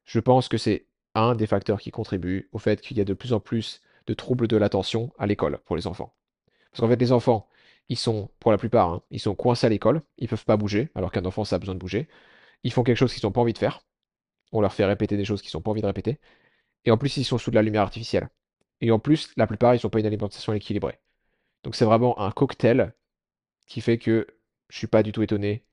je 0.04 0.20
pense 0.20 0.48
que 0.48 0.58
c'est 0.58 0.86
un 1.14 1.34
des 1.34 1.46
facteurs 1.46 1.80
qui 1.80 1.90
contribue 1.90 2.48
au 2.52 2.58
fait 2.58 2.80
qu'il 2.80 2.98
y 2.98 3.00
a 3.00 3.04
de 3.04 3.14
plus 3.14 3.32
en 3.32 3.40
plus 3.40 3.80
de 4.06 4.14
troubles 4.14 4.48
de 4.48 4.56
l'attention 4.56 5.12
à 5.18 5.26
l'école 5.26 5.58
pour 5.64 5.76
les 5.76 5.86
enfants. 5.86 6.14
Parce 6.70 6.80
qu'en 6.80 6.88
fait, 6.88 7.00
les 7.00 7.12
enfants, 7.12 7.48
ils 7.90 7.98
sont, 7.98 8.30
pour 8.40 8.52
la 8.52 8.58
plupart, 8.58 8.90
hein, 8.90 9.02
ils 9.12 9.20
sont 9.20 9.36
coincés 9.36 9.66
à 9.66 9.70
l'école, 9.70 10.02
ils 10.18 10.28
peuvent 10.28 10.46
pas 10.46 10.56
bouger, 10.56 10.90
alors 10.96 11.12
qu'un 11.12 11.26
enfant, 11.26 11.44
ça 11.44 11.56
a 11.56 11.60
besoin 11.60 11.74
de 11.76 11.80
bouger. 11.80 12.08
Ils 12.64 12.72
font 12.72 12.84
quelque 12.84 12.98
chose 12.98 13.14
qu'ils 13.14 13.26
n'ont 13.26 13.32
pas 13.32 13.42
envie 13.42 13.54
de 13.54 13.58
faire. 13.58 13.84
On 14.52 14.60
leur 14.62 14.74
fait 14.74 14.84
répéter 14.86 15.16
des 15.16 15.24
choses 15.26 15.42
qu'ils 15.42 15.52
n'ont 15.56 15.62
pas 15.62 15.72
envie 15.72 15.82
de 15.82 15.86
répéter. 15.86 16.20
Et 16.86 16.92
en 16.92 16.98
plus, 16.98 17.16
ils 17.18 17.24
sont 17.24 17.38
sous 17.38 17.50
de 17.50 17.56
la 17.56 17.62
lumière 17.62 17.82
artificielle. 17.82 18.30
Et 18.80 18.90
en 18.92 18.98
plus, 19.00 19.32
la 19.36 19.46
plupart, 19.46 19.74
ils 19.74 19.80
n'ont 19.84 19.90
pas 19.90 20.00
une 20.00 20.06
alimentation 20.06 20.52
équilibrée. 20.54 21.00
Donc 21.64 21.74
c'est 21.76 21.84
vraiment 21.84 22.18
un 22.20 22.32
cocktail 22.32 22.94
qui 23.66 23.80
fait 23.80 23.98
que 23.98 24.26
je 24.68 24.78
suis 24.78 24.86
pas 24.88 25.02
du 25.02 25.12
tout 25.12 25.22
étonné 25.22 25.64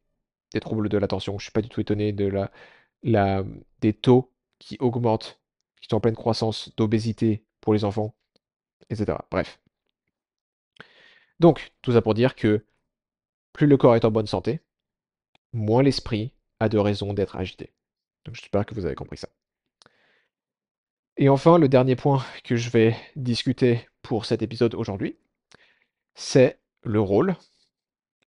des 0.54 0.60
troubles 0.62 0.90
de 0.90 0.98
l'attention, 0.98 1.40
je 1.40 1.46
suis 1.46 1.52
pas 1.52 1.62
du 1.62 1.70
tout 1.70 1.82
étonné 1.82 2.14
de 2.14 2.28
la, 2.28 2.52
la, 3.04 3.44
des 3.82 3.94
taux 3.94 4.34
qui 4.60 4.78
augmentent, 4.80 5.42
qui 5.82 5.88
sont 5.90 5.98
en 5.98 6.02
pleine 6.02 6.16
croissance 6.16 6.76
d'obésité 6.78 7.46
pour 7.62 7.74
les 7.74 7.86
enfants, 7.86 8.16
etc. 8.90 9.20
Bref. 9.32 9.60
Donc, 11.40 11.72
tout 11.82 11.92
ça 11.92 12.02
pour 12.02 12.14
dire 12.14 12.36
que 12.36 12.66
plus 13.54 13.68
le 13.68 13.78
corps 13.78 13.96
est 13.96 14.06
en 14.06 14.12
bonne 14.12 14.28
santé, 14.28 14.62
moins 15.54 15.84
l'esprit 15.84 16.34
a 16.60 16.70
de 16.70 16.78
raisons 16.78 17.14
d'être 17.14 17.36
agité. 17.36 17.74
Donc 18.26 18.36
j'espère 18.36 18.66
que 18.66 18.76
vous 18.76 18.86
avez 18.86 18.96
compris 18.96 19.18
ça. 19.18 19.30
Et 21.18 21.30
enfin, 21.30 21.58
le 21.58 21.70
dernier 21.70 21.96
point 21.96 22.24
que 22.44 22.56
je 22.56 22.70
vais 22.70 22.96
discuter 23.16 23.88
pour 24.02 24.26
cet 24.26 24.42
épisode 24.42 24.76
aujourd'hui, 24.76 25.18
c'est 26.16 26.60
le 26.84 27.02
rôle 27.02 27.36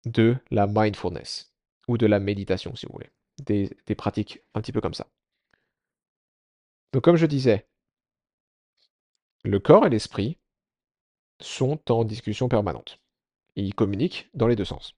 de 0.05 0.37
la 0.51 0.67
mindfulness 0.67 1.53
ou 1.89 1.99
de 1.99 2.07
la 2.07 2.21
méditation, 2.21 2.75
si 2.77 2.87
vous 2.87 2.93
voulez. 2.93 3.11
Des, 3.39 3.71
des 3.87 3.95
pratiques 3.95 4.41
un 4.55 4.61
petit 4.61 4.73
peu 4.73 4.81
comme 4.81 4.95
ça. 4.95 5.07
Donc 6.93 7.05
comme 7.05 7.17
je 7.17 7.27
disais, 7.27 7.67
le 9.45 9.59
corps 9.59 9.87
et 9.87 9.91
l'esprit 9.91 10.39
sont 11.41 11.91
en 11.91 12.05
discussion 12.05 12.49
permanente. 12.49 13.01
Ils 13.57 13.75
communiquent 13.75 14.29
dans 14.35 14.47
les 14.47 14.57
deux 14.57 14.65
sens. 14.65 14.95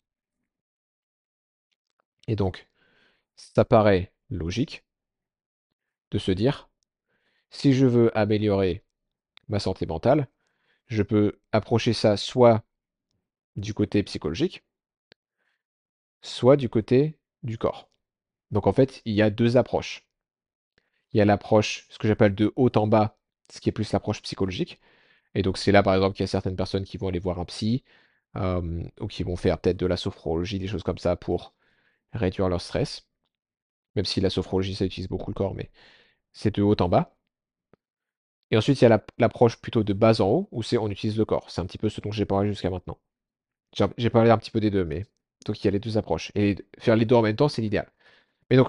Et 2.27 2.37
donc, 2.37 2.69
ça 3.37 3.65
paraît 3.65 4.13
logique 4.31 4.85
de 6.11 6.19
se 6.19 6.33
dire, 6.33 6.69
si 7.51 7.73
je 7.73 7.87
veux 7.87 8.17
améliorer 8.17 8.85
ma 9.49 9.59
santé 9.59 9.87
mentale, 9.87 10.29
je 10.87 11.03
peux 11.03 11.41
approcher 11.53 11.93
ça 11.93 12.17
soit 12.17 12.65
du 13.57 13.75
côté 13.75 14.03
psychologique, 14.03 14.65
soit 16.23 16.57
du 16.57 16.69
côté 16.69 17.19
du 17.43 17.59
corps. 17.59 17.91
Donc 18.51 18.67
en 18.67 18.73
fait, 18.73 19.03
il 19.05 19.15
y 19.15 19.23
a 19.23 19.31
deux 19.31 19.57
approches. 19.57 20.07
Il 21.13 21.19
y 21.19 21.21
a 21.21 21.25
l'approche, 21.25 21.87
ce 21.91 21.99
que 21.99 22.09
j'appelle 22.09 22.35
de 22.35 22.53
haut 22.57 22.71
en 22.77 22.87
bas, 22.87 23.19
ce 23.51 23.61
qui 23.61 23.69
est 23.69 23.73
plus 23.73 23.93
l'approche 23.93 24.23
psychologique. 24.23 24.81
Et 25.35 25.43
donc 25.43 25.59
c'est 25.59 25.73
là 25.73 25.83
par 25.83 25.95
exemple 25.95 26.17
qu'il 26.17 26.23
y 26.23 26.25
a 26.25 26.29
certaines 26.29 26.57
personnes 26.57 26.85
qui 26.85 26.97
vont 26.97 27.09
aller 27.09 27.19
voir 27.19 27.39
un 27.39 27.45
psy, 27.45 27.85
ou 28.37 29.07
qui 29.09 29.23
vont 29.25 29.37
faire 29.37 29.59
peut-être 29.59 29.77
de 29.77 29.87
la 29.87 29.97
sophrologie, 29.97 30.59
des 30.59 30.69
choses 30.69 30.83
comme 30.83 30.99
ça 30.99 31.17
pour 31.17 31.55
réduire 32.13 32.49
leur 32.49 32.61
stress. 32.61 33.09
Même 33.97 34.05
si 34.05 34.21
la 34.21 34.31
sophrologie, 34.31 34.75
ça 34.77 34.85
utilise 34.85 35.09
beaucoup 35.09 35.31
le 35.31 35.35
corps, 35.35 35.55
mais 35.55 35.71
c'est 36.33 36.55
de 36.55 36.63
haut 36.63 36.77
en 36.81 36.89
bas. 36.89 37.17
Et 38.51 38.57
ensuite, 38.57 38.81
il 38.81 38.85
y 38.85 38.87
a 38.87 39.05
l'approche 39.19 39.57
plutôt 39.61 39.83
de 39.83 39.93
bas 39.93 40.21
en 40.21 40.27
haut, 40.29 40.49
où 40.53 40.63
c'est 40.63 40.79
on 40.79 40.89
utilise 40.89 41.19
le 41.19 41.25
corps. 41.25 41.51
C'est 41.51 41.61
un 41.61 41.67
petit 41.67 41.79
peu 41.79 41.89
ce 41.89 42.01
dont 42.01 42.13
j'ai 42.13 42.27
parlé 42.27 42.49
jusqu'à 42.51 42.71
maintenant. 42.71 42.99
J'ai 43.97 44.11
parlé 44.11 44.31
un 44.31 44.39
petit 44.39 44.51
peu 44.51 44.61
des 44.61 44.71
deux, 44.71 44.85
mais 44.85 45.05
donc 45.45 45.61
il 45.61 45.65
y 45.65 45.69
a 45.69 45.71
les 45.73 45.81
deux 45.81 45.99
approches. 45.99 46.31
Et 46.35 46.57
faire 46.79 46.97
les 46.97 47.05
deux 47.07 47.17
en 47.17 47.23
même 47.23 47.37
temps, 47.37 47.49
c'est 47.49 47.63
l'idéal. 47.63 47.91
Mais 48.51 48.57
donc, 48.57 48.69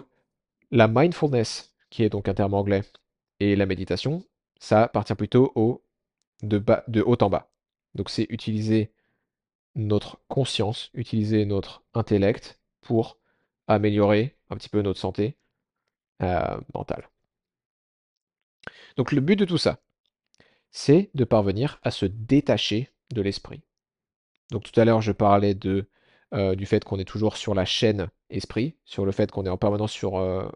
la 0.72 0.88
mindfulness, 0.88 1.76
qui 1.90 2.04
est 2.04 2.10
donc 2.10 2.28
un 2.28 2.34
terme 2.34 2.54
anglais, 2.54 2.84
et 3.40 3.56
la 3.56 3.66
méditation, 3.66 4.24
ça 4.60 4.84
appartient 4.84 5.16
plutôt 5.16 5.52
au 5.56 5.84
de, 6.42 7.02
haut 7.02 7.22
en 7.22 7.30
bas. 7.30 7.52
Donc 7.96 8.10
c'est 8.10 8.28
utiliser 8.30 8.92
notre 9.76 10.20
conscience, 10.28 10.90
utiliser 10.94 11.46
notre 11.46 11.84
intellect 11.94 12.60
pour 12.82 13.18
améliorer 13.68 14.36
un 14.50 14.58
petit 14.58 14.70
peu 14.70 14.82
notre 14.82 15.00
santé 15.00 15.38
euh, 16.22 16.60
mentale. 16.74 17.10
Donc 18.98 19.12
le 19.12 19.22
but 19.22 19.36
de 19.36 19.46
tout 19.46 19.58
ça, 19.58 19.80
c'est 20.72 21.10
de 21.14 21.24
parvenir 21.24 21.80
à 21.84 21.92
se 21.92 22.06
détacher 22.06 22.90
de 23.12 23.22
l'esprit. 23.22 23.62
Donc 24.52 24.64
tout 24.64 24.80
à 24.80 24.86
l'heure, 24.86 25.02
je 25.02 25.12
parlais 25.12 25.58
euh, 26.34 26.56
du 26.56 26.66
fait 26.66 26.84
qu'on 26.84 27.00
est 27.00 27.06
toujours 27.06 27.38
sur 27.38 27.54
la 27.54 27.66
chaîne 27.66 28.10
esprit, 28.30 28.76
sur 28.86 29.06
le 29.06 29.12
fait 29.12 29.32
qu'on 29.32 29.46
est 29.46 29.50
en 29.50 29.58
permanence 29.58 29.92
sur, 29.92 30.18
euh, 30.18 30.50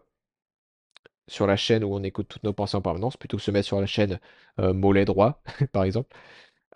sur 1.28 1.46
la 1.46 1.56
chaîne 1.56 1.84
où 1.84 1.94
on 1.94 2.02
écoute 2.02 2.28
toutes 2.28 2.44
nos 2.44 2.52
pensées 2.52 2.76
en 2.76 2.82
permanence, 2.82 3.16
plutôt 3.16 3.36
que 3.36 3.42
se 3.42 3.50
mettre 3.50 3.66
sur 3.66 3.80
la 3.80 3.86
chaîne 3.86 4.20
euh, 4.60 4.72
mollet 4.74 5.04
droit, 5.04 5.42
par 5.72 5.84
exemple. 5.84 6.14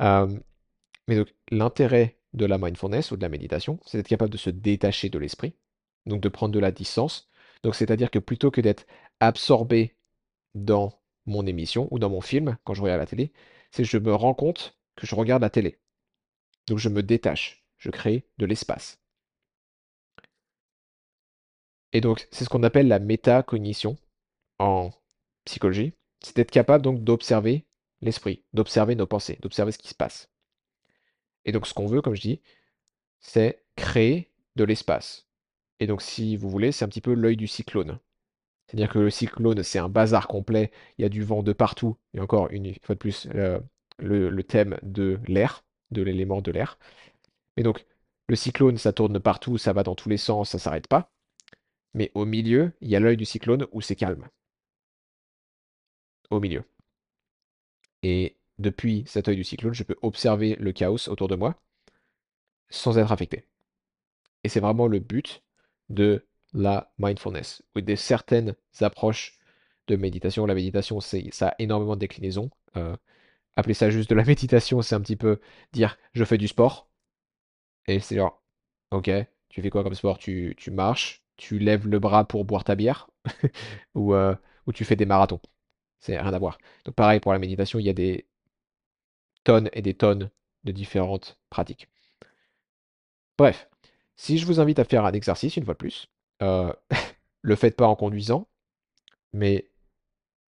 mais 0.01 1.17
donc 1.17 1.35
l'intérêt 1.51 2.19
de 2.35 2.47
la 2.47 2.59
mindfulness 2.59 3.11
ou 3.11 3.17
de 3.17 3.23
la 3.23 3.29
méditation, 3.29 3.81
c'est 3.87 3.99
d'être 3.99 4.09
capable 4.09 4.31
de 4.33 4.37
se 4.39 4.51
détacher 4.51 5.09
de 5.09 5.19
l'esprit, 5.19 5.55
donc 6.07 6.21
de 6.21 6.29
prendre 6.29 6.55
de 6.55 6.59
la 6.61 6.71
distance. 6.73 7.29
Donc 7.63 7.75
c'est-à-dire 7.75 8.11
que 8.11 8.19
plutôt 8.19 8.51
que 8.51 8.61
d'être 8.61 8.87
absorbé 9.21 9.97
dans 10.55 11.01
mon 11.27 11.47
émission 11.47 11.89
ou 11.91 11.99
dans 11.99 12.11
mon 12.11 12.21
film 12.21 12.59
quand 12.65 12.75
je 12.75 12.83
regarde 12.83 13.01
la 13.01 13.07
télé, 13.07 13.33
c'est 13.73 13.83
que 13.83 13.89
je 13.89 13.99
me 13.99 14.15
rends 14.15 14.35
compte 14.35 14.79
que 14.97 15.07
je 15.07 15.15
regarde 15.15 15.43
la 15.43 15.51
télé. 15.51 15.79
Donc 16.69 16.79
je 16.79 16.89
me 16.89 17.03
détache, 17.03 17.65
je 17.79 17.91
crée 17.91 18.27
de 18.39 18.47
l'espace. 18.47 19.01
Et 21.93 22.01
donc 22.01 22.29
c'est 22.31 22.45
ce 22.45 22.49
qu'on 22.49 22.63
appelle 22.63 22.89
la 22.89 22.99
métacognition 22.99 23.99
en 24.59 24.91
psychologie, 25.45 25.95
c'est 26.21 26.37
d'être 26.37 26.51
capable 26.51 26.85
donc 26.85 27.03
d'observer 27.05 27.67
l'esprit, 28.01 28.45
d'observer 28.53 28.95
nos 28.95 29.07
pensées, 29.07 29.39
d'observer 29.43 29.73
ce 29.73 29.79
qui 29.79 29.89
se 29.89 29.95
passe. 29.95 30.31
Et 31.45 31.53
donc 31.53 31.67
ce 31.67 31.75
qu'on 31.75 31.87
veut, 31.87 32.03
comme 32.03 32.15
je 32.15 32.21
dis, 32.21 32.41
c'est 33.21 33.65
créer 33.77 34.31
de 34.57 34.65
l'espace. 34.65 35.27
Et 35.81 35.87
donc 35.87 36.03
si 36.03 36.37
vous 36.37 36.51
voulez, 36.51 36.73
c'est 36.73 36.85
un 36.85 36.89
petit 36.89 37.01
peu 37.01 37.15
l'œil 37.15 37.37
du 37.37 37.47
cyclone. 37.47 37.99
C'est-à-dire 38.67 38.91
que 38.93 38.99
le 38.99 39.11
cyclone, 39.11 39.63
c'est 39.63 39.79
un 39.79 39.89
bazar 39.89 40.29
complet, 40.29 40.71
il 40.99 41.03
y 41.03 41.05
a 41.05 41.09
du 41.09 41.23
vent 41.23 41.43
de 41.43 41.55
partout, 41.55 41.97
et 42.13 42.21
encore 42.21 42.51
une 42.51 42.75
fois 42.83 42.95
de 42.95 42.99
plus, 42.99 43.27
le, 43.99 44.43
thème 44.43 44.79
de 44.83 45.19
l'air, 45.27 45.65
de 45.91 46.03
l'élément 46.03 46.43
de 46.43 46.53
l'air. 46.53 46.79
Mais 47.57 47.63
donc, 47.63 47.87
le 48.29 48.37
cyclone, 48.37 48.77
ça 48.77 48.93
tourne 48.93 49.19
partout, 49.21 49.57
ça 49.59 49.73
va 49.73 49.83
dans 49.83 49.95
tous 49.95 50.11
les 50.11 50.19
sens, 50.19 50.51
ça 50.51 50.59
s'arrête 50.59 50.87
pas. 50.87 51.11
Mais 51.95 52.11
au 52.15 52.27
milieu, 52.27 52.73
il 52.83 52.91
y 52.91 52.97
a 52.97 53.01
l'œil 53.01 53.17
du 53.17 53.25
cyclone 53.25 53.67
où 53.73 53.81
c'est 53.81 53.97
calme. 53.97 54.29
Au 56.31 56.41
milieu. 56.41 56.65
Et 58.03 58.37
depuis 58.59 59.05
cet 59.07 59.29
œil 59.29 59.37
du 59.37 59.45
cyclone, 59.45 59.73
je 59.73 59.85
peux 59.85 59.95
observer 60.03 60.57
le 60.57 60.73
chaos 60.73 61.09
autour 61.09 61.29
de 61.29 61.37
moi 61.37 61.55
sans 62.71 62.99
être 62.99 63.13
affecté. 63.13 63.45
Et 64.45 64.49
c'est 64.49 64.61
vraiment 64.61 64.87
le 64.87 64.99
but 65.01 65.43
de 65.91 66.27
la 66.55 66.93
mindfulness, 66.99 67.63
ou 67.77 67.81
des 67.81 67.97
certaines 67.97 68.55
approches 68.81 69.39
de 69.89 69.97
méditation. 69.97 70.47
La 70.47 70.55
méditation, 70.55 71.01
c'est, 71.01 71.29
ça 71.33 71.49
a 71.49 71.55
énormément 71.59 71.95
de 71.95 72.01
déclinaisons. 72.01 72.51
Euh, 72.77 72.97
appeler 73.57 73.75
ça 73.75 73.91
juste 73.91 74.11
de 74.11 74.15
la 74.17 74.25
méditation, 74.27 74.83
c'est 74.83 74.95
un 74.95 75.01
petit 75.01 75.17
peu 75.17 75.41
dire 75.73 75.99
je 76.15 76.25
fais 76.25 76.39
du 76.39 76.49
sport. 76.49 76.89
Et 77.89 78.01
c'est 78.01 78.17
genre, 78.17 78.43
ok, 78.93 79.11
tu 79.49 79.63
fais 79.63 79.71
quoi 79.71 79.83
comme 79.83 79.95
sport? 79.95 80.19
Tu, 80.19 80.55
tu, 80.59 80.71
marches, 80.71 81.25
tu 81.37 81.59
lèves 81.59 81.89
le 81.89 81.99
bras 81.99 82.25
pour 82.27 82.45
boire 82.45 82.65
ta 82.65 82.75
bière, 82.77 83.11
ou, 83.95 84.15
euh, 84.15 84.35
ou 84.67 84.73
tu 84.73 84.85
fais 84.85 84.97
des 84.97 85.07
marathons. 85.07 85.41
C'est 86.01 86.19
rien 86.19 86.33
à 86.33 86.39
voir. 86.39 86.59
Donc 86.85 86.95
pareil 86.95 87.21
pour 87.21 87.33
la 87.33 87.39
méditation, 87.39 87.79
il 87.79 87.87
y 87.87 87.91
a 87.91 87.95
des 87.95 88.27
tonnes 89.45 89.71
et 89.73 89.83
des 89.83 89.95
tonnes 89.95 90.31
de 90.65 90.73
différentes 90.73 91.39
pratiques. 91.51 91.89
Bref, 93.37 93.69
si 94.17 94.39
je 94.39 94.47
vous 94.47 94.61
invite 94.61 94.79
à 94.79 94.85
faire 94.85 95.05
un 95.05 95.13
exercice, 95.13 95.57
une 95.57 95.65
fois 95.65 95.75
de 95.75 95.79
plus, 95.79 96.09
euh, 96.43 96.73
le 97.43 97.57
faites 97.57 97.77
pas 97.77 97.87
en 97.87 97.97
conduisant, 97.97 98.49
mais 99.33 99.71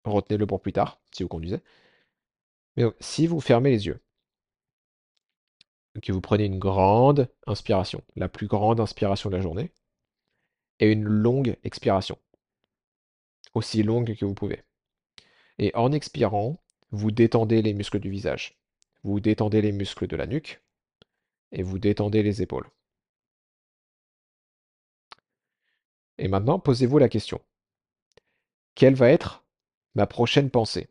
retenez-le 0.05 0.47
pour 0.47 0.61
plus 0.61 0.73
tard, 0.73 1.01
si 1.11 1.23
vous 1.23 1.29
conduisez. 1.29 1.59
Mais 2.75 2.85
si 2.99 3.27
vous 3.27 3.41
fermez 3.41 3.71
les 3.71 3.87
yeux, 3.87 4.01
que 6.01 6.11
vous 6.11 6.21
prenez 6.21 6.45
une 6.45 6.59
grande 6.59 7.29
inspiration, 7.47 8.03
la 8.15 8.29
plus 8.29 8.47
grande 8.47 8.79
inspiration 8.79 9.29
de 9.29 9.35
la 9.35 9.41
journée, 9.41 9.71
et 10.79 10.91
une 10.91 11.03
longue 11.03 11.57
expiration, 11.63 12.17
aussi 13.53 13.83
longue 13.83 14.15
que 14.15 14.25
vous 14.25 14.35
pouvez. 14.35 14.63
Et 15.59 15.75
en 15.75 15.91
expirant, 15.91 16.61
vous 16.91 17.11
détendez 17.11 17.61
les 17.61 17.73
muscles 17.73 17.99
du 17.99 18.09
visage, 18.09 18.57
vous 19.03 19.19
détendez 19.19 19.61
les 19.61 19.71
muscles 19.71 20.07
de 20.07 20.15
la 20.15 20.27
nuque, 20.27 20.61
et 21.51 21.63
vous 21.63 21.79
détendez 21.79 22.23
les 22.23 22.41
épaules. 22.41 22.69
Et 26.17 26.27
maintenant, 26.27 26.59
posez-vous 26.59 26.97
la 26.97 27.09
question. 27.09 27.41
Quelle 28.75 28.95
va 28.95 29.09
être 29.09 29.43
ma 29.95 30.07
prochaine 30.07 30.49
pensée? 30.51 30.89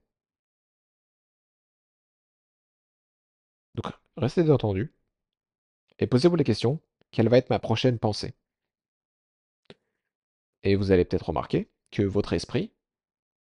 Donc, 3.74 3.92
restez 4.16 4.42
détendu 4.42 4.92
et 5.98 6.06
posez-vous 6.06 6.36
la 6.36 6.44
question. 6.44 6.80
Quelle 7.10 7.28
va 7.28 7.38
être 7.38 7.50
ma 7.50 7.58
prochaine 7.58 7.98
pensée? 7.98 8.34
Et 10.62 10.74
vous 10.74 10.90
allez 10.90 11.04
peut-être 11.04 11.28
remarquer 11.28 11.70
que 11.90 12.02
votre 12.02 12.32
esprit, 12.32 12.72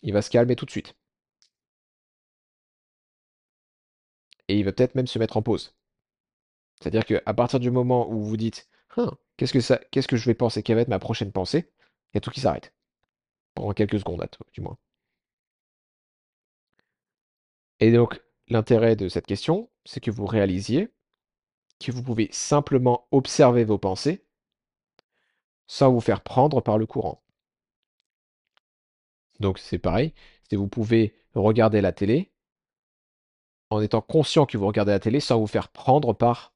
il 0.03 0.13
va 0.13 0.23
se 0.23 0.31
calmer 0.31 0.57
tout 0.57 0.65
de 0.65 0.71
suite. 0.71 0.97
Et 4.51 4.59
il 4.59 4.65
va 4.65 4.73
peut-être 4.73 4.97
même 4.97 5.07
se 5.07 5.21
mettre 5.21 5.37
en 5.37 5.43
pause. 5.43 5.77
C'est-à-dire 6.81 7.05
qu'à 7.05 7.35
partir 7.35 7.61
du 7.61 7.71
moment 7.71 8.11
où 8.11 8.21
vous 8.21 8.37
dites 8.37 8.69
hein, 8.97 9.17
qu'est-ce 9.37 9.53
que 9.53 9.61
ça, 9.61 9.79
qu'est-ce 9.93 10.09
que 10.09 10.17
je 10.17 10.25
vais 10.27 10.35
penser, 10.35 10.65
quelle 10.65 10.75
va 10.75 10.83
être 10.83 10.89
ma 10.89 10.99
prochaine 10.99 11.31
pensée, 11.31 11.71
il 12.13 12.17
y 12.17 12.19
a 12.19 12.21
tout 12.21 12.33
qui 12.33 12.41
s'arrête. 12.41 12.75
Pendant 13.55 13.75
quelques 13.75 14.01
secondes, 14.01 14.29
du 14.53 14.61
moins. 14.61 14.77
Et 17.79 17.93
donc, 17.93 18.21
l'intérêt 18.49 18.97
de 18.97 19.09
cette 19.09 19.27
question, 19.27 19.71
c'est 19.85 20.01
que 20.01 20.11
vous 20.11 20.27
réalisiez 20.27 20.89
que 21.79 21.93
vous 21.93 22.03
pouvez 22.03 22.29
simplement 22.33 23.07
observer 23.13 23.63
vos 23.63 23.79
pensées 23.79 24.27
sans 25.69 25.93
vous 25.93 26.01
faire 26.01 26.23
prendre 26.23 26.61
par 26.61 26.77
le 26.77 26.87
courant. 26.87 27.23
Donc 29.39 29.61
c'est 29.61 29.79
pareil, 29.79 30.13
c'est 30.49 30.57
vous 30.57 30.67
pouvez 30.67 31.15
regarder 31.35 31.81
la 31.81 31.93
télé 31.93 32.33
en 33.71 33.81
étant 33.81 34.01
conscient 34.01 34.47
que 34.47 34.59
vous 34.59 34.67
regardez 34.67 34.93
la 34.93 35.01
télé 35.01 35.21
sans 35.21 35.39
vous 35.39 35.47
faire 35.47 35.69
prendre 35.69 36.13
par 36.13 36.53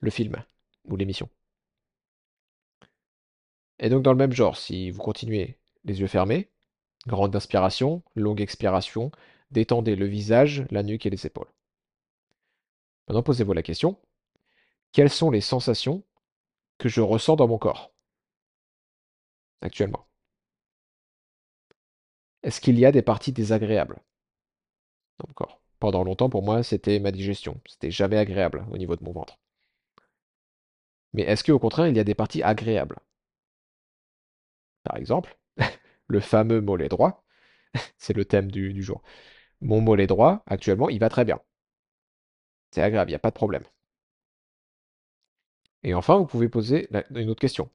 le 0.00 0.10
film 0.10 0.42
ou 0.84 0.96
l'émission. 0.96 1.28
Et 3.78 3.88
donc 3.88 4.02
dans 4.02 4.12
le 4.12 4.18
même 4.18 4.32
genre, 4.32 4.56
si 4.56 4.90
vous 4.90 5.02
continuez 5.02 5.58
les 5.84 6.00
yeux 6.00 6.06
fermés, 6.06 6.50
grande 7.06 7.34
inspiration, 7.34 8.02
longue 8.14 8.40
expiration, 8.40 9.10
détendez 9.50 9.96
le 9.96 10.06
visage, 10.06 10.64
la 10.70 10.84
nuque 10.84 11.06
et 11.06 11.10
les 11.10 11.26
épaules. 11.26 11.52
Maintenant 13.08 13.22
posez-vous 13.22 13.52
la 13.52 13.62
question, 13.62 13.98
quelles 14.92 15.10
sont 15.10 15.30
les 15.30 15.40
sensations 15.40 16.04
que 16.78 16.88
je 16.88 17.00
ressens 17.00 17.36
dans 17.36 17.48
mon 17.48 17.58
corps 17.58 17.92
actuellement? 19.60 20.06
Est-ce 22.42 22.60
qu'il 22.60 22.78
y 22.78 22.86
a 22.86 22.92
des 22.92 23.02
parties 23.02 23.32
désagréables 23.32 24.00
dans 25.18 25.26
mon 25.28 25.34
corps? 25.34 25.61
Pendant 25.82 26.02
longtemps, 26.02 26.30
pour 26.30 26.42
moi, 26.44 26.62
c'était 26.62 26.98
ma 26.98 27.10
digestion. 27.10 27.60
C'était 27.68 27.90
jamais 27.90 28.16
agréable 28.16 28.64
au 28.70 28.78
niveau 28.78 28.94
de 28.96 29.02
mon 29.02 29.10
ventre. 29.12 29.38
Mais 31.14 31.22
est-ce 31.22 31.42
qu'au 31.42 31.58
contraire, 31.58 31.88
il 31.88 31.96
y 31.96 32.00
a 32.00 32.04
des 32.04 32.14
parties 32.14 32.42
agréables? 32.42 32.98
Par 34.84 34.96
exemple, 34.96 35.36
le 36.06 36.20
fameux 36.20 36.60
mollet 36.60 36.88
droit, 36.88 37.24
c'est 37.98 38.16
le 38.16 38.24
thème 38.24 38.50
du, 38.50 38.72
du 38.72 38.82
jour. 38.82 39.02
Mon 39.60 39.80
mollet 39.80 40.06
droit, 40.08 40.42
actuellement, 40.46 40.90
il 40.90 41.00
va 41.00 41.08
très 41.10 41.24
bien. 41.24 41.40
C'est 42.72 42.82
agréable, 42.82 43.10
il 43.10 43.12
n'y 43.12 43.16
a 43.16 43.20
pas 43.20 43.30
de 43.30 43.34
problème. 43.36 43.62
Et 45.84 45.94
enfin, 45.94 46.16
vous 46.18 46.26
pouvez 46.26 46.48
poser 46.48 46.88
une 47.14 47.30
autre 47.30 47.40
question. 47.40 47.70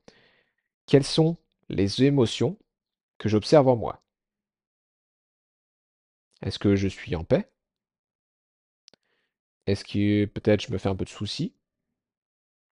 Quelles 0.87 1.03
sont 1.05 1.37
les 1.69 2.03
émotions 2.03 2.57
que 3.19 3.29
j'observe 3.29 3.67
en 3.69 3.75
moi? 3.77 4.03
Est-ce 6.41 6.57
que 6.57 6.75
je 6.75 6.87
suis 6.87 7.15
en 7.15 7.23
paix? 7.23 7.47
Est-ce 9.67 9.83
que 9.85 10.25
peut-être 10.25 10.61
je 10.65 10.71
me 10.71 10.79
fais 10.79 10.89
un 10.89 10.95
peu 10.95 11.05
de 11.05 11.09
soucis? 11.11 11.53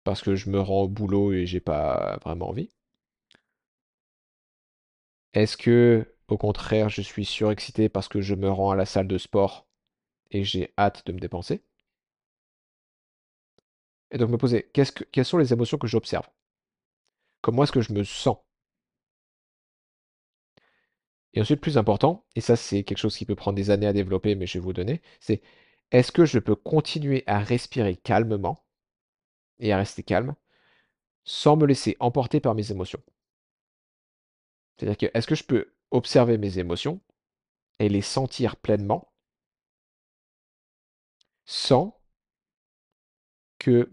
Parce 0.02 0.22
que 0.22 0.34
je 0.34 0.48
me 0.48 0.60
rends 0.60 0.84
au 0.84 0.88
boulot 0.88 1.34
et 1.34 1.44
j'ai 1.44 1.60
pas 1.60 2.16
vraiment 2.24 2.48
envie? 2.48 2.70
Est-ce 5.34 5.58
que, 5.58 6.14
au 6.28 6.38
contraire, 6.38 6.88
je 6.88 7.02
suis 7.02 7.26
surexcité 7.26 7.90
parce 7.90 8.08
que 8.08 8.22
je 8.22 8.34
me 8.34 8.50
rends 8.50 8.70
à 8.70 8.76
la 8.76 8.86
salle 8.86 9.06
de 9.06 9.18
sport 9.18 9.66
et 10.30 10.44
j'ai 10.44 10.72
hâte 10.78 11.06
de 11.06 11.12
me 11.12 11.20
dépenser? 11.20 11.62
Et 14.10 14.16
donc 14.16 14.30
me 14.30 14.38
poser, 14.38 14.62
que, 14.72 15.04
quelles 15.12 15.26
sont 15.26 15.36
les 15.36 15.52
émotions 15.52 15.76
que 15.76 15.86
j'observe? 15.86 16.26
Comment 17.42 17.62
est-ce 17.62 17.70
que 17.70 17.80
je 17.80 17.92
me 17.92 18.02
sens? 18.02 18.38
Et 21.34 21.40
ensuite, 21.42 21.60
plus 21.60 21.76
important, 21.78 22.24
et 22.34 22.40
ça 22.40 22.56
c'est 22.56 22.82
quelque 22.84 22.96
chose 22.98 23.16
qui 23.16 23.26
peut 23.26 23.34
prendre 23.34 23.56
des 23.56 23.68
années 23.70 23.86
à 23.86 23.92
développer, 23.92 24.34
mais 24.36 24.46
je 24.46 24.54
vais 24.58 24.64
vous 24.64 24.72
donner, 24.72 25.02
c'est 25.20 25.42
est-ce 25.90 26.12
que 26.12 26.24
je 26.24 26.38
peux 26.38 26.56
continuer 26.56 27.24
à 27.26 27.38
respirer 27.38 27.96
calmement 27.96 28.64
et 29.58 29.72
à 29.72 29.76
rester 29.78 30.02
calme 30.02 30.34
sans 31.24 31.56
me 31.56 31.66
laisser 31.66 31.96
emporter 32.00 32.40
par 32.40 32.54
mes 32.54 32.70
émotions? 32.70 33.02
C'est-à-dire 34.76 34.96
que 34.98 35.18
est-ce 35.18 35.26
que 35.26 35.34
je 35.34 35.44
peux 35.44 35.74
observer 35.90 36.38
mes 36.38 36.58
émotions 36.58 37.00
et 37.78 37.88
les 37.88 38.02
sentir 38.02 38.56
pleinement 38.56 39.12
sans 41.46 42.00
que 43.58 43.88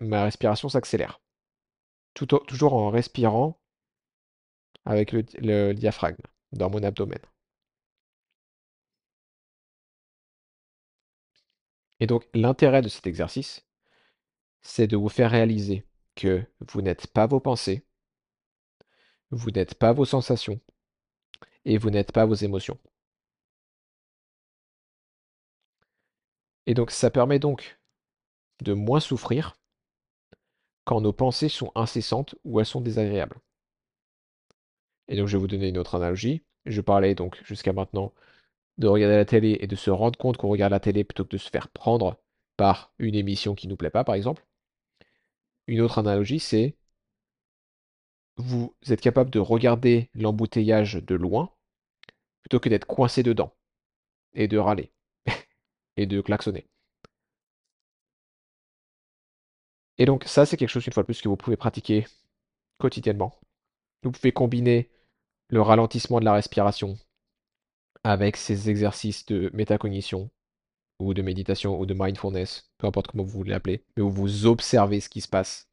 ma 0.00 0.24
respiration 0.24 0.68
s'accélère? 0.68 1.20
Toujours 2.14 2.74
en 2.74 2.90
respirant 2.90 3.60
avec 4.84 5.12
le 5.12 5.72
diaphragme 5.72 6.22
dans 6.52 6.70
mon 6.70 6.82
abdomen. 6.82 7.20
Et 12.02 12.08
donc 12.08 12.26
l'intérêt 12.34 12.82
de 12.82 12.88
cet 12.88 13.06
exercice, 13.06 13.64
c'est 14.60 14.88
de 14.88 14.96
vous 14.96 15.08
faire 15.08 15.30
réaliser 15.30 15.86
que 16.16 16.44
vous 16.58 16.82
n'êtes 16.82 17.06
pas 17.06 17.28
vos 17.28 17.38
pensées, 17.38 17.86
vous 19.30 19.52
n'êtes 19.52 19.76
pas 19.76 19.92
vos 19.92 20.04
sensations 20.04 20.60
et 21.64 21.78
vous 21.78 21.90
n'êtes 21.90 22.10
pas 22.10 22.26
vos 22.26 22.34
émotions. 22.34 22.76
Et 26.66 26.74
donc 26.74 26.90
ça 26.90 27.08
permet 27.08 27.38
donc 27.38 27.78
de 28.62 28.72
moins 28.72 28.98
souffrir 28.98 29.54
quand 30.84 31.00
nos 31.00 31.12
pensées 31.12 31.48
sont 31.48 31.70
incessantes 31.76 32.34
ou 32.42 32.58
elles 32.58 32.66
sont 32.66 32.80
désagréables. 32.80 33.38
Et 35.06 35.14
donc 35.14 35.28
je 35.28 35.36
vais 35.36 35.40
vous 35.40 35.46
donner 35.46 35.68
une 35.68 35.78
autre 35.78 35.94
analogie. 35.94 36.42
Je 36.66 36.80
parlais 36.80 37.14
donc 37.14 37.40
jusqu'à 37.44 37.72
maintenant 37.72 38.12
de 38.78 38.86
regarder 38.86 39.16
la 39.16 39.24
télé 39.24 39.58
et 39.60 39.66
de 39.66 39.76
se 39.76 39.90
rendre 39.90 40.18
compte 40.18 40.36
qu'on 40.36 40.48
regarde 40.48 40.72
la 40.72 40.80
télé 40.80 41.04
plutôt 41.04 41.24
que 41.24 41.30
de 41.30 41.38
se 41.38 41.50
faire 41.50 41.68
prendre 41.68 42.20
par 42.56 42.92
une 42.98 43.14
émission 43.14 43.54
qui 43.54 43.66
ne 43.66 43.72
nous 43.72 43.76
plaît 43.76 43.90
pas, 43.90 44.04
par 44.04 44.14
exemple. 44.14 44.44
Une 45.66 45.80
autre 45.80 45.98
analogie, 45.98 46.40
c'est 46.40 46.76
vous 48.36 48.74
êtes 48.88 49.00
capable 49.00 49.30
de 49.30 49.38
regarder 49.38 50.10
l'embouteillage 50.14 50.94
de 50.94 51.14
loin 51.14 51.52
plutôt 52.42 52.60
que 52.60 52.68
d'être 52.68 52.86
coincé 52.86 53.22
dedans 53.22 53.54
et 54.34 54.48
de 54.48 54.58
râler 54.58 54.92
et 55.96 56.06
de 56.06 56.20
klaxonner. 56.20 56.66
Et 59.98 60.04
donc 60.06 60.24
ça, 60.24 60.46
c'est 60.46 60.56
quelque 60.56 60.68
chose, 60.68 60.86
une 60.86 60.92
fois 60.92 61.02
de 61.02 61.06
plus, 61.06 61.20
que 61.20 61.28
vous 61.28 61.36
pouvez 61.36 61.56
pratiquer 61.56 62.06
quotidiennement. 62.78 63.38
Vous 64.02 64.10
pouvez 64.10 64.32
combiner 64.32 64.90
le 65.48 65.62
ralentissement 65.62 66.18
de 66.20 66.24
la 66.24 66.32
respiration 66.32 66.98
avec 68.04 68.36
ces 68.36 68.70
exercices 68.70 69.26
de 69.26 69.50
métacognition 69.52 70.30
ou 70.98 71.14
de 71.14 71.22
méditation 71.22 71.78
ou 71.78 71.86
de 71.86 71.94
mindfulness, 71.94 72.70
peu 72.78 72.86
importe 72.86 73.08
comment 73.08 73.24
vous 73.24 73.38
voulez 73.38 73.50
l'appeler, 73.50 73.84
mais 73.96 74.02
où 74.02 74.10
vous 74.10 74.46
observez 74.46 75.00
ce 75.00 75.08
qui 75.08 75.20
se 75.20 75.28
passe. 75.28 75.68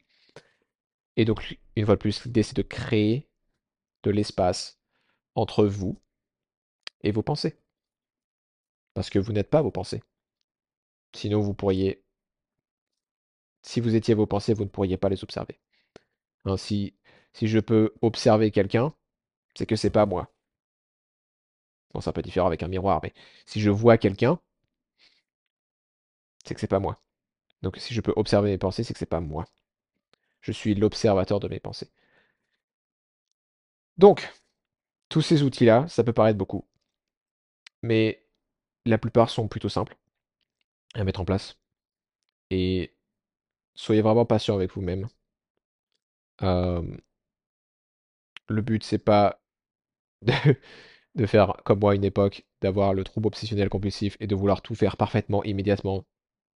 Et 1.16 1.26
donc, 1.26 1.60
une 1.76 1.86
fois 1.86 1.96
de 1.96 2.00
plus, 2.00 2.24
l'idée 2.26 2.44
c'est 2.44 2.56
de 2.56 2.62
créer 2.62 3.28
de 4.04 4.12
l'espace 4.12 4.80
entre 5.36 5.66
vous 5.66 6.00
et 7.02 7.12
vos 7.12 7.24
pensées. 7.24 7.58
Parce 8.94 9.10
que 9.10 9.20
vous 9.20 9.34
n'êtes 9.34 9.50
pas 9.50 9.62
vos 9.62 9.72
pensées. 9.72 10.04
Sinon, 11.14 11.42
vous 11.42 11.54
pourriez... 11.54 12.04
Si 13.62 13.80
vous 13.80 13.96
étiez 13.96 14.14
vos 14.14 14.26
pensées, 14.26 14.54
vous 14.54 14.64
ne 14.64 14.70
pourriez 14.70 14.98
pas 14.98 15.10
les 15.10 15.24
observer. 15.24 15.60
Ainsi, 16.46 16.94
si 17.34 17.48
je 17.48 17.60
peux 17.60 17.94
observer 18.02 18.52
quelqu'un, 18.52 18.94
c'est 19.56 19.66
que 19.66 19.76
c'est 19.76 19.90
pas 19.90 20.06
moi. 20.06 20.32
Bon, 21.94 22.02
c'est 22.02 22.10
un 22.10 22.14
peu 22.14 22.22
différent 22.24 22.48
avec 22.48 22.64
un 22.64 22.68
miroir, 22.68 23.00
mais 23.04 23.14
si 23.46 23.60
je 23.62 23.70
vois 23.70 23.98
quelqu'un, 23.98 24.40
c'est 26.46 26.54
que 26.54 26.60
c'est 26.60 26.68
pas 26.68 26.80
moi. 26.80 27.02
Donc 27.64 27.78
si 27.78 27.94
je 27.94 28.02
peux 28.02 28.14
observer 28.18 28.52
mes 28.52 28.58
pensées, 28.60 28.84
c'est 28.84 28.94
que 28.94 29.00
c'est 29.00 29.06
pas 29.08 29.22
moi. 29.22 29.46
Je 30.42 30.52
suis 30.52 30.76
l'observateur 30.76 31.40
de 31.40 31.48
mes 31.48 31.60
pensées. 31.62 31.92
Donc, 34.00 34.28
tous 35.10 35.22
ces 35.22 35.44
outils-là, 35.44 35.88
ça 35.90 36.04
peut 36.04 36.14
paraître 36.14 36.38
beaucoup, 36.40 36.66
mais 37.82 38.26
la 38.86 38.98
plupart 39.00 39.30
sont 39.30 39.48
plutôt 39.50 39.70
simples 39.70 39.98
à 40.96 41.04
mettre 41.04 41.20
en 41.22 41.26
place. 41.26 41.58
Et 42.52 42.96
soyez 43.76 44.02
vraiment 44.04 44.26
patient 44.26 44.56
avec 44.56 44.74
vous-même. 44.74 45.08
Le 48.50 48.62
but, 48.62 48.84
c'est 48.84 48.98
pas 49.00 49.40
de, 50.24 50.34
de 51.20 51.26
faire 51.26 51.58
comme 51.66 51.80
moi 51.80 51.92
à 51.92 51.96
une 51.96 52.06
époque, 52.06 52.46
d'avoir 52.62 52.94
le 52.94 53.04
trouble 53.04 53.28
obsessionnel 53.28 53.70
compulsif 53.70 54.16
et 54.22 54.28
de 54.28 54.36
vouloir 54.36 54.62
tout 54.62 54.74
faire 54.74 54.96
parfaitement, 54.96 55.44
immédiatement, 55.44 56.06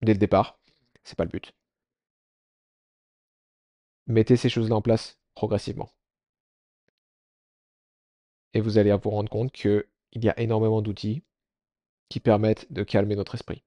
dès 0.03 0.13
le 0.13 0.19
départ. 0.19 0.59
C'est 1.03 1.17
pas 1.17 1.23
le 1.23 1.31
but. 1.31 1.53
Mettez 4.05 4.37
ces 4.37 4.49
choses-là 4.49 4.75
en 4.75 4.81
place 4.81 5.19
progressivement. 5.33 5.89
Et 8.53 8.61
vous 8.61 8.77
allez 8.77 8.95
vous 8.95 9.09
rendre 9.09 9.29
compte 9.29 9.51
qu'il 9.51 9.83
y 10.13 10.29
a 10.29 10.39
énormément 10.39 10.83
d'outils 10.83 11.23
qui 12.09 12.19
permettent 12.19 12.71
de 12.71 12.83
calmer 12.83 13.15
notre 13.15 13.35
esprit. 13.35 13.63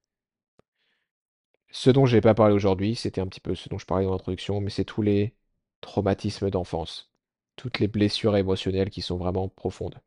Ce 1.70 1.90
dont 1.90 2.06
je 2.06 2.14
n'ai 2.14 2.20
pas 2.20 2.34
parlé 2.34 2.54
aujourd'hui, 2.54 2.94
c'était 2.94 3.20
un 3.20 3.26
petit 3.26 3.40
peu 3.40 3.56
ce 3.56 3.68
dont 3.68 3.78
je 3.78 3.86
parlais 3.86 4.04
dans 4.04 4.12
l'introduction, 4.12 4.60
mais 4.60 4.70
c'est 4.70 4.84
tous 4.84 5.02
les 5.02 5.34
traumatismes 5.80 6.50
d'enfance, 6.50 7.10
toutes 7.56 7.80
les 7.80 7.88
blessures 7.88 8.36
émotionnelles 8.36 8.90
qui 8.90 9.02
sont 9.02 9.16
vraiment 9.16 9.48
profondes. 9.48 10.00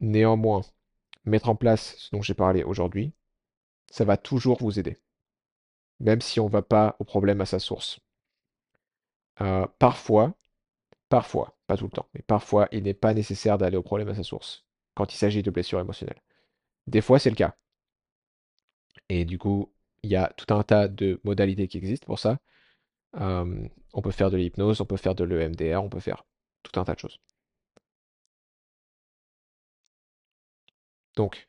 Néanmoins, 0.00 0.62
mettre 1.24 1.48
en 1.48 1.56
place 1.56 1.96
ce 1.98 2.10
dont 2.16 2.22
j'ai 2.22 2.34
parlé 2.34 2.64
aujourd'hui, 2.64 3.12
ça 3.90 4.04
va 4.04 4.16
toujours 4.16 4.58
vous 4.60 4.78
aider, 4.78 5.00
même 6.00 6.20
si 6.20 6.40
on 6.40 6.46
ne 6.46 6.50
va 6.50 6.62
pas 6.62 6.96
au 6.98 7.04
problème 7.04 7.40
à 7.40 7.46
sa 7.46 7.58
source. 7.60 8.00
Euh, 9.40 9.66
parfois, 9.78 10.34
parfois, 11.08 11.56
pas 11.66 11.76
tout 11.76 11.86
le 11.86 11.90
temps, 11.92 12.08
mais 12.14 12.22
parfois, 12.22 12.68
il 12.72 12.84
n'est 12.84 12.94
pas 12.94 13.14
nécessaire 13.14 13.58
d'aller 13.58 13.76
au 13.76 13.82
problème 13.82 14.08
à 14.08 14.14
sa 14.14 14.24
source 14.24 14.66
quand 14.94 15.12
il 15.14 15.16
s'agit 15.18 15.42
de 15.42 15.50
blessures 15.50 15.80
émotionnelles. 15.80 16.22
Des 16.88 17.02
fois, 17.02 17.18
c'est 17.20 17.30
le 17.30 17.36
cas. 17.36 17.56
Et 19.10 19.24
du 19.26 19.38
coup, 19.38 19.70
il 20.02 20.10
y 20.10 20.16
a 20.16 20.32
tout 20.36 20.52
un 20.54 20.62
tas 20.62 20.88
de 20.88 21.20
modalités 21.24 21.68
qui 21.68 21.76
existent 21.78 22.06
pour 22.06 22.18
ça. 22.18 22.38
On 23.92 24.00
peut 24.02 24.10
faire 24.12 24.30
de 24.30 24.38
l'hypnose, 24.38 24.80
on 24.80 24.86
peut 24.86 24.96
faire 24.96 25.14
de 25.14 25.24
l'EMDR, 25.24 25.82
on 25.84 25.90
peut 25.90 26.00
faire 26.00 26.24
tout 26.62 26.80
un 26.80 26.84
tas 26.84 26.94
de 26.94 27.00
choses. 27.00 27.20
Donc, 31.18 31.48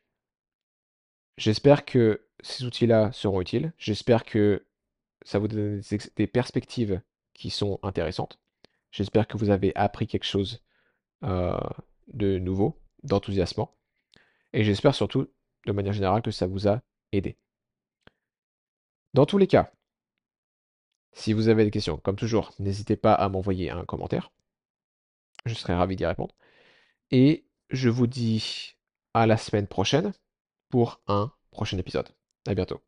j'espère 1.36 1.84
que 1.84 2.26
ces 2.40 2.64
outils-là 2.64 3.12
seront 3.12 3.40
utiles. 3.40 3.72
J'espère 3.78 4.24
que 4.24 4.66
ça 5.22 5.38
vous 5.38 5.46
donne 5.46 5.80
des, 6.16 6.26
perspectives 6.26 7.00
qui 7.34 7.50
sont 7.50 7.78
intéressantes. 7.84 8.40
J'espère 8.90 9.28
que 9.28 9.36
vous 9.36 9.48
avez 9.48 9.72
appris 9.76 10.08
quelque 10.08 10.24
chose 10.24 10.60
euh, 11.22 11.56
de 12.08 12.40
nouveau, 12.40 12.82
d'enthousiasmant. 13.04 13.72
Et 14.52 14.64
j'espère 14.64 14.92
surtout, 14.92 15.28
de 15.66 15.72
manière 15.72 15.92
générale, 15.92 16.22
que 16.22 16.32
ça 16.32 16.48
vous 16.48 16.66
a 16.66 16.82
aidé. 17.12 17.38
Dans 19.14 19.24
tous 19.24 19.38
les 19.38 19.46
cas, 19.46 19.70
si 21.12 21.32
vous 21.32 21.46
avez 21.46 21.64
des 21.64 21.70
questions, 21.70 21.98
comme 21.98 22.16
toujours, 22.16 22.52
n'hésitez 22.58 22.96
pas 22.96 23.14
à 23.14 23.28
m'envoyer 23.28 23.70
un 23.70 23.84
commentaire. 23.84 24.32
Je 25.46 25.54
serai 25.54 25.74
ravi 25.74 25.94
d'y 25.94 26.06
répondre. 26.06 26.34
Et 27.12 27.46
je 27.70 27.88
vous 27.88 28.08
dis 28.08 28.74
à 29.14 29.26
la 29.26 29.36
semaine 29.36 29.66
prochaine 29.66 30.12
pour 30.68 31.00
un 31.08 31.30
prochain 31.50 31.78
épisode. 31.78 32.08
À 32.46 32.54
bientôt. 32.54 32.80